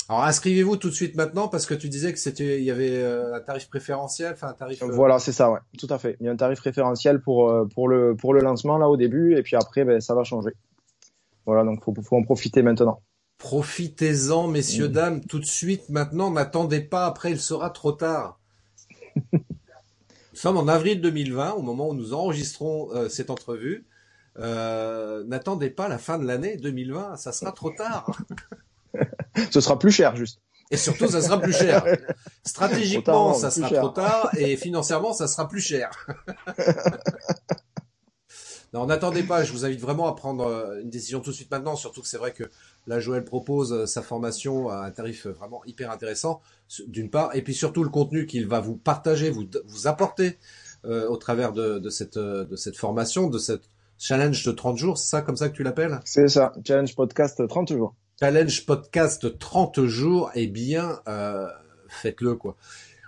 Alors 0.08 0.24
inscrivez-vous 0.24 0.76
tout 0.76 0.88
de 0.88 0.94
suite 0.94 1.16
maintenant 1.16 1.48
parce 1.48 1.64
que 1.64 1.74
tu 1.74 1.88
disais 1.88 2.12
que 2.12 2.18
c'était, 2.18 2.58
il 2.58 2.64
y 2.64 2.70
avait 2.70 3.02
euh, 3.02 3.34
un 3.34 3.40
tarif 3.40 3.68
préférentiel, 3.68 4.32
enfin 4.32 4.48
un 4.48 4.52
tarif. 4.52 4.82
Euh, 4.82 4.90
voilà, 4.90 5.18
c'est 5.18 5.32
ça, 5.32 5.50
ouais, 5.50 5.60
tout 5.78 5.86
à 5.90 5.98
fait. 5.98 6.16
Il 6.20 6.26
y 6.26 6.28
a 6.28 6.32
un 6.32 6.36
tarif 6.36 6.58
préférentiel 6.58 7.20
pour 7.20 7.52
pour 7.74 7.88
le 7.88 8.16
pour 8.16 8.34
le 8.34 8.40
lancement 8.40 8.78
là 8.78 8.88
au 8.88 8.96
début 8.96 9.36
et 9.36 9.42
puis 9.42 9.56
après, 9.56 9.84
ben, 9.84 10.00
ça 10.00 10.14
va 10.14 10.24
changer. 10.24 10.50
Voilà, 11.46 11.64
donc 11.64 11.82
faut 11.82 11.94
faut 12.02 12.16
en 12.16 12.22
profiter 12.22 12.62
maintenant. 12.62 13.00
Profitez-en, 13.42 14.46
messieurs, 14.46 14.88
mmh. 14.88 14.92
dames, 14.92 15.20
tout 15.24 15.40
de 15.40 15.44
suite, 15.44 15.88
maintenant, 15.88 16.30
n'attendez 16.30 16.80
pas, 16.80 17.06
après 17.06 17.32
il 17.32 17.40
sera 17.40 17.70
trop 17.70 17.90
tard. 17.90 18.38
nous 19.32 19.40
sommes 20.32 20.58
en 20.58 20.68
avril 20.68 21.00
2020, 21.00 21.54
au 21.54 21.62
moment 21.62 21.88
où 21.88 21.94
nous 21.94 22.14
enregistrons 22.14 22.94
euh, 22.94 23.08
cette 23.08 23.30
entrevue. 23.30 23.84
Euh, 24.38 25.24
n'attendez 25.24 25.70
pas 25.70 25.88
la 25.88 25.98
fin 25.98 26.20
de 26.20 26.24
l'année 26.24 26.56
2020, 26.56 27.16
ça 27.16 27.32
sera 27.32 27.50
trop 27.50 27.70
tard. 27.70 28.16
Ce 29.50 29.60
sera 29.60 29.78
plus 29.78 29.90
cher, 29.90 30.16
juste. 30.16 30.40
Et 30.70 30.76
surtout, 30.76 31.06
ça 31.06 31.20
sera 31.20 31.38
plus 31.38 31.52
cher. 31.52 31.84
Stratégiquement, 32.44 33.34
ça 33.34 33.50
sera 33.50 33.68
trop 33.68 33.90
tard, 33.90 34.30
et 34.36 34.56
financièrement, 34.56 35.12
ça 35.12 35.28
sera 35.28 35.46
plus 35.46 35.60
cher. 35.60 35.90
non, 38.72 38.86
n'attendez 38.86 39.22
pas, 39.22 39.44
je 39.44 39.52
vous 39.52 39.66
invite 39.66 39.80
vraiment 39.80 40.08
à 40.08 40.14
prendre 40.14 40.46
euh, 40.46 40.80
une 40.80 40.88
décision 40.88 41.20
tout 41.20 41.30
de 41.30 41.36
suite 41.36 41.50
maintenant, 41.50 41.76
surtout 41.76 42.00
que 42.00 42.08
c'est 42.08 42.16
vrai 42.16 42.32
que 42.32 42.44
Là, 42.88 42.98
Joël 42.98 43.24
propose 43.24 43.72
euh, 43.72 43.86
sa 43.86 44.02
formation 44.02 44.68
à 44.68 44.78
un 44.78 44.90
tarif 44.90 45.28
vraiment 45.28 45.64
hyper 45.66 45.92
intéressant, 45.92 46.40
d'une 46.88 47.10
part, 47.10 47.32
et 47.36 47.42
puis 47.42 47.54
surtout 47.54 47.84
le 47.84 47.90
contenu 47.90 48.26
qu'il 48.26 48.48
va 48.48 48.58
vous 48.58 48.74
partager, 48.76 49.30
vous, 49.30 49.44
vous 49.66 49.86
apporter 49.86 50.38
au 50.84 51.16
travers 51.16 51.52
de, 51.52 51.78
de, 51.78 51.90
cette, 51.90 52.18
de 52.18 52.56
cette 52.56 52.76
formation, 52.76 53.28
de 53.28 53.38
cette 53.38 53.62
challenge 53.98 54.44
de 54.44 54.50
30 54.50 54.76
jours, 54.76 54.98
c'est 54.98 55.06
ça 55.06 55.22
comme 55.22 55.36
ça 55.36 55.48
que 55.48 55.54
tu 55.54 55.62
l'appelles? 55.62 56.00
C'est 56.04 56.26
ça, 56.26 56.52
challenge 56.66 56.96
podcast 56.96 57.46
30 57.46 57.68
jours. 57.68 57.94
Challenge 58.22 58.66
podcast 58.66 59.36
30 59.36 59.84
jours, 59.86 60.30
eh 60.36 60.46
bien, 60.46 61.00
euh, 61.08 61.48
faites-le 61.88 62.36
quoi. 62.36 62.56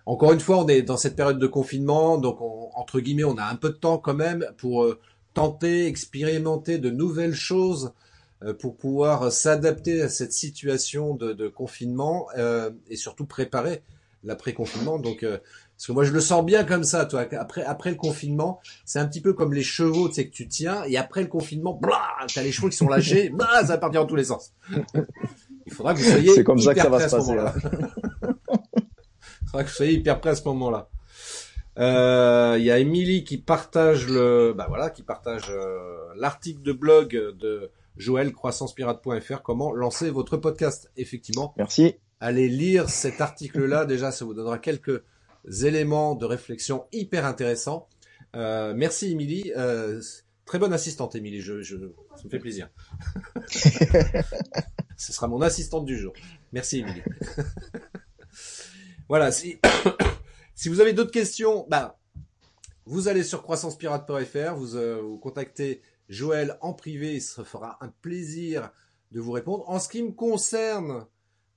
Encore 0.07 0.33
une 0.33 0.41
fois, 0.41 0.59
on 0.59 0.67
est 0.67 0.83
dans 0.83 0.97
cette 0.97 1.15
période 1.15 1.39
de 1.39 1.47
confinement, 1.47 2.19
donc 2.19 2.39
entre 2.41 2.99
guillemets, 2.99 3.23
on 3.23 3.39
a 3.39 3.45
un 3.45 3.55
peu 3.55 3.69
de 3.69 3.77
temps 3.77 3.99
quand 3.99 4.15
même 4.15 4.45
pour 4.57 4.83
euh, 4.83 4.99
tenter, 5.33 5.87
expérimenter 5.87 6.79
de 6.79 6.91
nouvelles 6.91 7.37
choses, 7.37 7.93
euh, 8.43 8.55
pour 8.55 8.77
pouvoir 8.77 9.31
s'adapter 9.31 10.03
à 10.03 10.09
cette 10.09 10.33
situation 10.33 11.15
de, 11.15 11.33
de 11.33 11.47
confinement 11.47 12.27
euh, 12.37 12.73
et 12.89 12.97
surtout 12.97 13.25
préparer 13.25 13.85
l'après-confinement. 14.25 14.99
Donc 14.99 15.25
parce 15.77 15.89
que 15.89 15.93
moi, 15.93 16.05
je 16.05 16.13
le 16.13 16.21
sens 16.21 16.45
bien 16.45 16.65
comme 16.65 16.85
ça, 16.85 17.05
toi. 17.05 17.27
Après, 17.39 17.65
après 17.65 17.91
le 17.91 17.97
confinement, 17.97 18.61
c'est 18.85 19.01
un 19.01 19.07
petit 19.07 19.21
peu 19.21 19.33
comme 19.33 19.53
les 19.53 19.63
chevaux, 19.63 20.09
tu 20.09 20.15
sais, 20.15 20.29
que 20.29 20.33
tu 20.33 20.47
tiens, 20.47 20.85
et 20.85 20.97
après 20.97 21.23
le 21.23 21.29
confinement, 21.29 21.75
blah, 21.75 22.01
t'as 22.33 22.43
les 22.43 22.53
chevaux 22.53 22.69
qui 22.69 22.77
sont 22.77 22.89
lâchés, 22.89 23.29
blah, 23.35 23.63
ça 23.63 23.75
va 23.75 23.79
partir 23.79 24.03
dans 24.03 24.07
tous 24.07 24.17
les 24.17 24.25
sens. 24.25 24.53
Il 25.67 25.73
faudra 25.73 25.95
que 25.95 25.99
vous 25.99 26.11
soyez 26.11 26.31
C'est 26.35 26.45
comme 26.45 26.61
ça 26.61 26.75
que 26.75 26.81
ça 26.81 26.89
va 26.89 27.09
se 27.09 27.17
passer, 27.17 27.35
là. 27.35 27.55
Il 29.43 29.49
faudra 29.49 29.65
que 29.65 29.69
vous 29.69 29.75
soyez 29.75 29.93
hyper 29.95 30.21
prêt 30.21 30.31
à 30.31 30.35
ce 30.35 30.45
moment-là. 30.45 30.89
Euh, 31.79 32.57
il 32.59 32.65
y 32.65 32.71
a 32.71 32.79
Émilie 32.79 33.25
qui 33.25 33.37
partage 33.37 34.07
le, 34.09 34.53
bah 34.57 34.67
voilà, 34.69 34.91
qui 34.91 35.03
partage 35.03 35.51
euh, 35.51 36.07
l'article 36.17 36.63
de 36.63 36.73
blog 36.73 37.11
de 37.11 37.71
Joël 37.97 38.33
croissancepirate.fr. 38.33 39.43
Comment 39.43 39.73
lancer 39.73 40.11
votre 40.11 40.37
podcast? 40.37 40.91
Effectivement. 40.97 41.53
Merci. 41.57 41.97
Allez 42.25 42.49
lire 42.49 42.89
cet 42.89 43.21
article-là. 43.21 43.85
Déjà, 43.85 44.11
ça 44.11 44.25
vous 44.25 44.33
donnera 44.33 44.59
quelques 44.59 45.03
éléments 45.63 46.15
de 46.15 46.25
réflexion 46.25 46.87
hyper 46.91 47.27
intéressants. 47.27 47.87
Euh, 48.35 48.73
merci 48.75 49.13
Émilie. 49.13 49.53
Euh, 49.59 50.01
très 50.47 50.59
bonne 50.59 50.73
assistante 50.73 51.15
Émilie, 51.17 51.43
je, 51.43 51.61
je, 51.61 51.77
ça 52.17 52.25
me 52.25 52.31
fait 52.31 52.39
plaisir. 52.39 52.71
Ce 54.97 55.13
sera 55.13 55.29
mon 55.29 55.43
assistante 55.43 55.85
du 55.85 55.99
jour. 55.99 56.15
Merci 56.53 56.79
Émilie. 56.79 57.03
voilà, 59.11 59.31
si, 59.31 59.59
si 60.55 60.71
vous 60.71 60.81
avez 60.81 60.95
d'autres 60.95 61.13
questions, 61.13 61.67
bah, 61.69 62.01
vous 62.87 63.09
allez 63.09 63.23
sur 63.23 63.43
croissancepirate.fr, 63.43 64.55
vous, 64.55 64.77
euh, 64.77 64.99
vous 65.03 65.19
contactez 65.19 65.83
Joël 66.09 66.57
en 66.63 66.73
privé, 66.73 67.17
il 67.17 67.21
se 67.21 67.45
fera 67.45 67.77
un 67.83 67.89
plaisir 68.01 68.71
de 69.13 69.21
vous 69.21 69.33
répondre. 69.33 69.69
En 69.69 69.79
ce 69.79 69.91
qui 69.91 70.03
me 70.03 70.13
concerne, 70.13 71.05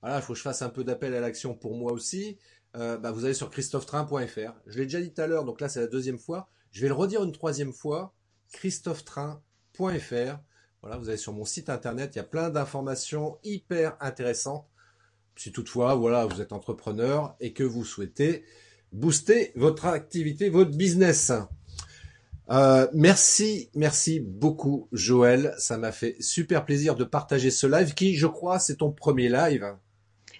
voilà, 0.00 0.16
il 0.18 0.22
faut 0.22 0.32
que 0.32 0.38
je 0.38 0.42
fasse 0.42 0.62
un 0.62 0.68
peu 0.68 0.84
d'appel 0.84 1.14
à 1.14 1.20
l'action 1.20 1.54
pour 1.54 1.76
moi 1.76 1.92
aussi. 1.92 2.38
Euh, 2.76 2.98
bah, 2.98 3.10
vous 3.10 3.24
allez 3.24 3.34
sur 3.34 3.50
christophetrain.fr. 3.50 4.52
Je 4.66 4.78
l'ai 4.78 4.84
déjà 4.84 5.00
dit 5.00 5.12
tout 5.12 5.20
à 5.20 5.26
l'heure, 5.26 5.44
donc 5.44 5.60
là 5.60 5.68
c'est 5.68 5.80
la 5.80 5.86
deuxième 5.86 6.18
fois. 6.18 6.48
Je 6.70 6.82
vais 6.82 6.88
le 6.88 6.94
redire 6.94 7.22
une 7.24 7.32
troisième 7.32 7.72
fois. 7.72 8.14
christophetrain.fr. 8.52 10.38
Voilà, 10.82 10.96
vous 10.96 11.08
allez 11.08 11.18
sur 11.18 11.32
mon 11.32 11.44
site 11.44 11.70
internet, 11.70 12.14
il 12.14 12.18
y 12.18 12.20
a 12.20 12.24
plein 12.24 12.50
d'informations 12.50 13.38
hyper 13.42 13.96
intéressantes. 14.00 14.66
Si 15.34 15.50
toutefois, 15.50 15.94
voilà, 15.94 16.26
vous 16.26 16.40
êtes 16.40 16.52
entrepreneur 16.52 17.36
et 17.40 17.52
que 17.52 17.64
vous 17.64 17.84
souhaitez 17.84 18.44
booster 18.92 19.52
votre 19.56 19.86
activité, 19.86 20.48
votre 20.48 20.76
business. 20.76 21.32
Euh, 22.50 22.86
merci, 22.94 23.70
merci 23.74 24.20
beaucoup 24.20 24.88
Joël. 24.92 25.54
Ça 25.58 25.78
m'a 25.78 25.92
fait 25.92 26.16
super 26.20 26.64
plaisir 26.64 26.94
de 26.94 27.04
partager 27.04 27.50
ce 27.50 27.66
live 27.66 27.94
qui, 27.94 28.14
je 28.14 28.26
crois, 28.26 28.58
c'est 28.58 28.76
ton 28.76 28.92
premier 28.92 29.28
live. 29.28 29.76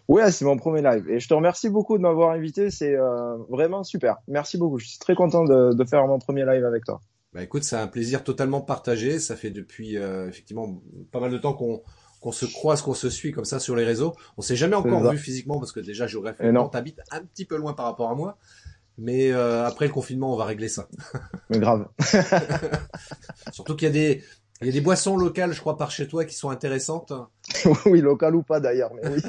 Ouais, 0.08 0.30
c'est 0.32 0.46
mon 0.46 0.56
premier 0.56 0.80
live. 0.80 1.08
Et 1.10 1.20
je 1.20 1.28
te 1.28 1.34
remercie 1.34 1.68
beaucoup 1.68 1.98
de 1.98 2.02
m'avoir 2.02 2.30
invité. 2.30 2.70
C'est 2.70 2.96
euh, 2.96 3.36
vraiment 3.50 3.84
super. 3.84 4.16
Merci 4.26 4.56
beaucoup. 4.56 4.78
Je 4.78 4.88
suis 4.88 4.98
très 4.98 5.14
content 5.14 5.44
de, 5.44 5.74
de, 5.74 5.84
faire 5.84 6.06
mon 6.06 6.18
premier 6.18 6.46
live 6.46 6.64
avec 6.64 6.84
toi. 6.84 7.00
Bah 7.34 7.42
écoute, 7.42 7.62
c'est 7.62 7.76
un 7.76 7.86
plaisir 7.86 8.24
totalement 8.24 8.62
partagé. 8.62 9.18
Ça 9.18 9.36
fait 9.36 9.50
depuis 9.50 9.98
euh, 9.98 10.26
effectivement 10.28 10.80
pas 11.12 11.20
mal 11.20 11.30
de 11.30 11.38
temps 11.38 11.52
qu'on 11.52 11.82
qu'on 12.20 12.32
se 12.32 12.46
croise, 12.46 12.82
qu'on 12.82 12.94
se 12.94 13.10
suit 13.10 13.30
comme 13.30 13.44
ça 13.44 13.60
sur 13.60 13.76
les 13.76 13.84
réseaux. 13.84 14.12
On 14.36 14.42
s'est 14.42 14.56
jamais 14.56 14.74
encore 14.74 15.08
vu 15.08 15.18
physiquement 15.18 15.60
parce 15.60 15.70
que 15.70 15.78
déjà 15.78 16.08
géographiquement 16.08 16.68
t'habites 16.68 17.00
un 17.12 17.20
petit 17.20 17.44
peu 17.44 17.56
loin 17.56 17.74
par 17.74 17.86
rapport 17.86 18.10
à 18.10 18.16
moi. 18.16 18.38
Mais 18.96 19.30
euh, 19.30 19.64
après 19.64 19.86
le 19.86 19.92
confinement, 19.92 20.32
on 20.32 20.36
va 20.36 20.44
régler 20.44 20.68
ça. 20.68 20.88
Mais 21.50 21.60
grave. 21.60 21.86
Surtout 23.52 23.76
qu'il 23.76 23.86
y 23.86 23.90
a 23.90 23.92
des 23.92 24.24
il 24.60 24.66
y 24.66 24.70
a 24.70 24.72
des 24.72 24.80
boissons 24.80 25.16
locales, 25.16 25.52
je 25.52 25.60
crois, 25.60 25.76
par 25.76 25.92
chez 25.92 26.08
toi 26.08 26.24
qui 26.24 26.34
sont 26.34 26.50
intéressantes. 26.50 27.12
oui, 27.86 28.00
locales 28.00 28.34
ou 28.34 28.42
pas 28.42 28.58
d'ailleurs, 28.58 28.92
mais 28.94 29.08
oui. 29.08 29.20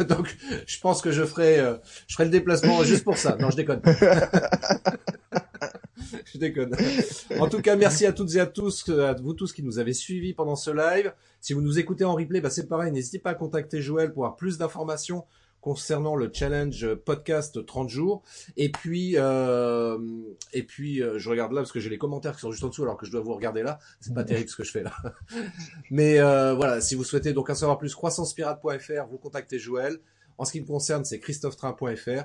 Donc, 0.08 0.36
je 0.66 0.80
pense 0.80 1.00
que 1.00 1.12
je 1.12 1.24
ferai, 1.24 1.60
euh, 1.60 1.76
je 2.08 2.14
ferai 2.14 2.24
le 2.24 2.30
déplacement 2.30 2.82
juste 2.82 3.04
pour 3.04 3.16
ça. 3.16 3.36
Non, 3.38 3.50
je 3.50 3.56
déconne. 3.56 3.80
je 6.32 6.38
déconne. 6.38 6.76
En 7.38 7.48
tout 7.48 7.62
cas, 7.62 7.76
merci 7.76 8.04
à 8.04 8.12
toutes 8.12 8.34
et 8.34 8.40
à 8.40 8.46
tous, 8.46 8.88
à 8.88 9.14
vous 9.14 9.34
tous 9.34 9.52
qui 9.52 9.62
nous 9.62 9.78
avez 9.78 9.92
suivis 9.92 10.34
pendant 10.34 10.56
ce 10.56 10.72
live. 10.72 11.12
Si 11.40 11.52
vous 11.52 11.60
nous 11.60 11.78
écoutez 11.78 12.04
en 12.04 12.14
replay, 12.14 12.40
bah 12.40 12.50
c'est 12.50 12.66
pareil. 12.66 12.90
N'hésitez 12.90 13.20
pas 13.20 13.30
à 13.30 13.34
contacter 13.34 13.80
Joël 13.80 14.12
pour 14.12 14.24
avoir 14.24 14.36
plus 14.36 14.58
d'informations 14.58 15.24
concernant 15.62 16.16
le 16.16 16.30
challenge 16.30 16.94
podcast 17.06 17.64
30 17.64 17.88
jours. 17.88 18.22
Et 18.58 18.70
puis, 18.70 19.14
euh, 19.16 19.96
et 20.52 20.64
puis, 20.64 21.02
euh, 21.02 21.18
je 21.18 21.30
regarde 21.30 21.52
là 21.52 21.62
parce 21.62 21.72
que 21.72 21.80
j'ai 21.80 21.88
les 21.88 21.96
commentaires 21.96 22.34
qui 22.34 22.40
sont 22.40 22.50
juste 22.50 22.64
en 22.64 22.68
dessous 22.68 22.82
alors 22.82 22.98
que 22.98 23.06
je 23.06 23.12
dois 23.12 23.22
vous 23.22 23.32
regarder 23.32 23.62
là. 23.62 23.78
C'est 24.00 24.12
pas 24.12 24.24
terrible 24.24 24.50
ce 24.50 24.56
que 24.56 24.64
je 24.64 24.72
fais 24.72 24.82
là. 24.82 24.92
Mais 25.90 26.18
euh, 26.18 26.52
voilà, 26.54 26.82
si 26.82 26.96
vous 26.96 27.04
souhaitez 27.04 27.32
donc 27.32 27.48
en 27.48 27.54
savoir 27.54 27.78
plus, 27.78 27.94
croissancepirate.fr, 27.94 29.06
vous 29.08 29.18
contactez 29.18 29.58
Joël. 29.58 29.98
En 30.36 30.44
ce 30.44 30.52
qui 30.52 30.60
me 30.60 30.66
concerne, 30.66 31.04
c'est 31.04 31.20
christophetrain.fr. 31.20 32.24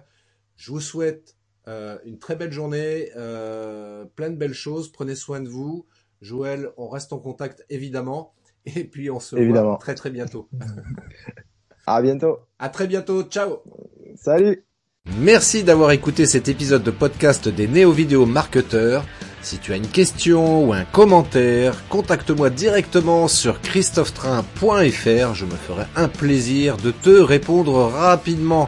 Je 0.56 0.72
vous 0.72 0.82
souhaite 0.82 1.38
euh, 1.68 2.00
une 2.06 2.18
très 2.18 2.36
belle 2.36 2.52
journée, 2.52 3.12
euh, 3.16 4.06
plein 4.16 4.32
de 4.32 4.36
belles 4.36 4.54
choses. 4.54 4.92
Prenez 4.92 5.16
soin 5.16 5.42
de 5.42 5.50
vous. 5.50 5.86
Joël, 6.22 6.72
on 6.78 6.90
reste 6.90 7.14
en 7.14 7.20
contact 7.20 7.66
évidemment. 7.70 8.34
Et 8.66 8.84
puis 8.84 9.12
on 9.12 9.20
se 9.20 9.36
évidemment. 9.36 9.70
voit 9.70 9.78
très 9.78 9.94
très 9.94 10.10
bientôt. 10.10 10.50
À 11.88 12.02
bientôt. 12.02 12.40
À 12.60 12.68
très 12.68 12.86
bientôt. 12.86 13.24
Ciao. 13.24 13.60
Salut. 14.22 14.64
Merci 15.18 15.64
d'avoir 15.64 15.92
écouté 15.92 16.26
cet 16.26 16.50
épisode 16.50 16.84
de 16.84 16.92
podcast 16.92 17.48
des 17.48 17.66
néo-vidéo 17.66 18.26
marketeurs. 18.26 19.06
Si 19.42 19.58
tu 19.58 19.72
as 19.72 19.78
une 19.78 19.88
question 19.88 20.66
ou 20.66 20.74
un 20.74 20.84
commentaire, 20.84 21.88
contacte-moi 21.88 22.50
directement 22.50 23.30
sur 23.30 23.62
christophetrain.fr. 23.62 25.34
Je 25.34 25.46
me 25.46 25.56
ferai 25.56 25.86
un 25.96 26.10
plaisir 26.10 26.76
de 26.76 26.92
te 26.92 27.10
répondre 27.10 27.86
rapidement. 27.86 28.68